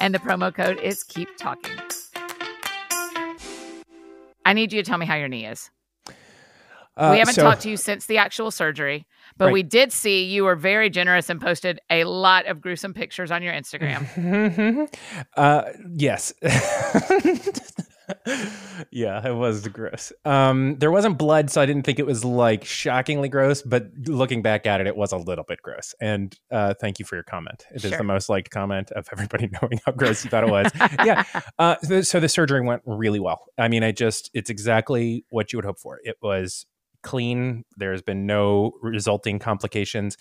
And 0.00 0.14
the 0.14 0.18
promo 0.18 0.54
code 0.54 0.80
is 0.80 1.04
keep 1.04 1.28
talking. 1.36 1.78
I 4.44 4.52
need 4.54 4.72
you 4.72 4.82
to 4.82 4.88
tell 4.88 4.98
me 4.98 5.06
how 5.06 5.14
your 5.14 5.28
knee 5.28 5.46
is. 5.46 5.70
Uh, 6.96 7.10
we 7.12 7.18
haven't 7.18 7.34
so- 7.34 7.42
talked 7.42 7.62
to 7.62 7.70
you 7.70 7.76
since 7.76 8.06
the 8.06 8.18
actual 8.18 8.50
surgery, 8.50 9.06
but 9.38 9.46
Right. 9.46 9.52
we 9.54 9.62
did 9.62 9.92
see 9.92 10.24
you 10.24 10.44
were 10.44 10.56
very 10.56 10.90
generous 10.90 11.28
and 11.30 11.40
posted 11.40 11.80
a 11.90 12.04
lot 12.04 12.46
of 12.46 12.60
gruesome 12.60 12.94
pictures 12.94 13.30
on 13.30 13.42
your 13.42 13.52
Instagram. 13.52 14.88
uh 15.36 15.62
yes. 15.96 16.32
yeah, 18.90 19.26
it 19.26 19.34
was 19.34 19.66
gross. 19.68 20.12
Um 20.24 20.76
there 20.78 20.90
wasn't 20.90 21.18
blood, 21.18 21.50
so 21.50 21.60
I 21.60 21.66
didn't 21.66 21.84
think 21.84 21.98
it 21.98 22.06
was 22.06 22.24
like 22.24 22.64
shockingly 22.64 23.28
gross, 23.28 23.62
but 23.62 23.86
looking 24.06 24.42
back 24.42 24.66
at 24.66 24.80
it, 24.80 24.86
it 24.86 24.96
was 24.96 25.12
a 25.12 25.16
little 25.16 25.44
bit 25.44 25.60
gross. 25.62 25.94
And 26.00 26.36
uh 26.50 26.74
thank 26.80 26.98
you 26.98 27.04
for 27.04 27.14
your 27.16 27.22
comment. 27.24 27.64
It 27.70 27.84
is 27.84 27.90
Sure. 27.90 27.98
the 27.98 28.04
most 28.04 28.28
liked 28.28 28.50
comment 28.50 28.90
of 28.92 29.08
everybody 29.12 29.48
knowing 29.62 29.80
how 29.86 29.92
gross 29.92 30.24
you 30.24 30.30
thought 30.30 30.44
it 30.44 30.50
was. 30.50 30.70
yeah. 31.04 31.24
Uh, 31.58 31.76
so, 31.82 32.00
so 32.02 32.20
the 32.20 32.28
surgery 32.28 32.60
went 32.60 32.82
really 32.84 33.20
well. 33.20 33.40
I 33.58 33.68
mean, 33.68 33.82
I 33.84 33.92
just, 33.92 34.30
it's 34.34 34.50
exactly 34.50 35.24
what 35.30 35.52
you 35.52 35.58
would 35.58 35.64
hope 35.64 35.78
for. 35.78 35.98
It 36.02 36.16
was 36.22 36.66
clean. 37.02 37.64
There's 37.76 38.02
been 38.02 38.26
no 38.26 38.72
resulting 38.82 39.38
complications. 39.38 40.16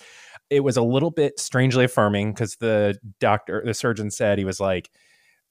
It 0.49 0.61
was 0.61 0.77
a 0.77 0.81
little 0.81 1.11
bit 1.11 1.39
strangely 1.39 1.85
affirming 1.85 2.33
because 2.33 2.55
the 2.57 2.97
doctor, 3.19 3.61
the 3.65 3.73
surgeon 3.73 4.11
said 4.11 4.37
he 4.37 4.45
was 4.45 4.59
like, 4.59 4.89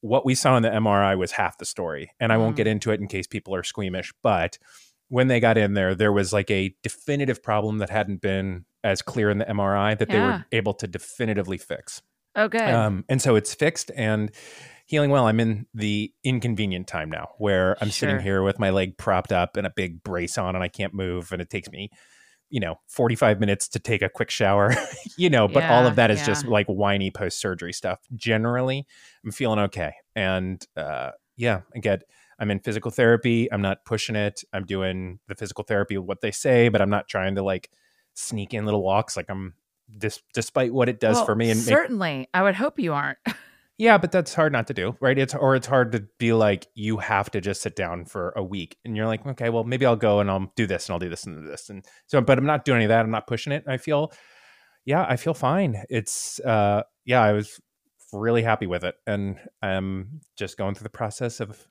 what 0.02 0.24
we 0.24 0.34
saw 0.34 0.56
in 0.56 0.62
the 0.62 0.70
MRI 0.70 1.16
was 1.16 1.32
half 1.32 1.58
the 1.58 1.64
story. 1.66 2.10
And 2.20 2.32
I 2.32 2.36
won't 2.38 2.54
Mm. 2.54 2.58
get 2.58 2.66
into 2.66 2.90
it 2.90 3.00
in 3.00 3.06
case 3.08 3.26
people 3.26 3.54
are 3.54 3.62
squeamish, 3.62 4.12
but 4.22 4.58
when 5.08 5.28
they 5.28 5.40
got 5.40 5.58
in 5.58 5.74
there, 5.74 5.94
there 5.94 6.12
was 6.12 6.32
like 6.32 6.50
a 6.50 6.74
definitive 6.82 7.42
problem 7.42 7.78
that 7.78 7.90
hadn't 7.90 8.20
been 8.20 8.64
as 8.84 9.02
clear 9.02 9.28
in 9.28 9.38
the 9.38 9.44
MRI 9.44 9.98
that 9.98 10.08
they 10.08 10.18
were 10.20 10.44
able 10.52 10.72
to 10.74 10.86
definitively 10.86 11.58
fix. 11.58 12.00
Okay. 12.38 12.70
Um, 12.70 13.04
and 13.08 13.20
so 13.20 13.34
it's 13.34 13.52
fixed 13.54 13.90
and 13.96 14.30
healing 14.90 15.10
well. 15.10 15.28
I'm 15.28 15.38
in 15.38 15.66
the 15.72 16.12
inconvenient 16.24 16.88
time 16.88 17.10
now 17.10 17.28
where 17.38 17.76
I'm 17.80 17.90
Sure. 17.90 18.08
sitting 18.08 18.18
here 18.20 18.42
with 18.42 18.58
my 18.58 18.70
leg 18.70 18.98
propped 18.98 19.30
up 19.30 19.56
and 19.56 19.64
a 19.64 19.70
big 19.70 20.02
brace 20.02 20.36
on 20.36 20.56
and 20.56 20.64
I 20.64 20.68
can't 20.68 20.92
move. 20.92 21.30
And 21.30 21.40
it 21.40 21.48
takes 21.48 21.70
me, 21.70 21.90
you 22.48 22.58
know, 22.58 22.80
45 22.88 23.38
minutes 23.38 23.68
to 23.68 23.78
take 23.78 24.02
a 24.02 24.08
quick 24.08 24.30
shower, 24.30 24.74
you 25.16 25.30
know, 25.30 25.46
but 25.46 25.62
all 25.62 25.86
of 25.86 25.94
that 25.94 26.10
is 26.10 26.18
yeah. 26.18 26.26
just 26.26 26.44
like 26.44 26.66
whiny 26.66 27.12
post 27.12 27.38
surgery 27.38 27.72
stuff. 27.72 28.00
Generally, 28.16 28.84
I'm 29.24 29.30
feeling 29.30 29.60
okay. 29.60 29.92
And 30.16 30.66
uh, 30.76 31.12
yeah, 31.36 31.60
I 31.72 31.78
get, 31.78 32.02
I'm 32.40 32.50
in 32.50 32.58
physical 32.58 32.90
therapy. 32.90 33.52
I'm 33.52 33.62
not 33.62 33.84
pushing 33.84 34.16
it. 34.16 34.42
I'm 34.52 34.64
doing 34.64 35.20
the 35.28 35.36
physical 35.36 35.62
therapy, 35.62 35.98
what 35.98 36.20
they 36.20 36.32
say, 36.32 36.68
but 36.68 36.82
I'm 36.82 36.90
not 36.90 37.06
trying 37.06 37.36
to 37.36 37.44
like 37.44 37.70
sneak 38.14 38.54
in 38.54 38.64
little 38.64 38.82
walks. 38.82 39.16
Like 39.16 39.26
I'm, 39.30 39.54
dis- 39.96 40.22
despite 40.34 40.74
what 40.74 40.88
it 40.88 40.98
does 40.98 41.14
Well, 41.14 41.26
for 41.26 41.36
me 41.36 41.50
and 41.50 41.60
make 41.60 41.68
certainly, 41.68 42.28
I 42.34 42.42
would 42.42 42.56
hope 42.56 42.80
you 42.80 42.92
aren't. 42.92 43.18
yeah, 43.80 43.96
but 43.96 44.12
that's 44.12 44.34
hard 44.34 44.52
not 44.52 44.66
to 44.66 44.74
do, 44.74 44.94
right? 45.00 45.18
It's 45.18 45.34
or 45.34 45.56
it's 45.56 45.66
hard 45.66 45.92
to 45.92 46.06
be 46.18 46.34
like 46.34 46.66
you 46.74 46.98
have 46.98 47.30
to 47.30 47.40
just 47.40 47.62
sit 47.62 47.74
down 47.74 48.04
for 48.04 48.34
a 48.36 48.44
week, 48.44 48.76
and 48.84 48.94
you're 48.94 49.06
like, 49.06 49.26
okay, 49.26 49.48
well, 49.48 49.64
maybe 49.64 49.86
I'll 49.86 49.96
go 49.96 50.20
and 50.20 50.30
I'll 50.30 50.52
do 50.54 50.66
this 50.66 50.86
and 50.86 50.92
I'll 50.92 50.98
do 50.98 51.08
this 51.08 51.24
and 51.24 51.42
do 51.42 51.48
this, 51.48 51.70
and 51.70 51.82
so, 52.06 52.20
but 52.20 52.36
I'm 52.36 52.44
not 52.44 52.66
doing 52.66 52.76
any 52.76 52.84
of 52.84 52.90
that. 52.90 53.00
I'm 53.00 53.10
not 53.10 53.26
pushing 53.26 53.54
it. 53.54 53.64
I 53.66 53.78
feel, 53.78 54.12
yeah, 54.84 55.06
I 55.08 55.16
feel 55.16 55.32
fine. 55.32 55.82
It's, 55.88 56.38
uh, 56.40 56.82
yeah, 57.06 57.22
I 57.22 57.32
was 57.32 57.58
really 58.12 58.42
happy 58.42 58.66
with 58.66 58.84
it, 58.84 58.96
and 59.06 59.38
I'm 59.62 60.20
just 60.36 60.58
going 60.58 60.74
through 60.74 60.84
the 60.84 60.90
process 60.90 61.40
of 61.40 61.66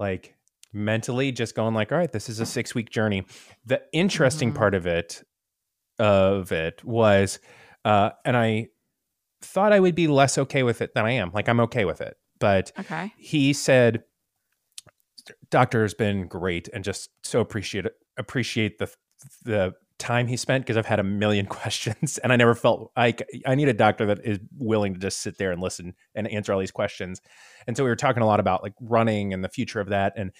like 0.00 0.36
mentally 0.72 1.32
just 1.32 1.54
going 1.54 1.74
like, 1.74 1.92
all 1.92 1.98
right, 1.98 2.12
this 2.12 2.30
is 2.30 2.40
a 2.40 2.46
six 2.46 2.74
week 2.74 2.88
journey. 2.88 3.26
The 3.66 3.82
interesting 3.92 4.52
Mhm. 4.52 4.56
part 4.56 4.74
of 4.74 4.86
it, 4.86 5.22
of 5.98 6.50
it 6.50 6.82
was, 6.82 7.40
uh, 7.84 8.10
and 8.24 8.38
I 8.38 8.68
thought 9.40 9.72
I 9.72 9.80
would 9.80 9.94
be 9.94 10.08
less 10.08 10.38
okay 10.38 10.62
with 10.62 10.80
it 10.82 10.94
than 10.94 11.04
I 11.06 11.12
am. 11.12 11.30
Like 11.32 11.48
I'm 11.48 11.60
okay 11.60 11.84
with 11.84 12.00
it, 12.00 12.16
but 12.38 12.72
Okay. 12.78 13.12
he 13.16 13.52
said, 13.52 14.02
"Doctor 15.50 15.82
has 15.82 15.94
been 15.94 16.26
great, 16.26 16.68
and 16.72 16.84
just 16.84 17.10
so 17.22 17.40
appreciate 17.40 17.86
appreciate 18.16 18.78
the 18.78 18.92
the 19.44 19.74
time 19.98 20.28
he 20.28 20.36
spent 20.36 20.64
because 20.64 20.76
I've 20.76 20.86
had 20.86 21.00
a 21.00 21.04
million 21.04 21.46
questions, 21.58 22.18
and 22.18 22.32
I 22.32 22.36
never 22.36 22.54
felt 22.54 22.92
like 22.96 23.22
I 23.46 23.54
need 23.54 23.68
a 23.68 23.72
doctor 23.74 24.06
that 24.06 24.20
is 24.24 24.38
willing 24.56 24.94
to 24.94 25.00
just 25.00 25.20
sit 25.20 25.38
there 25.38 25.50
and 25.50 25.60
listen 25.60 25.94
and 26.14 26.28
answer 26.28 26.52
all 26.52 26.60
these 26.60 26.70
questions." 26.70 27.20
And 27.66 27.76
so 27.76 27.84
we 27.84 27.90
were 27.90 27.96
talking 27.96 28.22
a 28.22 28.26
lot 28.26 28.40
about 28.40 28.62
like 28.62 28.74
running 28.80 29.32
and 29.34 29.44
the 29.44 29.48
future 29.48 29.80
of 29.80 29.88
that, 29.88 30.14
and 30.16 30.32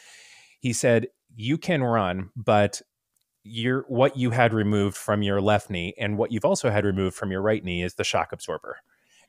he 0.60 0.72
said, 0.72 1.08
"You 1.34 1.58
can 1.58 1.82
run, 1.82 2.30
but." 2.36 2.82
Your 3.44 3.86
what 3.88 4.14
you 4.18 4.30
had 4.30 4.52
removed 4.52 4.96
from 4.96 5.22
your 5.22 5.40
left 5.40 5.70
knee 5.70 5.94
and 5.96 6.18
what 6.18 6.32
you've 6.32 6.44
also 6.44 6.68
had 6.68 6.84
removed 6.84 7.16
from 7.16 7.30
your 7.30 7.40
right 7.40 7.64
knee 7.64 7.82
is 7.82 7.94
the 7.94 8.04
shock 8.04 8.30
absorber, 8.32 8.76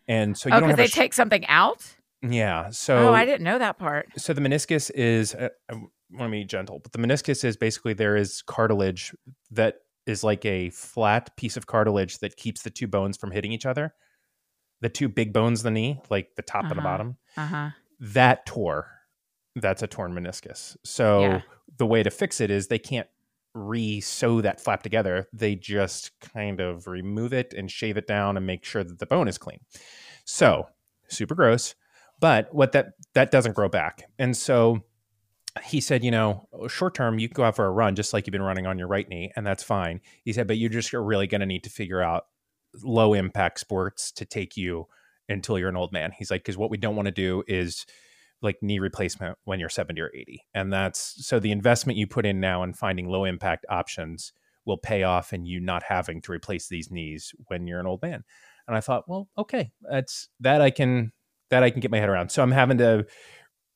and 0.10 0.38
so 0.38 0.50
you 0.50 0.56
oh, 0.56 0.60
don't 0.60 0.70
have 0.70 0.78
they 0.78 0.88
sh- 0.88 0.92
take 0.94 1.14
something 1.14 1.46
out? 1.48 1.86
yeah. 2.22 2.70
So 2.72 3.10
oh, 3.10 3.14
I 3.14 3.24
didn't 3.26 3.44
know 3.46 3.58
that 3.60 3.78
part. 3.80 4.08
so 4.18 4.34
the 4.34 4.42
meniscus 4.42 4.92
is 4.94 5.34
uh, 5.36 5.48
I 5.72 5.76
want 5.76 6.28
to 6.28 6.30
be 6.32 6.44
gentle, 6.44 6.80
but 6.80 6.92
the 6.92 7.00
meniscus 7.00 7.46
is 7.46 7.56
basically 7.56 7.94
there 7.94 8.18
is 8.18 8.42
cartilage 8.42 9.14
that 9.52 9.76
is 10.06 10.24
like 10.24 10.44
a 10.46 10.70
flat 10.72 11.38
piece 11.38 11.56
of 11.56 11.68
cartilage 11.68 12.18
that 12.20 12.36
keeps 12.36 12.64
the 12.64 12.70
two 12.72 12.88
bones 12.88 13.16
from 13.16 13.32
hitting 13.32 13.52
each 13.54 13.66
other. 13.66 13.94
The 14.82 14.90
two 14.90 15.08
big 15.10 15.32
bones 15.34 15.62
the 15.64 15.72
knee, 15.72 16.02
like 16.10 16.30
the 16.36 16.42
top 16.42 16.64
and 16.64 16.72
the 16.72 16.76
Uh-huh. 16.78 16.84
bottom, 16.90 17.18
Uh 17.38 17.46
huh. 17.46 17.70
that 18.00 18.46
tore. 18.46 18.88
That's 19.56 19.84
a 19.84 19.88
torn 19.88 20.14
meniscus. 20.14 20.76
So 20.84 21.22
Yeah. 21.22 21.42
the 21.78 21.86
way 21.86 22.02
to 22.04 22.10
fix 22.10 22.42
it 22.42 22.50
is 22.50 22.68
they 22.68 22.80
can't 22.80 23.08
re-sew 23.54 24.42
that 24.42 24.62
flap 24.62 24.84
together. 24.84 25.28
They 25.34 25.56
just 25.56 26.12
kind 26.20 26.60
of 26.60 26.88
remove 26.88 27.34
it 27.34 27.54
and 27.54 27.70
shave 27.70 27.98
it 27.98 28.08
down 28.08 28.38
and 28.38 28.46
make 28.46 28.64
sure 28.64 28.84
that 28.84 29.00
the 29.00 29.06
bone 29.06 29.28
is 29.28 29.38
clean. 29.38 29.60
So 30.26 30.68
super 31.08 31.36
gross. 31.36 31.76
But 32.20 32.54
what 32.54 32.74
that 32.74 32.94
that 33.14 33.32
doesn't 33.32 33.56
grow 33.56 33.70
back. 33.70 34.10
And 34.20 34.36
so 34.36 34.84
he 35.64 35.82
said, 35.82 36.04
you 36.04 36.12
know, 36.12 36.48
uh, 36.54 36.68
short 36.68 36.94
term, 36.94 37.18
you 37.18 37.28
can 37.28 37.34
go 37.34 37.44
out 37.44 37.56
for 37.56 37.66
a 37.66 37.72
run 37.72 37.96
just 37.96 38.14
like 38.14 38.28
you've 38.28 38.34
been 38.34 38.42
running 38.42 38.68
on 38.68 38.78
your 38.78 38.88
right 38.88 39.08
knee, 39.10 39.32
and 39.36 39.46
that's 39.46 39.64
fine. 39.64 40.02
He 40.24 40.34
said, 40.34 40.48
but 40.48 40.58
you're 40.58 40.70
just 40.70 40.94
really 40.94 41.28
going 41.28 41.42
to 41.42 41.48
need 41.48 41.64
to 41.64 41.70
figure 41.70 42.02
out 42.02 42.26
low 42.84 43.14
impact 43.14 43.60
sports 43.60 44.12
to 44.12 44.26
take 44.26 44.56
you 44.56 44.88
until 45.28 45.58
you're 45.58 45.70
an 45.70 45.76
old 45.76 45.92
man. 45.92 46.12
He's 46.18 46.30
like, 46.30 46.42
because 46.42 46.58
what 46.58 46.70
we 46.70 46.78
don't 46.78 46.96
want 46.96 47.08
to 47.08 47.12
do 47.12 47.44
is 47.48 47.86
like 48.42 48.58
knee 48.62 48.80
replacement 48.80 49.38
when 49.44 49.60
you're 49.60 49.70
70 49.70 50.00
or 50.02 50.12
80. 50.16 50.44
And 50.54 50.72
that's 50.72 51.26
so 51.26 51.40
the 51.40 51.52
investment 51.52 51.98
you 51.98 52.08
put 52.08 52.26
in 52.26 52.40
now 52.40 52.64
in 52.64 52.74
finding 52.74 53.08
low 53.08 53.26
impact 53.26 53.66
options 53.70 54.34
will 54.66 54.78
pay 54.78 55.04
off 55.04 55.34
in 55.34 55.46
you 55.46 55.60
not 55.60 55.84
having 55.84 56.22
to 56.22 56.32
replace 56.32 56.68
these 56.68 56.92
knees 56.92 57.34
when 57.48 57.68
you're 57.68 57.80
an 57.80 57.88
old 57.88 58.02
man. 58.02 58.24
And 58.68 58.78
I 58.78 58.82
thought, 58.82 59.08
well, 59.10 59.30
okay, 59.38 59.72
that's 59.82 60.30
that 60.42 60.62
I 60.62 60.70
can 60.70 61.12
that 61.50 61.64
I 61.64 61.72
can 61.72 61.80
get 61.80 61.92
my 61.92 62.00
head 62.00 62.10
around. 62.10 62.30
So 62.32 62.44
I'm 62.44 62.52
having 62.52 62.78
to 62.78 63.06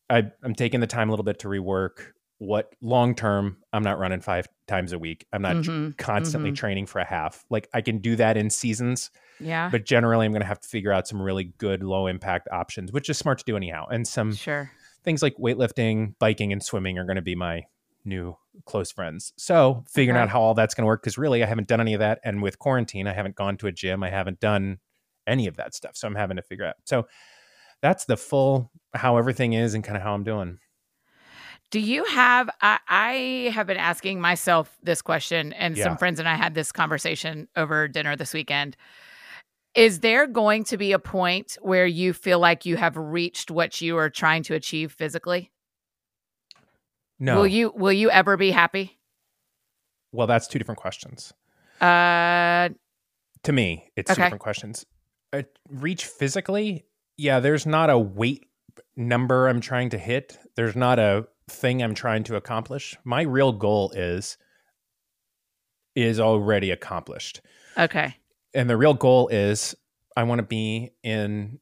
I, 0.09 0.31
I'm 0.43 0.55
taking 0.55 0.79
the 0.79 0.87
time 0.87 1.09
a 1.09 1.11
little 1.11 1.23
bit 1.23 1.39
to 1.39 1.47
rework 1.47 2.11
what 2.39 2.73
long 2.81 3.15
term 3.15 3.57
I'm 3.71 3.83
not 3.83 3.99
running 3.99 4.21
five 4.21 4.47
times 4.67 4.91
a 4.91 4.99
week. 4.99 5.25
I'm 5.31 5.41
not 5.41 5.57
Mhm, 5.57 5.95
constantly 5.97 6.51
mhm. 6.51 6.55
training 6.57 6.87
for 6.87 6.99
a 6.99 7.05
half. 7.05 7.45
Like 7.49 7.69
I 7.73 7.81
can 7.81 7.99
do 7.99 8.15
that 8.17 8.35
in 8.37 8.49
seasons, 8.49 9.11
Yeah. 9.39 9.69
but 9.69 9.85
generally 9.85 10.25
I'm 10.25 10.31
going 10.31 10.41
to 10.41 10.47
have 10.47 10.61
to 10.61 10.67
figure 10.67 10.91
out 10.91 11.07
some 11.07 11.21
really 11.21 11.53
good 11.57 11.83
low 11.83 12.07
impact 12.07 12.47
options, 12.51 12.91
which 12.91 13.09
is 13.09 13.17
smart 13.17 13.39
to 13.39 13.43
do 13.45 13.57
anyhow. 13.57 13.87
And 13.91 14.07
some 14.07 14.33
sure. 14.33 14.71
things 15.03 15.21
like 15.21 15.35
weightlifting, 15.37 16.15
biking, 16.19 16.51
and 16.53 16.63
swimming 16.63 16.97
are 16.97 17.05
going 17.05 17.15
to 17.17 17.21
be 17.21 17.35
my 17.35 17.63
new 18.05 18.35
close 18.65 18.91
friends. 18.91 19.33
So 19.37 19.83
figuring 19.89 20.17
Okay. 20.17 20.23
out 20.23 20.29
how 20.29 20.41
all 20.41 20.53
that's 20.53 20.73
going 20.75 20.83
to 20.83 20.87
work 20.87 21.01
because 21.01 21.17
really 21.17 21.43
I 21.43 21.47
haven't 21.47 21.67
done 21.67 21.79
any 21.81 21.93
of 21.93 21.99
that, 21.99 22.19
and 22.23 22.41
with 22.41 22.59
quarantine, 22.59 23.07
I 23.07 23.13
haven't 23.13 23.35
gone 23.35 23.57
to 23.57 23.67
a 23.67 23.71
gym. 23.71 24.03
I 24.03 24.09
haven't 24.09 24.39
done 24.39 24.79
any 25.25 25.47
of 25.47 25.55
that 25.57 25.73
stuff, 25.73 25.95
so 25.95 26.07
I'm 26.07 26.15
having 26.15 26.35
to 26.37 26.43
figure 26.43 26.65
out. 26.65 26.75
So 26.85 27.07
that's 27.81 28.05
the 28.05 28.17
full 28.17 28.71
how 28.93 29.17
everything 29.17 29.53
is 29.53 29.73
and 29.73 29.83
kind 29.83 29.97
of 29.97 30.03
how 30.03 30.13
I'm 30.13 30.23
doing. 30.23 30.59
Do 31.71 31.79
you 31.79 32.03
have? 32.05 32.49
I, 32.61 32.79
I 32.87 33.51
have 33.53 33.65
been 33.65 33.77
asking 33.77 34.21
myself 34.21 34.77
this 34.83 35.01
question, 35.01 35.53
and 35.53 35.75
Yeah. 35.75 35.85
some 35.85 35.97
friends 35.97 36.19
and 36.19 36.29
I 36.29 36.35
had 36.35 36.53
this 36.53 36.71
conversation 36.71 37.47
over 37.55 37.87
dinner 37.87 38.15
this 38.15 38.33
weekend. 38.33 38.77
Is 39.75 39.99
there 40.01 40.27
going 40.27 40.63
to 40.65 40.77
be 40.77 40.91
a 40.91 40.99
point 40.99 41.57
where 41.61 41.85
you 41.85 42.13
feel 42.13 42.39
like 42.39 42.65
you 42.65 42.77
have 42.77 42.95
reached 42.95 43.49
what 43.49 43.81
you 43.81 43.97
are 43.97 44.09
trying 44.09 44.43
to 44.43 44.53
achieve 44.53 44.91
physically? 44.91 45.51
No, 47.19 47.37
Will 47.37 47.47
you 47.47 47.71
Will 47.75 47.93
you 47.93 48.09
ever 48.11 48.37
be 48.37 48.51
happy? 48.51 48.99
well, 50.11 50.27
that's 50.27 50.47
two 50.47 50.59
different 50.59 50.79
questions. 50.79 51.33
Uh, 51.81 52.69
to 53.43 53.51
me 53.51 53.91
it's 53.95 54.13
two 54.13 54.21
different 54.21 54.41
questions 54.41 54.85
uh, 55.33 55.43
reach 55.69 56.05
physically 56.05 56.85
yeah 57.17 57.39
there's 57.39 57.65
not 57.65 57.89
a 57.89 57.97
weight 57.97 58.45
number 58.95 59.47
i'm 59.47 59.59
trying 59.61 59.89
to 59.89 59.97
hit 59.97 60.37
there's 60.55 60.75
not 60.75 60.97
a 60.97 61.27
thing 61.49 61.83
i'm 61.83 61.93
trying 61.93 62.23
to 62.23 62.35
accomplish 62.35 62.95
my 63.03 63.21
real 63.21 63.51
goal 63.51 63.91
is 63.95 64.37
is 65.95 66.19
already 66.19 66.71
accomplished 66.71 67.41
okay. 67.77 68.15
And 68.53 68.69
the 68.69 68.77
real 68.77 68.93
goal 68.93 69.27
is 69.29 69.75
i 70.15 70.23
want 70.23 70.39
to 70.39 70.43
be 70.43 70.91
in 71.03 71.59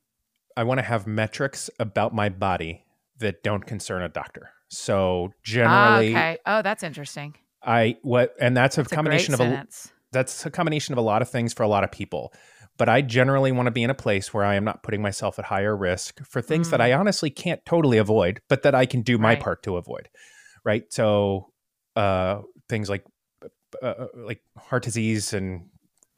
i 0.58 0.63
want 0.63 0.77
to 0.77 0.84
have 0.84 1.08
metrics 1.08 1.69
about 1.80 2.13
my 2.13 2.30
body 2.30 2.86
that 3.19 3.43
don't 3.43 3.65
concern 3.65 4.01
a 4.01 4.10
doctor 4.10 4.49
so 4.69 5.32
generally 5.43 6.10
okay. 6.10 6.38
Oh, 6.45 6.62
that's 6.62 6.84
interesting. 6.84 7.36
i 7.63 7.97
what 8.01 8.34
and 8.39 8.56
that's 8.56 8.77
a 8.77 8.82
a 8.82 8.86
combination 8.86 9.34
great 9.36 9.41
of 9.41 9.47
a 9.47 9.56
sentence. 9.56 9.91
that's 10.12 10.45
a 10.45 10.51
combination 10.51 10.93
of 10.93 10.97
a 10.97 11.01
lot 11.01 11.21
of 11.21 11.30
things 11.30 11.54
for 11.54 11.63
a 11.63 11.67
lot 11.67 11.84
of 11.84 11.91
people. 11.91 12.34
But 12.77 12.89
I 12.89 13.01
generally 13.01 13.51
want 13.51 13.67
to 13.67 13.71
be 13.71 13.84
in 13.84 13.89
a 13.89 13.93
place 13.93 14.34
where 14.34 14.43
I 14.43 14.56
am 14.56 14.63
not 14.63 14.82
putting 14.82 15.01
myself 15.01 15.38
at 15.38 15.45
higher 15.45 15.75
risk 15.77 16.19
for 16.25 16.41
things 16.41 16.69
that 16.71 16.80
Mm. 16.80 16.84
I 16.86 16.93
honestly 16.93 17.30
can't 17.30 17.63
totally 17.65 17.97
avoid, 17.97 18.41
but 18.49 18.63
that 18.63 18.73
I 18.73 18.86
can 18.86 19.01
do 19.04 19.17
my 19.17 19.32
Right. 19.32 19.39
part 19.39 19.62
to 19.63 19.77
avoid. 19.77 20.10
Right. 20.65 20.84
So 20.91 21.51
uh, 21.95 22.41
things 22.69 22.89
like 22.89 23.04
uh, 23.84 24.08
like 24.15 24.41
heart 24.58 24.84
disease 24.84 25.34
and 25.34 25.69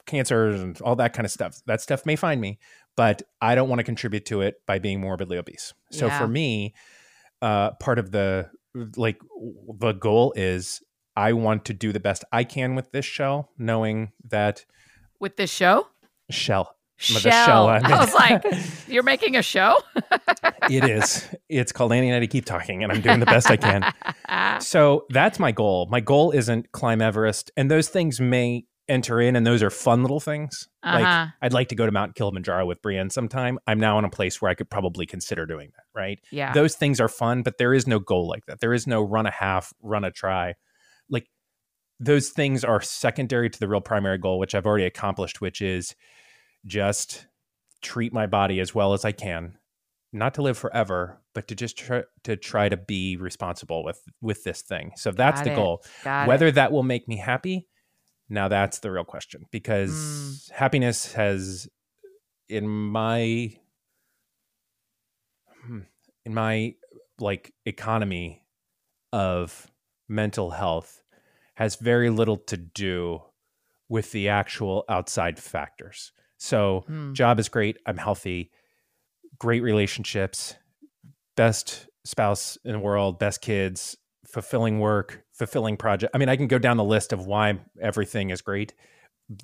cancers 0.06 0.60
and 0.60 0.80
all 0.82 0.96
that 0.96 1.12
kind 1.12 1.24
of 1.26 1.32
stuff. 1.32 1.60
That 1.66 1.80
stuff 1.80 2.04
may 2.06 2.16
find 2.16 2.40
me, 2.40 2.58
but 2.96 3.22
I 3.40 3.54
don't 3.54 3.68
want 3.68 3.78
to 3.80 3.84
contribute 3.84 4.26
to 4.26 4.40
it 4.42 4.56
by 4.66 4.78
being 4.78 5.00
morbidly 5.00 5.36
obese. 5.38 5.72
So 5.90 6.06
Yeah. 6.06 6.18
for 6.18 6.28
me, 6.28 6.74
uh, 7.42 7.72
part 7.72 7.98
of 7.98 8.10
the 8.10 8.50
like 8.96 9.18
the 9.78 9.92
goal 9.92 10.32
is 10.36 10.82
I 11.16 11.32
want 11.32 11.64
to 11.66 11.72
do 11.74 11.92
the 11.92 12.00
best 12.00 12.24
I 12.32 12.42
can 12.44 12.74
with 12.74 12.90
this 12.92 13.04
shell, 13.04 13.50
knowing 13.56 14.10
that 14.28 14.64
With 15.20 15.36
this 15.36 15.50
show, 15.50 15.86
shell. 16.30 16.74
shell. 16.96 17.20
shell 17.20 17.68
I 17.68 17.98
was 17.98 18.12
like, 18.14 18.44
you're 18.88 19.04
making 19.04 19.36
a 19.36 19.42
show. 19.42 19.76
it 20.70 20.84
is. 20.84 21.28
It's 21.48 21.70
called 21.70 21.92
Annie 21.92 22.10
and 22.10 22.20
I 22.22 22.26
keep 22.26 22.44
talking, 22.46 22.82
and 22.82 22.90
I'm 22.92 23.00
doing 23.00 23.20
the 23.20 23.26
best 23.26 23.50
I 23.50 23.56
can. 23.56 23.92
So 24.60 25.04
that's 25.10 25.38
my 25.38 25.52
goal. 25.52 25.86
My 25.90 26.00
goal 26.00 26.30
isn't 26.30 26.72
climb 26.72 27.00
Everest, 27.02 27.50
and 27.56 27.70
those 27.70 27.88
things 27.88 28.20
may 28.20 28.64
enter 28.88 29.20
in, 29.20 29.36
and 29.36 29.46
those 29.46 29.62
are 29.62 29.70
fun 29.70 30.02
little 30.02 30.20
things. 30.20 30.68
Uh-huh. 30.82 30.98
Like 30.98 31.28
I'd 31.42 31.52
like 31.52 31.68
to 31.68 31.74
go 31.74 31.86
to 31.86 31.92
Mount 31.92 32.14
Kilimanjaro 32.14 32.66
with 32.66 32.82
Brienne 32.82 33.10
sometime. 33.10 33.58
I'm 33.66 33.80
now 33.80 33.98
in 33.98 34.04
a 34.04 34.10
place 34.10 34.40
where 34.42 34.50
I 34.50 34.54
could 34.54 34.70
probably 34.70 35.06
consider 35.06 35.46
doing 35.46 35.70
that. 35.76 35.84
Right. 35.98 36.20
yeah. 36.30 36.52
those 36.52 36.74
things 36.74 37.00
are 37.00 37.08
fun, 37.08 37.42
but 37.42 37.58
there 37.58 37.72
is 37.72 37.86
no 37.86 37.98
goal 37.98 38.28
like 38.28 38.44
that. 38.46 38.60
There 38.60 38.74
is 38.74 38.86
no 38.86 39.02
run 39.02 39.26
a 39.26 39.30
half, 39.30 39.72
run 39.82 40.04
a 40.04 40.10
try. 40.10 40.54
Like 41.08 41.26
those 42.00 42.30
things 42.30 42.64
are 42.64 42.80
secondary 42.80 43.48
to 43.50 43.58
the 43.58 43.68
real 43.68 43.80
primary 43.80 44.18
goal, 44.18 44.38
which 44.38 44.54
I've 44.54 44.66
already 44.66 44.84
accomplished, 44.84 45.40
which 45.40 45.62
is 45.62 45.94
just 46.66 47.26
treat 47.82 48.12
my 48.12 48.26
body 48.26 48.60
as 48.60 48.74
well 48.74 48.94
as 48.94 49.04
I 49.04 49.12
can, 49.12 49.58
not 50.12 50.34
to 50.34 50.42
live 50.42 50.58
forever, 50.58 51.20
but 51.34 51.48
to 51.48 51.54
just 51.54 51.76
try 51.78 52.02
to 52.24 52.36
try 52.36 52.68
to 52.68 52.76
be 52.76 53.16
responsible 53.16 53.84
with 53.84 54.00
with 54.20 54.44
this 54.44 54.62
thing. 54.62 54.92
So 54.96 55.10
that's 55.10 55.40
Got 55.40 55.44
the 55.44 55.52
it. 55.52 55.56
goal. 55.56 55.84
Got 56.02 56.24
it. 56.24 56.28
Whether 56.28 56.50
that 56.52 56.72
will 56.72 56.82
make 56.82 57.06
me 57.08 57.16
happy, 57.16 57.66
now 58.28 58.48
that's 58.48 58.78
the 58.80 58.90
real 58.90 59.04
question 59.04 59.44
because 59.50 59.90
Mm. 59.90 60.52
happiness 60.52 61.12
has 61.14 61.68
in 62.48 62.68
my 62.68 63.56
hmm, 65.66 65.80
in 66.24 66.34
my 66.34 66.74
like 67.18 67.52
economy 67.64 68.44
of 69.12 69.70
mental 70.08 70.50
health 70.50 71.02
has 71.54 71.76
very 71.76 72.10
little 72.10 72.36
to 72.36 72.56
do 72.56 73.22
with 73.88 74.10
the 74.12 74.28
actual 74.28 74.84
outside 74.88 75.38
factors. 75.38 76.12
So, 76.38 76.80
Hmm. 76.86 77.12
job 77.12 77.38
is 77.38 77.48
great, 77.48 77.76
I'm 77.86 77.96
healthy, 77.96 78.50
great 79.38 79.62
relationships, 79.62 80.56
best 81.36 81.86
spouse 82.04 82.58
in 82.64 82.72
the 82.72 82.78
world, 82.78 83.18
best 83.18 83.40
kids, 83.40 83.96
fulfilling 84.34 84.80
work, 84.80 85.22
fulfilling 85.32 85.76
project. 85.76 86.10
I 86.12 86.18
mean, 86.18 86.28
I 86.28 86.34
can 86.34 86.48
go 86.48 86.58
down 86.58 86.76
the 86.76 86.82
list 86.84 87.12
of 87.12 87.24
why 87.24 87.60
everything 87.80 88.30
is 88.30 88.42
great. 88.42 88.74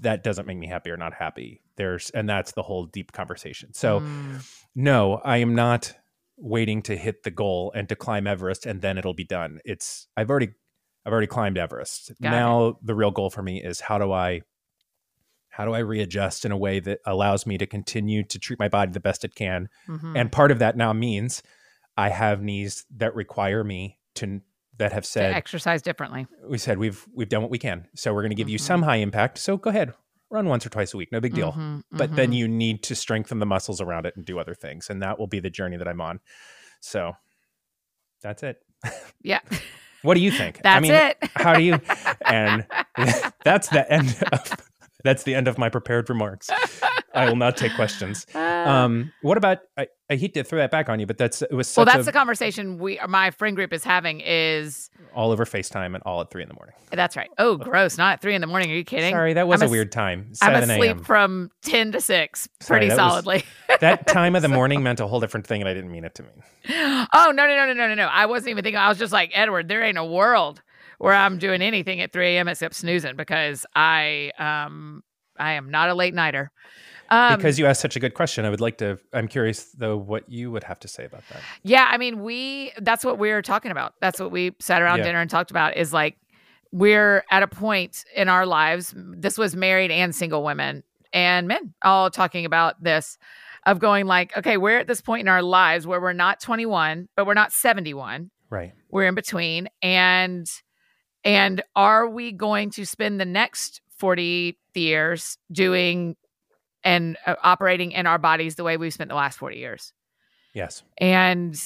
That 0.00 0.24
doesn't 0.24 0.46
make 0.48 0.58
me 0.58 0.66
happy 0.66 0.90
or 0.90 0.96
not 0.96 1.14
happy. 1.14 1.62
There's 1.76 2.10
and 2.10 2.28
that's 2.28 2.52
the 2.52 2.62
whole 2.62 2.86
deep 2.86 3.12
conversation. 3.12 3.72
So, 3.72 4.00
Mm. 4.00 4.44
no, 4.74 5.20
I 5.24 5.36
am 5.36 5.54
not 5.54 5.94
waiting 6.36 6.82
to 6.82 6.96
hit 6.96 7.22
the 7.22 7.30
goal 7.30 7.70
and 7.74 7.88
to 7.88 7.94
climb 7.94 8.26
Everest 8.26 8.66
and 8.66 8.82
then 8.82 8.98
it'll 8.98 9.14
be 9.14 9.24
done. 9.24 9.60
It's 9.64 10.08
I've 10.16 10.28
already 10.28 10.48
I've 11.06 11.12
already 11.12 11.28
climbed 11.28 11.56
Everest. 11.56 12.08
Got 12.20 12.30
now 12.30 12.78
the 12.82 12.94
real 12.96 13.12
goal 13.12 13.30
for 13.30 13.42
me 13.42 13.62
is 13.62 13.80
how 13.80 13.96
do 13.98 14.10
I 14.12 14.42
how 15.50 15.64
do 15.64 15.72
I 15.72 15.78
readjust 15.80 16.44
in 16.44 16.50
a 16.52 16.56
way 16.56 16.80
that 16.80 16.98
allows 17.06 17.46
me 17.46 17.58
to 17.58 17.66
continue 17.66 18.24
to 18.24 18.38
treat 18.40 18.58
my 18.58 18.68
body 18.68 18.90
the 18.92 19.00
best 19.00 19.24
it 19.24 19.34
can? 19.36 19.68
Mhm. 19.88 20.16
And 20.18 20.32
part 20.32 20.50
of 20.50 20.58
that 20.58 20.76
now 20.76 20.92
means 20.92 21.42
I 21.96 22.08
have 22.08 22.42
knees 22.42 22.84
that 22.96 23.14
require 23.14 23.62
me 23.62 23.98
to 24.16 24.40
that 24.80 24.92
have 24.92 25.04
to 25.04 25.08
said 25.08 25.32
exercise 25.34 25.80
differently. 25.82 26.26
we 26.48 26.58
said 26.58 26.76
we've 26.78 27.06
we've 27.14 27.28
done 27.28 27.42
what 27.42 27.50
we 27.50 27.58
can. 27.58 27.86
So 27.94 28.12
we're 28.12 28.22
going 28.22 28.30
to 28.30 28.34
give 28.36 28.48
you 28.48 28.58
Mhm. 28.58 28.62
some 28.62 28.82
high 28.82 28.96
impact. 28.96 29.38
So 29.38 29.56
go 29.56 29.70
ahead, 29.70 29.94
run 30.30 30.46
once 30.46 30.66
or 30.66 30.70
twice 30.70 30.92
a 30.94 30.96
week, 30.96 31.10
no 31.12 31.20
big 31.20 31.34
deal 31.34 31.52
Mhm, 31.52 31.82
but 31.92 32.14
then 32.16 32.30
mhm. 32.32 32.36
you 32.36 32.48
need 32.48 32.82
to 32.84 32.94
strengthen 32.94 33.38
the 33.38 33.46
muscles 33.46 33.80
around 33.80 34.06
it 34.06 34.16
and 34.16 34.24
do 34.24 34.38
other 34.38 34.54
things 34.54 34.90
and 34.90 35.02
that 35.02 35.18
will 35.18 35.26
be 35.26 35.40
the 35.40 35.50
journey 35.50 35.76
that 35.76 35.88
i'm 35.88 36.00
on 36.00 36.20
so 36.80 37.14
that's 38.22 38.42
it 38.42 38.58
yeah, 39.22 39.40
what 40.02 40.14
do 40.14 40.20
you 40.20 40.30
think 40.30 40.60
that's 40.62 40.76
i 40.76 40.80
mean 40.80 40.92
it. 40.92 41.16
how 41.34 41.54
do 41.54 41.62
you 41.62 41.78
and 42.26 42.64
that's 43.44 43.68
the 43.68 43.84
end 43.92 44.16
of 44.32 44.69
that's 45.04 45.22
the 45.24 45.34
end 45.34 45.48
of 45.48 45.58
my 45.58 45.68
prepared 45.68 46.08
remarks 46.08 46.48
i 47.14 47.28
will 47.28 47.36
not 47.36 47.56
take 47.56 47.74
questions 47.74 48.26
um 48.34 49.12
what 49.22 49.36
about 49.36 49.58
i, 49.76 49.86
I 50.08 50.16
hate 50.16 50.34
to 50.34 50.44
throw 50.44 50.58
that 50.58 50.70
back 50.70 50.88
on 50.88 50.98
you 51.00 51.06
but 51.06 51.18
that's 51.18 51.42
it 51.42 51.52
was 51.52 51.76
well, 51.76 51.86
that's 51.86 52.00
a, 52.00 52.02
the 52.04 52.12
conversation 52.12 52.78
we 52.78 52.98
my 53.08 53.30
friend 53.30 53.54
group 53.56 53.72
is 53.72 53.84
having. 53.84 54.20
Is 54.20 54.90
all 55.14 55.32
over 55.32 55.44
facetime 55.44 55.94
and 55.94 56.02
all 56.04 56.20
at 56.20 56.30
three 56.30 56.42
in 56.42 56.48
the 56.48 56.54
morning 56.54 56.74
that's 56.90 57.16
right? 57.16 57.30
Oh, 57.38 57.56
gross! 57.56 57.98
Not 57.98 58.14
at 58.14 58.20
three 58.20 58.34
in 58.34 58.40
the 58.40 58.46
morning. 58.46 58.70
Are 58.70 58.74
you 58.74 58.84
kidding? 58.84 59.12
sorry 59.12 59.34
that 59.34 59.46
was 59.48 59.60
I'm 59.60 59.66
a 59.66 59.66
as- 59.66 59.70
weird 59.70 59.92
time 59.92 60.32
I'm 60.42 60.62
asleep 60.62 61.04
from 61.04 61.50
ten 61.62 61.92
to 61.92 62.00
six, 62.00 62.48
Sorry, 62.60 62.80
pretty 62.80 62.88
that 62.88 63.02
was- 63.02 63.12
solidly. 63.12 63.44
that 63.80 64.06
time 64.06 64.34
of 64.36 64.42
the 64.42 64.48
morning 64.60 64.82
meant 64.82 65.00
a 65.00 65.06
whole 65.06 65.20
different 65.20 65.46
thing 65.46 65.62
and 65.62 65.68
i 65.68 65.74
didn't 65.74 65.90
mean 65.92 66.04
it 66.04 66.14
to 66.16 66.22
mean 66.22 66.42
oh 67.12 67.32
no 67.34 67.46
no 67.46 67.56
no 67.56 67.72
no 67.72 67.88
no 67.88 67.94
no! 67.94 68.06
I 68.06 68.26
wasn't 68.26 68.50
even 68.50 68.64
thinking. 68.64 68.78
I 68.78 68.88
was 68.88 68.98
just 68.98 69.12
like 69.12 69.30
Edward. 69.34 69.68
There 69.68 69.82
ain't 69.82 69.98
a 69.98 70.04
world 70.04 70.60
where 71.00 71.14
I'm 71.14 71.38
doing 71.38 71.62
anything 71.62 72.00
at 72.02 72.12
3 72.12 72.36
a.m. 72.36 72.46
except 72.46 72.74
snoozing 72.74 73.16
because 73.16 73.64
I 73.74 74.32
um 74.38 75.02
I 75.38 75.52
am 75.52 75.70
not 75.70 75.88
a 75.88 75.94
late 75.94 76.12
nighter. 76.14 76.52
Um, 77.08 77.38
because 77.38 77.58
you 77.58 77.66
asked 77.66 77.80
such 77.80 77.96
a 77.96 78.00
good 78.00 78.14
question 78.14 78.44
i 78.44 78.50
would 78.50 78.60
like 78.60 78.78
to 78.78 78.96
i'm 79.12 79.26
curious 79.26 79.64
though 79.72 79.96
what 79.96 80.28
you 80.30 80.48
would 80.52 80.62
have 80.62 80.78
to 80.78 80.86
say 80.86 81.04
about 81.04 81.22
that 81.28 81.42
Yeah, 81.64 81.88
I 81.90 81.96
mean, 81.98 82.22
we 82.22 82.72
that's 82.80 83.04
what 83.04 83.18
we 83.18 83.30
were 83.30 83.42
talking 83.42 83.72
about. 83.72 83.94
That's 84.00 84.20
what 84.20 84.30
we 84.30 84.52
sat 84.60 84.80
around 84.80 84.98
Yeah. 84.98 85.04
dinner 85.04 85.20
and 85.20 85.28
talked 85.30 85.50
about 85.50 85.76
is 85.76 85.92
like 85.92 86.16
we're 86.70 87.24
at 87.30 87.42
a 87.42 87.48
point 87.48 88.04
in 88.14 88.28
our 88.28 88.46
lives. 88.46 88.94
This 88.96 89.36
was 89.36 89.56
married 89.56 89.90
and 89.90 90.14
single 90.14 90.44
women 90.44 90.84
and 91.12 91.48
men 91.48 91.74
all 91.82 92.10
talking 92.10 92.44
about 92.44 92.80
this 92.82 93.18
of 93.66 93.78
going 93.80 94.06
like, 94.06 94.36
okay, 94.36 94.56
we're 94.56 94.78
at 94.78 94.86
this 94.86 95.00
point 95.00 95.22
in 95.22 95.28
our 95.28 95.42
lives 95.42 95.86
where 95.86 96.00
we're 96.00 96.12
not 96.12 96.40
21, 96.40 97.08
but 97.16 97.26
we're 97.26 97.34
not 97.34 97.52
71. 97.52 98.30
right 98.50 98.72
We're 98.90 99.06
in 99.06 99.14
between 99.16 99.68
and 99.82 100.46
and 101.24 101.62
are 101.76 102.08
we 102.08 102.32
going 102.32 102.70
to 102.70 102.84
spend 102.84 103.20
the 103.20 103.24
next 103.24 103.80
40 103.98 104.58
years 104.74 105.36
doing 105.52 106.16
and 106.82 107.16
uh, 107.26 107.34
operating 107.42 107.92
in 107.92 108.06
our 108.06 108.18
bodies 108.18 108.54
the 108.54 108.64
way 108.64 108.76
we've 108.76 108.94
spent 108.94 109.10
the 109.10 109.16
last 109.16 109.38
40 109.38 109.56
years? 109.56 109.92
yes. 110.54 110.82
And 110.98 111.56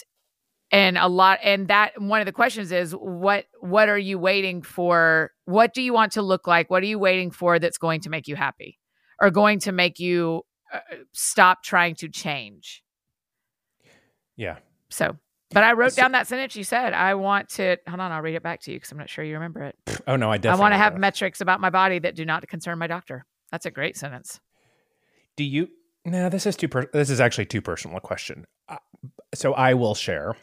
and 0.71 0.99
a 0.99 1.09
lot 1.09 1.39
and 1.43 1.69
that 1.69 2.01
one 2.01 2.21
of 2.21 2.27
the 2.27 2.33
questions 2.33 2.73
is 2.73 2.93
what 2.93 3.47
what 3.61 3.89
are 3.89 3.99
you 3.99 4.19
waiting 4.19 4.63
for? 4.63 5.31
What 5.45 5.75
do 5.75 5.83
you 5.83 5.93
want 5.93 6.13
to 6.13 6.23
look 6.23 6.47
like? 6.47 6.71
What 6.71 6.83
are 6.83 6.87
you 6.87 6.99
waiting 6.99 7.31
for 7.31 7.59
that's 7.59 7.79
going 7.79 8.01
to 8.03 8.11
make 8.11 8.27
you 8.27 8.37
happy 8.37 8.79
or 9.21 9.31
going 9.31 9.61
to 9.61 9.73
make 9.73 9.99
you 9.99 10.43
uh, 10.73 10.81
stop 11.13 11.63
trying 11.63 11.95
to 11.97 12.09
change? 12.09 12.83
Yeah. 14.37 14.57
So 14.91 15.17
But 15.55 15.65
I 15.65 15.73
wrote 15.73 15.93
So- 15.93 16.03
down 16.03 16.13
that 16.13 16.27
sentence 16.27 16.55
you 16.57 16.65
said. 16.65 16.93
I 16.93 17.15
want 17.15 17.49
to 17.51 17.77
hold 17.89 18.01
on, 18.01 18.13
I'll 18.13 18.21
read 18.21 18.35
it 18.35 18.43
back 18.43 18.61
to 18.63 18.73
you 18.73 18.77
because 18.77 18.93
I'm 18.93 18.99
not 18.99 19.09
sure 19.09 19.25
you 19.25 19.35
remember 19.35 19.63
it. 19.63 19.77
Oh 20.07 20.17
no, 20.17 20.31
I 20.31 20.37
definitely. 20.37 20.59
I 20.59 20.61
want 20.61 20.75
to 20.75 20.79
have 20.79 20.99
metrics 20.99 21.41
about 21.41 21.61
my 21.61 21.71
body 21.71 21.99
that 22.01 22.15
do 22.15 22.25
not 22.25 22.47
concern 22.49 22.79
my 22.79 22.87
doctor. 22.87 23.25
That's 23.51 23.65
a 23.65 23.71
great 23.71 23.97
sentence. 23.97 24.41
Do 25.37 25.45
you? 25.45 25.69
No, 26.05 26.29
this 26.29 26.45
is 26.47 26.57
too. 26.57 26.69
Per- 26.69 26.91
this 26.93 27.09
is 27.09 27.21
actually 27.21 27.47
too 27.47 27.63
personal 27.63 27.97
a 27.97 28.01
question. 28.01 28.47
Uh, 28.69 28.77
so 29.35 29.55
I 29.55 29.75
will 29.75 29.95
share. 29.95 30.37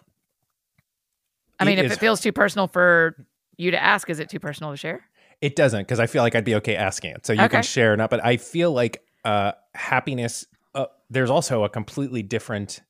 I 1.59 1.65
mean, 1.65 1.77
It 1.77 1.85
if 1.85 1.91
is- 1.91 1.97
it 1.97 1.99
feels 1.99 2.21
too 2.21 2.31
personal 2.31 2.67
for 2.67 3.15
you 3.57 3.71
to 3.71 3.81
ask, 3.81 4.09
is 4.09 4.19
it 4.19 4.29
too 4.29 4.39
personal 4.39 4.71
to 4.71 4.77
share? 4.77 5.01
It 5.41 5.55
doesn't 5.55 5.81
because 5.81 5.99
I 5.99 6.07
feel 6.07 6.23
like 6.23 6.35
I'd 6.35 6.45
be 6.45 6.55
okay 6.55 6.75
asking 6.75 7.11
it. 7.11 7.25
So 7.25 7.33
you 7.33 7.39
Okay. 7.41 7.49
can 7.57 7.63
share 7.63 7.93
or 7.93 7.97
not, 7.97 8.09
but 8.09 8.23
I 8.23 8.37
feel 8.37 8.71
like 8.71 9.03
uh, 9.23 9.51
happiness. 9.75 10.45
Uh, 10.73 10.85
there's 11.09 11.29
also 11.29 11.63
a 11.63 11.69
completely 11.69 12.23
different. 12.23 12.81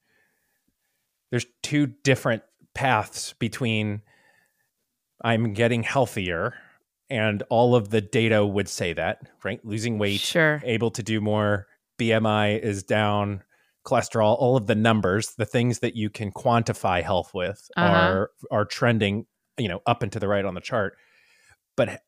There's 1.32 1.46
two 1.64 1.88
different 1.88 2.44
paths 2.76 3.34
between. 3.34 4.02
I'm 5.24 5.54
getting 5.54 5.84
healthier, 5.84 6.56
and 7.10 7.44
all 7.50 7.76
of 7.76 7.90
the 7.90 8.02
data 8.02 8.46
would 8.46 8.68
say 8.68 8.94
that, 8.94 9.20
right? 9.44 9.64
Losing 9.64 9.98
weight, 10.00 10.20
Sure. 10.20 10.62
able 10.66 10.92
to 10.92 11.04
do 11.04 11.22
more. 11.22 11.68
BMI 12.00 12.60
is 12.62 12.84
down. 12.84 13.44
Cholesterol, 13.86 14.36
all 14.40 14.58
of 14.58 14.68
the 14.68 14.76
numbers, 14.76 15.34
the 15.36 15.46
things 15.46 15.80
that 15.80 15.96
you 15.96 16.10
can 16.10 16.32
quantify 16.32 17.02
health 17.04 17.34
with, 17.34 17.68
Uh-huh. 17.78 17.88
are 17.88 18.32
are 18.52 18.66
trending, 18.66 19.26
you 19.58 19.68
know, 19.68 19.82
up 19.86 20.04
and 20.04 20.12
to 20.12 20.20
the 20.20 20.28
right 20.28 20.46
on 20.46 20.54
the 20.56 20.62
chart. 20.62 20.98
But 21.78 22.02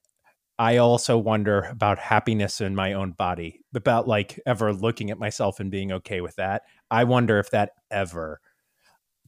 I 0.59 0.77
also 0.77 1.17
wonder 1.17 1.61
about 1.63 1.97
happiness 1.97 2.61
in 2.61 2.75
my 2.75 2.93
own 2.93 3.11
body, 3.13 3.61
about 3.73 4.07
like 4.07 4.39
ever 4.45 4.71
looking 4.73 5.09
at 5.11 5.17
myself 5.17 5.59
and 5.59 5.71
being 5.71 5.91
okay 5.91 6.21
with 6.21 6.35
that. 6.35 6.61
I 6.91 7.03
wonder 7.05 7.39
if 7.39 7.49
that 7.51 7.71
ever 7.89 8.39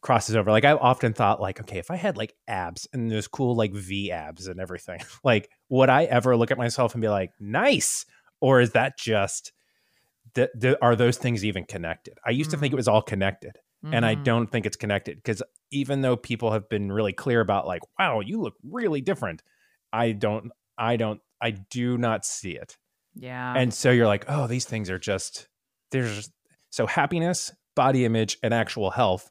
crosses 0.05 0.35
over. 0.35 0.51
Like 0.51 0.65
I've 0.65 0.77
often 0.77 1.13
thought, 1.13 1.41
like, 1.41 1.59
okay, 1.61 1.79
if 1.79 1.89
I 1.89 1.95
had 1.95 2.15
like 2.15 2.35
abs 2.47 2.87
and 2.93 3.09
those 3.11 3.27
cool 3.27 3.55
like 3.55 3.73
V 3.73 4.11
abs 4.11 4.47
and 4.47 4.59
everything, 4.59 4.99
like, 5.23 5.49
would 5.69 5.89
I 5.89 6.03
ever 6.03 6.37
look 6.37 6.51
at 6.51 6.57
myself 6.59 6.93
and 6.93 7.01
be 7.01 7.09
like, 7.09 7.31
nice? 7.39 8.05
Or 8.39 8.61
is 8.61 8.71
that 8.73 8.99
just 8.99 9.51
th- 10.35 10.49
th- 10.61 10.77
are 10.81 10.95
those 10.95 11.17
things 11.17 11.43
even 11.43 11.63
connected? 11.65 12.17
I 12.25 12.29
used 12.29 12.51
to 12.51 12.57
think 12.57 12.71
it 12.71 12.75
was 12.75 12.87
all 12.87 13.01
connected, 13.01 13.57
and 13.83 14.05
I 14.05 14.15
Mhm. 14.15 14.23
don't 14.23 14.51
think 14.51 14.65
it's 14.65 14.77
connected 14.77 15.17
because 15.17 15.41
even 15.71 16.01
though 16.01 16.15
people 16.17 16.51
have 16.51 16.69
been 16.69 16.91
really 16.91 17.13
clear 17.13 17.41
about 17.41 17.65
like, 17.67 17.81
wow, 17.99 18.19
you 18.19 18.39
look 18.41 18.55
really 18.63 19.01
different, 19.01 19.41
I 19.91 20.11
don't, 20.11 20.51
I 20.77 20.97
don't, 20.97 21.19
I 21.41 21.51
do 21.51 21.97
not 21.97 22.25
see 22.25 22.51
it. 22.51 22.77
Yeah. 23.15 23.53
And 23.55 23.73
so 23.73 23.91
you're 23.91 24.07
like, 24.07 24.25
oh, 24.27 24.45
these 24.47 24.65
things 24.65 24.89
are 24.89 24.99
just 24.99 25.47
there's 25.91 26.29
so 26.69 26.85
happiness, 26.85 27.51
body 27.75 28.05
image, 28.05 28.37
and 28.43 28.53
actual 28.53 28.91
health 28.91 29.29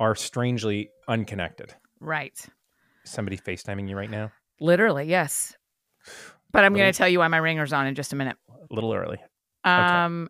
are 0.00 0.16
strangely 0.16 0.90
unconnected. 1.06 1.74
right. 2.00 2.34
Somebody 3.04 3.38
FaceTiming 3.38 3.88
you 3.88 3.96
right 3.96 4.10
now? 4.10 4.32
Literally, 4.60 5.04
yes. 5.06 5.54
But 6.52 6.64
I'm 6.64 6.74
going 6.74 6.92
to 6.92 6.98
tell 6.98 7.08
you 7.08 7.20
why 7.20 7.28
my 7.28 7.36
ringer's 7.36 7.72
on 7.72 7.86
in 7.86 7.94
just 7.94 8.12
a 8.12 8.16
minute. 8.16 8.36
A 8.48 8.74
little 8.74 8.92
early. 8.92 9.18
Um, 9.62 10.28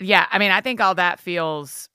yeah. 0.00 0.26
I 0.28 0.40
mean, 0.40 0.50
I 0.50 0.62
think 0.62 0.80
all 0.80 0.96
that 0.96 1.20
feels 1.20 1.88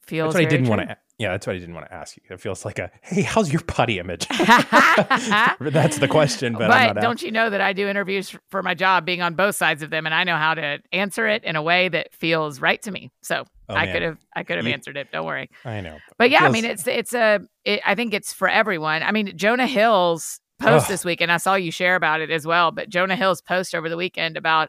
feels. 0.00 0.32
That's 0.32 0.42
what 0.42 0.46
I 0.46 0.48
didn't 0.48 0.68
want 0.68 0.88
to. 0.88 0.96
Yeah, 1.18 1.32
that's 1.32 1.46
what 1.46 1.56
I 1.56 1.58
didn't 1.58 1.74
want 1.74 1.88
to 1.88 1.94
ask 1.94 2.16
you. 2.16 2.22
It 2.30 2.40
feels 2.40 2.64
like 2.64 2.78
a, 2.78 2.90
hey, 3.02 3.20
how's 3.20 3.52
your 3.52 3.60
body 3.62 3.98
image? 3.98 4.26
that's 4.28 5.98
the 5.98 6.08
question, 6.08 6.54
but, 6.54 6.70
I'm 6.70 6.94
not 6.94 7.02
don't 7.02 7.22
you 7.22 7.30
know 7.30 7.50
that 7.50 7.60
I 7.60 7.74
do 7.74 7.86
interviews 7.86 8.34
for 8.48 8.62
my 8.62 8.72
job, 8.72 9.04
being 9.04 9.20
on 9.20 9.34
both 9.34 9.56
sides 9.56 9.82
of 9.82 9.90
them, 9.90 10.06
and 10.06 10.14
I 10.14 10.24
know 10.24 10.36
how 10.36 10.54
to 10.54 10.78
answer 10.90 11.28
it 11.28 11.44
in 11.44 11.54
a 11.54 11.62
way 11.62 11.90
that 11.90 12.14
feels 12.14 12.60
right 12.60 12.80
to 12.80 12.90
me. 12.90 13.10
So 13.22 13.44
Oh, 13.68 13.74
I 13.74 13.86
could 13.86 14.02
have, 14.02 14.18
I 14.36 14.42
could 14.42 14.58
have 14.58 14.66
answered 14.66 14.96
it. 14.96 15.08
Don't 15.10 15.24
worry. 15.24 15.50
I 15.64 15.80
know. 15.80 15.98
But 16.18 16.30
yeah, 16.30 16.44
I 16.44 16.50
mean, 16.50 16.64
it's 16.64 16.86
it's 16.86 17.14
a. 17.14 17.40
It, 17.64 17.80
I 17.86 17.94
think 17.94 18.12
it's 18.12 18.32
for 18.32 18.48
everyone. 18.48 19.02
I 19.02 19.10
mean, 19.10 19.36
Jonah 19.36 19.66
Hill's 19.66 20.40
post 20.58 20.84
Ugh. 20.84 20.90
this 20.90 21.04
weekend. 21.04 21.32
I 21.32 21.38
saw 21.38 21.54
you 21.54 21.70
share 21.70 21.96
about 21.96 22.20
it 22.20 22.30
as 22.30 22.46
well. 22.46 22.72
But 22.72 22.88
Jonah 22.88 23.16
Hill's 23.16 23.40
post 23.40 23.74
over 23.74 23.88
the 23.88 23.96
weekend 23.96 24.36
about 24.36 24.68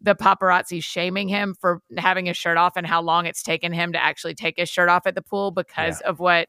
the 0.00 0.16
paparazzi 0.16 0.82
shaming 0.82 1.28
him 1.28 1.54
for 1.60 1.80
having 1.96 2.26
his 2.26 2.36
shirt 2.36 2.56
off 2.56 2.76
and 2.76 2.86
how 2.86 3.00
long 3.00 3.26
it's 3.26 3.42
taken 3.42 3.72
him 3.72 3.92
to 3.92 4.02
actually 4.02 4.34
take 4.34 4.56
his 4.56 4.68
shirt 4.68 4.88
off 4.88 5.06
at 5.06 5.14
the 5.14 5.22
pool 5.22 5.52
because 5.52 6.00
of 6.00 6.18
what 6.18 6.48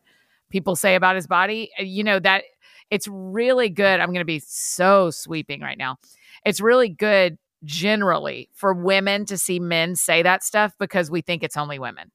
people 0.49 0.75
say 0.75 0.95
about 0.95 1.15
his 1.15 1.27
body. 1.27 1.71
You 1.77 2.03
know 2.03 2.19
that 2.19 2.43
it's 2.89 3.07
really 3.07 3.69
good. 3.69 3.99
I'm 3.99 4.09
going 4.09 4.19
to 4.19 4.25
be 4.25 4.39
so 4.39 5.11
sweeping 5.11 5.61
right 5.61 5.77
now. 5.77 5.97
It's 6.45 6.59
really 6.59 6.89
good 6.89 7.37
generally 7.63 8.49
for 8.53 8.73
women 8.73 9.25
to 9.25 9.37
see 9.37 9.59
men 9.59 9.95
say 9.95 10.21
that 10.23 10.43
stuff 10.43 10.73
because 10.79 11.09
we 11.09 11.21
think 11.21 11.43
it's 11.43 11.57
only 11.57 11.79
women. 11.79 12.11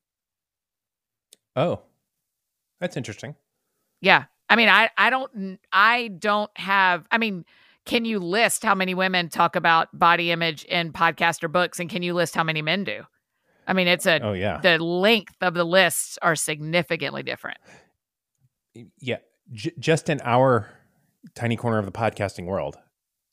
Oh, 1.57 1.81
that's 2.81 2.97
interesting. 2.97 3.35
Yeah. 4.01 4.25
I 4.49 4.57
mean, 4.57 4.69
I 4.69 4.91
I 4.97 5.11
don't 5.11 5.59
I 5.73 6.09
don't 6.09 6.51
have 6.57 7.07
I 7.11 7.19
mean, 7.19 7.45
can 7.85 8.05
you 8.05 8.19
list 8.19 8.63
how 8.63 8.75
many 8.75 8.95
women 8.95 9.29
talk 9.29 9.57
about 9.57 9.89
body 9.99 10.31
image 10.31 10.65
in 10.65 10.93
podcast 10.93 11.43
or 11.43 11.49
books 11.49 11.81
and 11.81 11.91
can 11.91 12.03
you 12.03 12.15
list 12.15 12.35
how 12.35 12.45
many 12.45 12.63
men 12.63 12.85
do? 12.85 13.03
I 13.67 13.73
mean, 13.75 13.89
it's 13.89 14.07
a 14.07 14.21
Oh, 14.23 14.33
yeah. 14.33 14.59
the 14.63 14.79
length 14.79 15.35
of 15.43 15.55
the 15.55 15.65
lists 15.65 16.19
are 16.23 16.37
significantly 16.37 17.23
different. 17.23 17.59
yeah. 19.01 19.19
J- 19.53 19.73
just 19.79 20.09
in 20.11 20.21
our 20.25 20.69
tiny 21.35 21.57
corner 21.57 21.79
of 21.79 21.87
the 21.87 21.93
podcasting 21.93 22.45
world, 22.47 22.77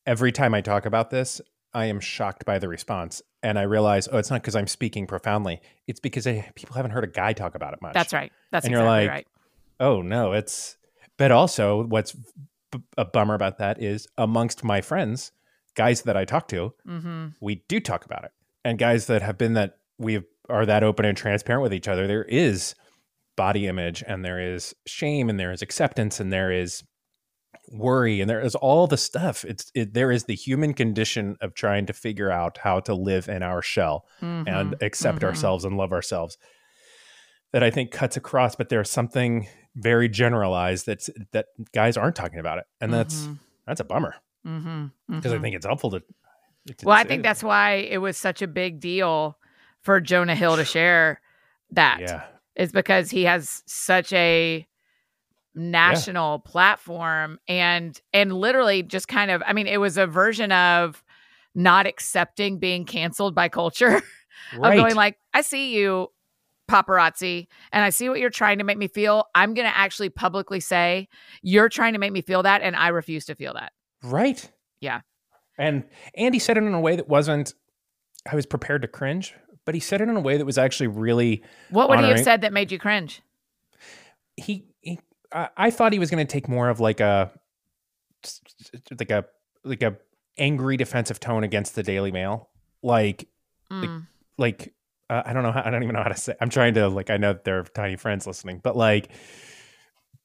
every 0.05 0.31
time 0.31 0.53
I 0.53 0.61
talk 0.61 0.85
about 0.85 1.09
this, 1.09 1.39
I 1.75 1.85
am 1.85 1.99
shocked 1.99 2.45
by 2.45 2.57
the 2.59 2.67
response. 2.67 3.21
And 3.43 3.59
I 3.59 3.63
realize, 3.63 4.07
oh, 4.11 4.17
it's 4.17 4.31
not 4.31 4.41
because 4.41 4.55
I'm 4.55 4.65
speaking 4.67 5.05
profoundly. 5.05 5.61
It's 5.85 5.99
because 5.99 6.25
I, 6.25 6.49
people 6.55 6.75
haven't 6.75 6.91
heard 6.91 7.03
a 7.03 7.07
guy 7.07 7.33
talk 7.33 7.53
about 7.53 7.73
it 7.73 7.81
much. 7.81 7.93
That's 7.93 8.13
right. 8.13 8.31
That's 8.51 8.65
And 8.65 8.71
you're 8.71 8.81
exactly 8.81 9.05
like, 9.05 9.09
right. 9.11 9.27
oh 9.79 10.01
no 10.01 10.31
it's 10.33 10.77
but 11.17 11.31
also 11.31 11.83
what's 11.85 12.13
b- 12.71 12.79
a 12.97 13.05
bummer 13.05 13.35
about 13.35 13.57
that 13.59 13.81
is 13.81 14.07
amongst 14.17 14.63
my 14.63 14.79
friends 14.81 15.31
guys 15.75 16.03
that 16.03 16.15
i 16.15 16.23
talk 16.23 16.47
to 16.47 16.73
Mhm. 16.87 17.33
we 17.41 17.55
do 17.67 17.79
talk 17.81 18.05
about 18.05 18.23
it 18.23 18.31
and 18.63 18.79
guys 18.79 19.07
that 19.07 19.21
have 19.21 19.37
been 19.37 19.53
that 19.53 19.77
we 19.97 20.23
are 20.49 20.65
that 20.65 20.81
open 20.83 21.03
and 21.05 21.17
transparent 21.17 21.61
with 21.61 21.73
each 21.73 21.87
other 21.89 22.07
there 22.07 22.23
is 22.23 22.73
body 23.35 23.67
image 23.67 24.01
and 24.07 24.23
there 24.23 24.39
is 24.39 24.73
shame 24.87 25.29
and 25.29 25.37
there 25.39 25.51
is 25.51 25.61
acceptance 25.61 26.21
and 26.21 26.31
there 26.31 26.51
is 26.51 26.83
worry 27.71 28.21
and 28.21 28.29
there 28.29 28.41
is 28.41 28.55
all 28.55 28.85
the 28.87 28.97
stuff 28.97 29.43
it's 29.45 29.71
it, 29.73 29.93
there 29.93 30.11
is 30.11 30.25
the 30.25 30.35
human 30.35 30.73
condition 30.73 31.35
of 31.41 31.53
trying 31.53 31.85
to 31.85 31.93
figure 31.93 32.29
out 32.31 32.57
how 32.59 32.79
to 32.79 32.93
live 32.93 33.27
in 33.27 33.41
our 33.43 33.61
shell 33.61 34.05
and 34.21 34.47
Mhm. 34.47 34.81
accept 34.83 35.19
Mhm. 35.19 35.23
ourselves 35.23 35.65
and 35.65 35.75
love 35.77 35.91
ourselves 35.91 36.37
that 37.51 37.63
I 37.63 37.71
think 37.71 37.91
cuts 37.91 38.17
across, 38.17 38.55
but 38.55 38.69
there's 38.69 38.89
something 38.91 39.47
very 39.75 40.09
generalized 40.09 40.85
that's 40.85 41.09
that 41.31 41.47
guys 41.73 41.95
aren't 41.97 42.15
talking 42.15 42.39
about 42.39 42.57
it, 42.57 42.65
and 42.81 42.93
that's 42.93 43.27
Mhm. 43.27 43.39
that's 43.65 43.79
a 43.79 43.83
bummer 43.85 44.15
because 44.43 45.31
I 45.33 45.37
Mhm. 45.37 45.41
think 45.41 45.55
it's 45.55 45.65
helpful 45.65 45.91
to. 45.91 45.99
to 45.99 46.85
Well, 46.85 46.95
I 46.97 47.03
think 47.03 47.21
that. 47.23 47.29
that's 47.29 47.43
why 47.43 47.73
it 47.73 47.99
was 47.99 48.17
such 48.17 48.41
a 48.41 48.47
big 48.47 48.79
deal 48.79 49.37
for 49.81 50.01
Jonah 50.01 50.35
Hill 50.35 50.55
to 50.57 50.65
share 50.65 51.21
that. 51.71 51.99
yeah, 52.01 52.23
is 52.55 52.71
because 52.71 53.11
he 53.11 53.23
has 53.25 53.63
such 53.65 54.11
a 54.13 54.67
national 55.55 56.39
platform 56.39 57.39
and 57.47 57.99
and 58.13 58.33
literally 58.33 58.83
just 58.83 59.07
kind 59.07 59.31
of 59.31 59.41
I 59.47 59.53
mean 59.53 59.67
it 59.67 59.77
was 59.77 59.97
a 59.97 60.05
version 60.05 60.51
of 60.51 61.03
not 61.53 61.87
accepting 61.87 62.59
being 62.59 62.83
canceled 62.85 63.33
by 63.33 63.47
culture 63.47 64.01
right. 64.57 64.73
of 64.77 64.83
going 64.83 64.95
like 64.95 65.17
I 65.33 65.41
see 65.41 65.73
you 65.75 66.09
paparazzi 66.69 67.47
and 67.71 67.83
I 67.83 67.89
see 67.89 68.09
what 68.09 68.19
you're 68.19 68.29
trying 68.29 68.57
to 68.57 68.63
make 68.63 68.77
me 68.77 68.87
feel 68.87 69.25
I'm 69.33 69.53
going 69.53 69.67
to 69.67 69.77
actually 69.77 70.09
publicly 70.09 70.59
say 70.59 71.07
you're 71.41 71.69
trying 71.69 71.93
to 71.93 71.99
make 71.99 72.11
me 72.11 72.21
feel 72.21 72.43
that 72.43 72.61
and 72.61 72.75
I 72.75 72.89
refuse 72.89 73.25
to 73.25 73.35
feel 73.35 73.53
that. 73.53 73.71
right, 74.03 74.51
Yeah. 74.81 75.01
and 75.57 75.83
Andy 76.15 76.39
said 76.39 76.57
it 76.57 76.63
in 76.63 76.73
a 76.73 76.79
way 76.81 76.95
that 76.95 77.07
wasn't. 77.07 77.53
I 78.29 78.35
was 78.35 78.47
prepared 78.47 78.81
to 78.81 78.87
cringe, 78.87 79.35
but 79.65 79.75
he 79.75 79.79
said 79.79 80.01
it 80.01 80.09
in 80.09 80.17
a 80.17 80.19
way 80.19 80.37
that 80.37 80.45
was 80.45 80.57
actually 80.57 80.87
really. 80.87 81.43
What 81.69 81.87
would 81.89 81.99
he 81.99 82.09
have 82.09 82.19
said 82.19 82.41
that 82.41 82.51
made 82.51 82.71
you 82.71 82.79
cringe? 82.79 83.21
He 84.35 84.65
I, 85.35 85.49
I 85.57 85.69
thought 85.69 85.93
he 85.93 85.99
was 85.99 86.09
going 86.09 86.25
to 86.25 86.31
take 86.31 86.47
more 86.47 86.69
of 86.69 86.79
like 86.79 86.99
a, 87.01 87.31
like 88.99 89.11
a 89.11 89.25
like 89.63 89.83
a 89.83 89.97
angry 90.37 90.77
defensive 90.77 91.19
tone 91.19 91.43
against 91.43 91.75
the 91.75 91.83
Daily 91.83 92.11
Mail, 92.11 92.49
like 92.81 93.27
Mm. 93.71 94.05
like 94.37 94.73
uh, 95.09 95.23
I 95.25 95.33
don't 95.33 95.41
know 95.41 95.51
how, 95.51 95.63
I 95.65 95.71
don't 95.71 95.81
even 95.81 95.95
know 95.95 96.03
how 96.03 96.09
to 96.09 96.15
say. 96.17 96.35
I'm 96.39 96.49
trying 96.49 96.75
to 96.75 96.87
like 96.87 97.09
I 97.09 97.17
know 97.17 97.35
there 97.43 97.59
are 97.59 97.63
tiny 97.63 97.95
friends 97.95 98.27
listening, 98.27 98.59
but 98.63 98.77
like 98.77 99.09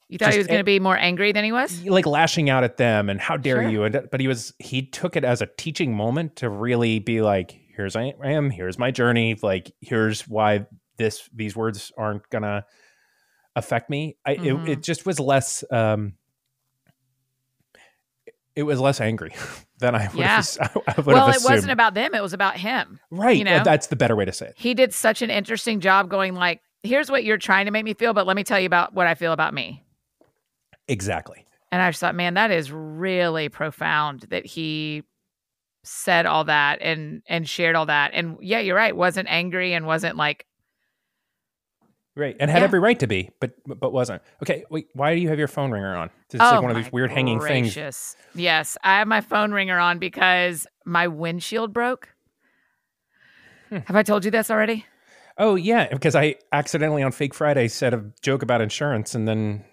You 0.09 0.19
thought 0.19 0.31
he 0.31 0.37
was 0.37 0.45
going 0.45 0.59
to 0.59 0.63
be 0.63 0.79
more 0.79 0.95
angry 0.97 1.31
than 1.31 1.43
he 1.43 1.51
was? 1.51 1.83
like 1.85 2.05
lashing 2.05 2.49
out 2.51 2.63
at 2.63 2.77
them 2.77 3.09
and 3.09 3.19
how 3.19 3.37
dare 3.37 3.63
Sure. 3.63 3.69
you 3.69 3.83
and 3.83 4.07
but 4.11 4.19
he 4.19 4.27
was 4.27 4.53
he 4.59 4.83
took 4.83 5.15
it 5.15 5.23
as 5.23 5.41
a 5.41 5.47
teaching 5.57 5.95
moment 5.95 6.35
to 6.37 6.49
really 6.49 6.99
be 6.99 7.21
like 7.21 7.57
here's 7.75 7.95
I 7.95 8.13
am 8.23 8.51
here's 8.51 8.77
my 8.77 8.91
journey 8.91 9.35
like 9.41 9.71
here's 9.81 10.27
why 10.27 10.67
this 10.97 11.27
these 11.33 11.55
words 11.55 11.91
aren't 11.97 12.29
gonna 12.29 12.63
affect 13.55 13.89
me 13.89 14.15
I 14.25 14.35
Mhm. 14.35 14.67
it, 14.67 14.71
it 14.71 14.83
just 14.83 15.05
was 15.05 15.19
less 15.19 15.63
um 15.71 16.13
it 18.55 18.63
was 18.63 18.79
less 18.79 18.99
angry 19.01 19.33
than 19.79 19.95
I 19.95 20.07
would 20.07 20.17
Yeah. 20.17 20.37
have, 20.37 20.57
I 20.87 21.01
would 21.01 21.15
Well, 21.15 21.25
have 21.27 21.35
it 21.35 21.41
wasn't 21.43 21.71
about 21.71 21.93
them, 21.93 22.13
it 22.13 22.21
was 22.21 22.33
about 22.33 22.57
him. 22.57 22.99
right 23.09 23.37
you 23.37 23.43
know? 23.43 23.63
that's 23.63 23.87
the 23.87 23.95
better 23.95 24.15
way 24.15 24.25
to 24.25 24.31
say 24.31 24.47
it 24.47 24.53
he 24.57 24.73
did 24.73 24.93
such 24.93 25.21
an 25.21 25.29
interesting 25.29 25.79
job 25.79 26.09
going 26.09 26.33
like 26.35 26.61
here's 26.83 27.11
what 27.11 27.23
you're 27.23 27.37
trying 27.37 27.65
to 27.65 27.71
make 27.71 27.85
me 27.85 27.93
feel, 27.93 28.13
but 28.13 28.25
let 28.25 28.35
me 28.35 28.43
tell 28.43 28.59
you 28.59 28.65
about 28.65 28.93
what 28.93 29.05
I 29.05 29.13
feel 29.13 29.33
about 29.33 29.53
me. 29.53 29.83
Exactly. 30.87 31.45
And 31.71 31.79
I 31.79 31.89
just 31.91 31.99
thought, 31.99 32.15
man, 32.15 32.33
that 32.33 32.49
is 32.49 32.71
really 32.71 33.49
profound 33.49 34.21
that 34.31 34.47
he 34.47 35.03
said 35.83 36.25
all 36.25 36.43
that 36.45 36.79
and 36.81 37.21
and 37.27 37.47
shared 37.47 37.75
all 37.75 37.85
that. 37.85 38.11
And 38.13 38.37
yeah, 38.41 38.59
you're 38.59 38.75
right, 38.75 38.95
wasn't 38.95 39.27
angry 39.29 39.73
and 39.73 39.85
wasn't 39.85 40.17
like 40.17 40.45
Right, 42.15 42.35
and 42.41 42.51
had 42.51 42.57
Yeah. 42.59 42.65
every 42.65 42.79
right 42.79 42.99
to 42.99 43.07
be, 43.07 43.29
but 43.39 43.53
but 43.65 43.93
wasn't. 43.93 44.21
Okay, 44.43 44.65
wait. 44.69 44.87
Why 44.93 45.15
do 45.15 45.21
you 45.21 45.29
have 45.29 45.39
your 45.39 45.47
phone 45.47 45.71
ringer 45.71 45.95
on? 45.95 46.09
It's 46.29 46.41
oh, 46.41 46.55
like 46.55 46.61
one 46.61 46.69
of 46.71 46.75
these 46.75 46.91
weird 46.91 47.09
hanging 47.09 47.39
things. 47.39 47.73
gracious. 47.73 48.17
Yes, 48.35 48.77
I 48.83 48.97
have 48.97 49.07
my 49.07 49.21
phone 49.21 49.53
ringer 49.53 49.79
on 49.79 49.97
because 49.97 50.67
my 50.85 51.07
windshield 51.07 51.71
broke. 51.71 52.09
Hmm. 53.69 53.77
Have 53.85 53.95
I 53.95 54.03
told 54.03 54.25
you 54.25 54.31
this 54.31 54.51
already? 54.51 54.85
Oh 55.37 55.55
yeah, 55.55 55.87
because 55.87 56.13
I 56.13 56.35
accidentally 56.51 57.01
on 57.01 57.13
Fake 57.13 57.33
Friday 57.33 57.69
said 57.69 57.93
a 57.93 58.03
joke 58.21 58.43
about 58.43 58.59
insurance, 58.59 59.15
and 59.15 59.25
then 59.25 59.63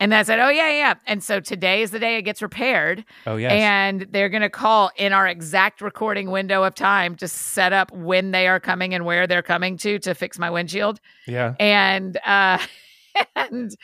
And 0.00 0.14
I 0.14 0.22
said, 0.24 0.38
"Oh 0.40 0.48
yeah, 0.48 0.70
yeah." 0.70 0.94
And 1.06 1.22
so 1.22 1.40
today 1.40 1.82
is 1.82 1.90
the 1.90 1.98
day 1.98 2.16
it 2.16 2.22
gets 2.22 2.42
repaired. 2.42 3.04
oh 3.26 3.36
yes, 3.36 3.52
And 3.52 4.06
they're 4.10 4.28
going 4.28 4.42
to 4.42 4.50
call 4.50 4.90
in 4.96 5.12
our 5.12 5.26
exact 5.26 5.80
recording 5.80 6.30
window 6.30 6.64
of 6.64 6.74
time 6.74 7.14
to 7.16 7.28
set 7.28 7.72
up 7.72 7.92
when 7.92 8.32
they 8.32 8.48
are 8.48 8.58
coming 8.60 8.92
and 8.94 9.04
where 9.04 9.26
they're 9.26 9.42
coming 9.42 9.76
to 9.78 9.98
to 10.00 10.14
fix 10.14 10.38
my 10.38 10.50
windshield. 10.50 11.00
yeah. 11.26 11.54
And 11.60 12.18
uh 12.26 12.58
and 13.36 13.76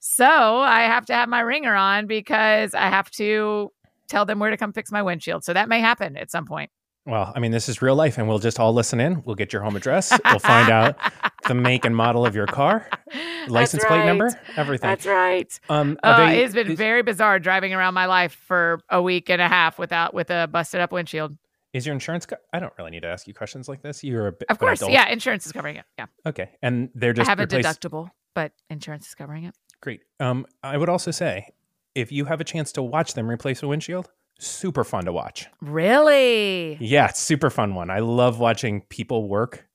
so 0.00 0.58
I 0.58 0.82
have 0.82 1.06
to 1.06 1.14
have 1.14 1.28
my 1.28 1.40
ringer 1.40 1.74
on 1.74 2.06
because 2.06 2.74
I 2.74 2.88
have 2.88 3.10
to 3.12 3.72
tell 4.08 4.26
them 4.26 4.38
where 4.38 4.50
to 4.50 4.56
come 4.56 4.72
fix 4.72 4.92
my 4.92 5.02
windshield. 5.02 5.44
So 5.44 5.52
that 5.54 5.68
may 5.68 5.80
happen 5.80 6.16
at 6.16 6.30
some 6.30 6.44
point. 6.44 6.70
Well, 7.06 7.32
I 7.34 7.38
mean, 7.38 7.52
this 7.52 7.68
is 7.68 7.80
real 7.80 7.94
life, 7.94 8.18
and 8.18 8.26
we'll 8.26 8.40
just 8.40 8.58
all 8.58 8.72
listen 8.74 8.98
in. 9.00 9.22
We'll 9.24 9.36
get 9.36 9.52
your 9.52 9.62
home 9.62 9.76
address. 9.76 10.12
We'll 10.24 10.40
find 10.40 10.68
out 10.70 10.98
the 11.46 11.54
make 11.54 11.84
and 11.84 11.94
model 11.94 12.26
of 12.26 12.34
your 12.34 12.46
car, 12.46 12.88
license 13.48 13.84
That's 13.84 13.86
plate 13.86 14.04
number, 14.04 14.30
everything. 14.56 14.90
That's 14.90 15.06
right. 15.06 15.60
Um, 15.68 15.96
Uh, 16.02 16.26
they- 16.26 16.42
it's 16.42 16.54
been 16.54 16.72
is, 16.72 16.76
very 16.78 17.02
bizarre 17.02 17.38
driving 17.38 17.72
around 17.72 17.94
my 17.94 18.06
life 18.06 18.32
for 18.32 18.80
a 18.90 19.00
week 19.00 19.30
and 19.30 19.40
a 19.40 19.46
half 19.48 19.78
without 19.78 20.14
with 20.14 20.30
a 20.30 20.48
busted 20.50 20.80
up 20.80 20.90
windshield. 20.90 21.36
is 21.72 21.86
your 21.86 21.92
insurance? 21.92 22.26
Co- 22.26 22.36
I 22.52 22.58
don't 22.58 22.72
really 22.78 22.90
need 22.90 23.02
to 23.02 23.08
ask 23.08 23.28
you 23.28 23.34
questions 23.34 23.68
like 23.68 23.82
this. 23.82 24.02
You're 24.02 24.26
a 24.28 24.32
bit 24.32 24.48
Of 24.50 24.58
course, 24.58 24.80
adult. 24.80 24.92
yeah, 24.92 25.08
insurance 25.08 25.46
is 25.46 25.52
covering 25.52 25.76
it. 25.76 25.84
Yeah. 25.98 26.06
Okay, 26.26 26.50
and 26.62 26.88
they're 26.94 27.12
just 27.12 27.28
I 27.28 27.30
have 27.32 27.38
a 27.40 27.46
deductible, 27.46 28.08
but 28.34 28.50
insurance 28.70 29.06
is 29.06 29.14
covering 29.14 29.44
it. 29.44 29.54
Great. 29.80 30.00
Um, 30.18 30.44
I 30.64 30.76
would 30.76 30.88
also 30.88 31.10
say, 31.12 31.50
if 31.94 32.10
you 32.10 32.24
have 32.24 32.40
a 32.40 32.44
chance 32.44 32.72
to 32.72 32.82
watch 32.82 33.14
them 33.14 33.28
replace 33.30 33.62
a 33.62 33.68
windshield, 33.68 34.10
super 34.38 34.84
fun 34.84 35.04
to 35.06 35.12
watch. 35.12 35.46
Really? 35.60 36.76
Yeah, 36.80 37.08
super 37.08 37.50
fun 37.50 37.74
one. 37.74 37.90
I 37.90 38.00
love 38.00 38.38
watching 38.38 38.82
people 38.82 39.28
work 39.28 39.66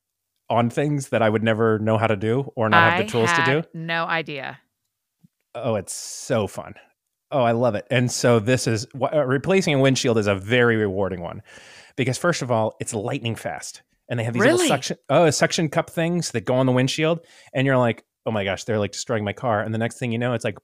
on 0.50 0.70
things 0.70 1.10
that 1.10 1.22
I 1.22 1.30
would 1.30 1.44
never 1.44 1.80
know 1.80 1.98
how 1.98 2.08
to 2.08 2.16
do 2.16 2.52
or 2.56 2.70
not 2.70 2.94
have 2.94 3.06
the 3.06 3.12
tools 3.12 3.32
to 3.34 3.44
do. 3.46 3.64
No 3.74 4.06
idea. 4.06 4.60
Oh, 5.56 5.76
it's 5.76 5.94
so 5.94 6.48
fun. 6.48 6.76
Oh, 7.32 7.44
I 7.44 7.54
love 7.54 7.76
it. 7.76 7.88
And 7.90 8.12
so 8.12 8.40
this 8.40 8.68
is 8.68 8.86
uh, 9.02 9.26
replacing 9.26 9.74
a 9.76 9.80
windshield 9.80 10.18
is 10.18 10.28
a 10.28 10.36
very 10.36 10.76
rewarding 10.76 11.22
one 11.22 11.42
because 11.96 12.18
first 12.18 12.42
of 12.42 12.52
all, 12.52 12.76
it's 12.82 12.94
lightning 12.94 13.36
fast. 13.36 13.82
And 14.10 14.20
they 14.20 14.26
have 14.26 14.34
these 14.34 14.42
Really? 14.42 14.54
little 14.64 14.68
suction 14.68 14.98
oh, 15.10 15.30
suction 15.30 15.70
cup 15.70 15.90
things 15.90 16.32
that 16.32 16.44
go 16.44 16.56
on 16.56 16.66
the 16.66 16.74
windshield 16.74 17.22
and 17.54 17.66
you're 17.66 17.78
like, 17.78 18.04
"Oh 18.26 18.32
my 18.32 18.44
gosh, 18.44 18.66
they're 18.66 18.78
like 18.80 18.92
destroying 18.92 19.24
my 19.24 19.32
car." 19.32 19.62
And 19.62 19.74
the 19.74 19.78
next 19.78 20.00
thing 20.00 20.12
you 20.12 20.18
know, 20.18 20.34
it's 20.34 20.44
like 20.44 20.58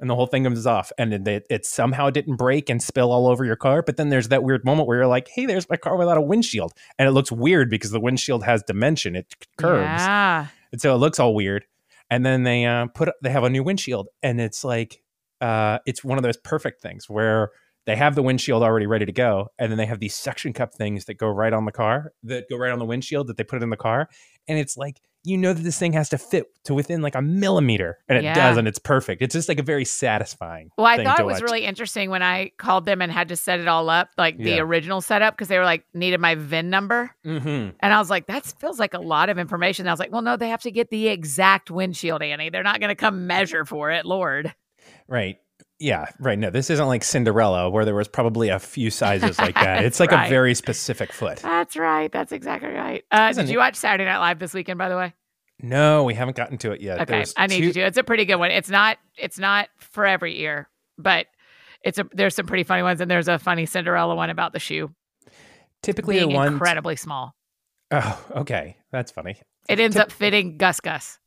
and 0.00 0.08
the 0.08 0.14
whole 0.14 0.26
thing 0.26 0.44
comes 0.44 0.66
off 0.66 0.90
and 0.98 1.12
it, 1.12 1.28
it, 1.28 1.46
it 1.50 1.66
somehow 1.66 2.10
didn't 2.10 2.36
break 2.36 2.70
and 2.70 2.82
spill 2.82 3.12
all 3.12 3.26
over 3.26 3.44
your 3.44 3.56
car, 3.56 3.82
but 3.82 3.96
then 3.96 4.08
there's 4.08 4.28
that 4.28 4.42
weird 4.42 4.64
moment 4.64 4.88
where 4.88 4.98
you're 4.98 5.06
like, 5.06 5.28
"Hey, 5.28 5.46
there's 5.46 5.68
my 5.68 5.76
car 5.76 5.96
without 5.96 6.16
a 6.16 6.22
windshield." 6.22 6.72
And 6.98 7.06
it 7.06 7.12
looks 7.12 7.30
weird 7.30 7.70
because 7.70 7.90
the 7.90 8.00
windshield 8.00 8.44
has 8.44 8.62
dimension. 8.62 9.14
It 9.14 9.34
curves. 9.58 9.84
Yeah. 9.84 10.46
And 10.72 10.80
so 10.80 10.94
it 10.94 10.98
looks 10.98 11.20
all 11.20 11.34
weird. 11.34 11.66
And 12.08 12.24
then 12.26 12.42
they 12.42 12.64
uh, 12.64 12.86
put 12.86 13.10
they 13.22 13.30
have 13.30 13.44
a 13.44 13.50
new 13.50 13.62
windshield, 13.62 14.08
and 14.22 14.40
it's 14.40 14.64
like 14.64 15.02
uh, 15.40 15.78
it's 15.86 16.02
one 16.02 16.18
of 16.18 16.24
those 16.24 16.36
perfect 16.36 16.80
things 16.80 17.08
where 17.08 17.50
they 17.86 17.96
have 17.96 18.14
the 18.14 18.22
windshield 18.22 18.62
already 18.62 18.86
ready 18.86 19.06
to 19.06 19.12
go, 19.12 19.48
and 19.58 19.70
then 19.70 19.78
they 19.78 19.86
have 19.86 20.00
these 20.00 20.14
suction 20.14 20.52
cup 20.52 20.74
things 20.74 21.04
that 21.06 21.14
go 21.14 21.28
right 21.28 21.52
on 21.52 21.64
the 21.64 21.72
car, 21.72 22.12
that 22.24 22.44
go 22.50 22.56
right 22.56 22.72
on 22.72 22.78
the 22.78 22.84
windshield 22.84 23.26
that 23.28 23.36
they 23.36 23.44
put 23.44 23.62
in 23.62 23.70
the 23.70 23.76
car, 23.76 24.08
and 24.48 24.58
it's 24.58 24.76
like 24.76 25.00
you 25.22 25.36
know 25.36 25.52
that 25.52 25.62
this 25.62 25.78
thing 25.78 25.92
has 25.92 26.08
to 26.08 26.18
fit 26.18 26.46
to 26.64 26.72
within 26.74 27.02
like 27.02 27.14
a 27.14 27.20
millimeter, 27.20 27.98
and 28.08 28.16
it 28.18 28.24
Yeah. 28.24 28.34
does, 28.34 28.56
and 28.56 28.66
it's 28.66 28.78
perfect. 28.78 29.20
It's 29.20 29.34
just 29.34 29.48
like 29.48 29.58
a 29.58 29.62
very 29.62 29.84
satisfying. 29.84 30.70
Well, 30.78 30.86
I 30.86 31.02
thought 31.04 31.20
it 31.20 31.26
was 31.26 31.34
watch. 31.36 31.42
really 31.42 31.64
interesting 31.64 32.08
when 32.10 32.22
I 32.22 32.52
called 32.56 32.86
them 32.86 33.02
and 33.02 33.12
had 33.12 33.28
to 33.28 33.36
set 33.36 33.60
it 33.60 33.68
all 33.68 33.90
up, 33.90 34.08
like 34.16 34.38
the 34.38 34.60
original 34.60 35.00
setup, 35.00 35.34
because 35.34 35.48
they 35.48 35.58
were 35.58 35.64
like 35.64 35.84
needed 35.94 36.20
my 36.20 36.34
VIN 36.36 36.70
number, 36.70 37.10
Mhm. 37.26 37.74
and 37.80 37.92
I 37.92 37.98
was 37.98 38.08
like, 38.10 38.26
that 38.28 38.46
feels 38.60 38.78
like 38.78 38.94
a 38.94 38.98
lot 39.00 39.28
of 39.28 39.38
information. 39.38 39.86
I 39.86 39.92
was 39.92 40.00
like, 40.00 40.10
well, 40.12 40.22
no, 40.22 40.36
they 40.36 40.48
have 40.48 40.62
to 40.62 40.70
get 40.70 40.90
the 40.90 41.08
exact 41.08 41.70
windshield, 41.70 42.22
Annie. 42.22 42.48
They're 42.50 42.62
not 42.62 42.80
going 42.80 42.88
to 42.88 42.94
come 42.94 43.26
measure 43.26 43.64
for 43.64 43.90
it, 43.90 44.06
Lord. 44.06 44.54
Right. 45.06 45.38
Yeah, 45.80 46.06
right. 46.20 46.38
No, 46.38 46.50
this 46.50 46.68
isn't 46.68 46.86
like 46.86 47.02
Cinderella 47.02 47.70
where 47.70 47.84
there 47.86 47.94
was 47.94 48.06
probably 48.06 48.50
a 48.50 48.58
few 48.58 48.90
sizes 48.90 49.38
like 49.38 49.54
that. 49.54 49.82
It's 49.84 49.98
like 49.98 50.10
Right. 50.12 50.26
a 50.26 50.28
very 50.28 50.54
specific 50.54 51.10
foot. 51.12 51.38
That's 51.38 51.74
right. 51.76 52.12
That's 52.12 52.32
exactly 52.32 52.68
right. 52.70 53.02
Uh, 53.10 53.32
did 53.32 53.48
you 53.48 53.58
watch 53.58 53.76
Saturday 53.76 54.04
Night 54.04 54.18
Live 54.18 54.38
this 54.38 54.52
weekend? 54.52 54.76
By 54.78 54.90
the 54.90 54.96
way, 54.98 55.14
No, 55.62 56.04
we 56.04 56.12
haven't 56.14 56.36
gotten 56.36 56.58
to 56.58 56.72
it 56.72 56.82
yet. 56.82 57.00
okay, 57.00 57.12
There's 57.12 57.34
I 57.36 57.46
need 57.46 57.60
two- 57.60 57.66
you 57.68 57.72
to. 57.72 57.80
It's 57.80 57.96
a 57.96 58.04
pretty 58.04 58.26
good 58.26 58.36
one. 58.36 58.50
It's 58.50 58.68
not. 58.68 58.98
It's 59.16 59.38
not 59.38 59.68
for 59.78 60.04
every 60.04 60.38
ear, 60.40 60.68
but 60.98 61.26
it's 61.82 61.98
a. 61.98 62.06
There's 62.12 62.34
some 62.34 62.44
pretty 62.46 62.64
funny 62.64 62.82
ones, 62.82 63.00
and 63.00 63.10
there's 63.10 63.28
a 63.28 63.38
funny 63.38 63.64
Cinderella 63.64 64.14
one 64.14 64.28
about 64.28 64.52
the 64.52 64.58
shoe 64.58 64.90
Typically, 65.82 66.18
being 66.18 66.34
one. 66.34 66.48
incredibly 66.54 66.96
small. 66.96 67.34
Oh, 67.90 68.22
okay, 68.36 68.76
that's 68.92 69.12
funny. 69.12 69.36
It 69.68 69.80
ends 69.80 69.96
Tip- 69.96 70.04
up 70.06 70.12
fitting 70.12 70.58
Gus 70.58 70.80
Gus, 70.80 71.18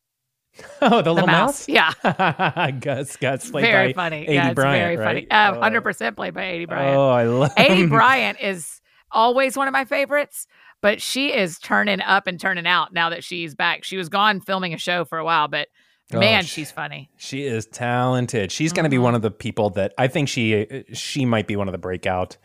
Oh, 0.81 0.97
the, 0.97 1.01
the 1.03 1.13
little 1.13 1.27
mouse. 1.27 1.67
mouse. 1.67 1.93
Yeah, 2.03 2.71
Gus, 2.79 3.15
Gus, 3.17 3.49
played 3.49 3.63
very 3.63 3.93
by 3.93 4.03
funny. 4.09 4.25
Aidy 4.27 4.33
yeah, 4.33 4.49
it's 4.49 4.55
very 4.55 4.95
Bryant, 4.95 4.99
funny. 4.99 5.27
right? 5.31 5.55
Uh, 5.55 5.59
Hundred 5.59 5.81
percent 5.81 6.15
played 6.15 6.33
by 6.33 6.41
Aidy 6.43 6.67
Bryant. 6.67 6.95
Oh, 6.97 7.09
I 7.09 7.23
love 7.25 7.55
Aidy 7.55 7.89
Bryant 7.89 8.39
is 8.41 8.81
always 9.11 9.57
one 9.57 9.67
of 9.67 9.71
my 9.71 9.85
favorites, 9.85 10.45
but 10.81 11.01
she 11.01 11.33
is 11.33 11.57
turning 11.59 12.01
up 12.01 12.27
and 12.27 12.39
turning 12.39 12.67
out 12.67 12.93
now 12.93 13.09
that 13.09 13.23
she's 13.23 13.55
back. 13.55 13.83
She 13.83 13.97
was 13.97 14.09
gone 14.09 14.41
filming 14.41 14.73
a 14.73 14.77
show 14.77 15.05
for 15.05 15.17
a 15.17 15.25
while, 15.25 15.47
but 15.47 15.69
Oh, 16.13 16.19
man, 16.19 16.43
she's 16.43 16.69
funny. 16.69 17.09
She 17.17 17.43
is 17.43 17.65
talented. 17.65 18.51
She's 18.51 18.71
going 18.73 18.83
to 18.83 18.89
be 18.89 18.99
one 18.99 19.15
of 19.15 19.21
the 19.23 19.31
people 19.31 19.71
that 19.71 19.93
I 19.97 20.07
think 20.07 20.29
she 20.29 20.83
she 20.93 21.25
might 21.25 21.47
be 21.47 21.55
one 21.55 21.67
of 21.67 21.71
the 21.71 21.77
breakout 21.79 22.37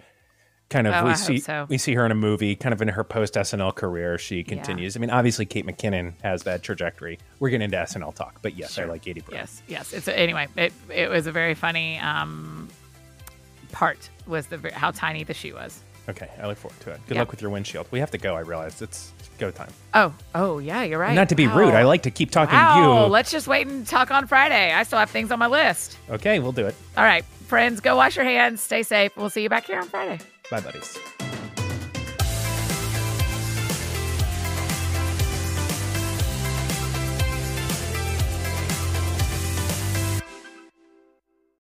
kind 0.70 0.87
of. 0.87 0.94
Oh, 0.94 1.04
we 1.04 1.11
I 1.11 1.14
see 1.14 1.38
so. 1.38 1.66
we 1.68 1.78
see 1.78 1.94
her 1.94 2.04
in 2.07 2.12
a 2.12 2.16
movie, 2.16 2.54
kind 2.57 2.72
of 2.72 2.81
in 2.83 2.88
her 2.88 3.04
post 3.04 3.35
SNL 3.35 3.74
career. 3.74 4.18
She 4.18 4.42
continues. 4.44 4.96
I 4.96 5.00
mean, 5.00 5.11
obviously, 5.11 5.46
Kate 5.46 5.66
McKinnon 5.66 6.12
has 6.22 6.42
that 6.44 6.62
trajectory. 6.62 7.18
We're 7.40 7.50
getting 7.50 7.64
into 7.64 7.76
SNL 7.78 8.14
talk, 8.14 8.40
but 8.42 8.57
yes, 8.57 8.76
I 8.78 8.83
Sure. 8.83 8.87
like 8.90 9.02
Katie 9.02 9.20
Bryant. 9.20 9.48
Yes, 9.48 9.62
yes. 9.66 9.92
It's 9.92 10.09
anyway. 10.09 10.48
It 10.57 10.72
it 10.94 11.11
was 11.11 11.26
a 11.26 11.33
very 11.33 11.54
funny 11.54 11.98
um, 11.98 12.68
part. 13.72 14.11
Was 14.26 14.46
the 14.46 14.70
how 14.72 14.90
tiny 14.90 15.24
the 15.24 15.35
shoe 15.35 15.54
was. 15.54 15.83
Okay, 16.09 16.31
I 16.42 16.46
look 16.46 16.57
forward 16.57 16.81
to 16.81 16.90
it. 16.92 17.00
Good 17.07 17.16
Yeah. 17.16 17.20
luck 17.20 17.31
with 17.31 17.42
your 17.42 17.50
windshield. 17.50 17.87
We 17.90 18.00
have 18.00 18.11
to 18.12 18.18
go. 18.18 18.35
I 18.35 18.40
realize 18.40 18.81
it's 18.81 19.12
go 19.38 19.50
time. 19.50 19.68
Oh, 19.92 20.14
oh 20.35 20.59
yeah, 20.59 20.83
you're 20.83 20.98
right. 20.98 21.14
Not 21.14 21.28
to 21.28 21.35
be 21.35 21.46
rude, 21.46 21.74
I 21.74 21.83
like 21.83 22.02
to 22.04 22.11
keep 22.11 22.31
talking 22.31 22.54
Wow, 22.54 22.74
to 22.76 22.81
you. 22.81 22.87
Oh, 22.87 23.07
let's 23.09 23.31
just 23.31 23.46
wait 23.46 23.66
and 23.66 23.87
talk 23.87 24.11
on 24.11 24.26
Friday. 24.26 24.72
I 24.72 24.85
still 24.85 24.98
have 24.98 25.11
things 25.11 25.31
on 25.31 25.38
my 25.38 25.46
list. 25.48 25.98
Okay, 26.09 26.38
we'll 26.38 26.52
do 26.52 26.66
it. 26.66 26.74
All 26.96 27.04
right, 27.04 27.24
friends, 27.46 27.81
go 27.81 27.94
wash 27.96 28.16
your 28.16 28.24
hands. 28.24 28.62
Stay 28.62 28.83
safe. 28.83 29.14
We'll 29.18 29.28
see 29.28 29.42
you 29.42 29.50
back 29.50 29.66
here 29.66 29.78
on 29.81 29.87
Friday. 29.88 30.18
Bye, 30.50 30.61
buddies. 30.61 30.98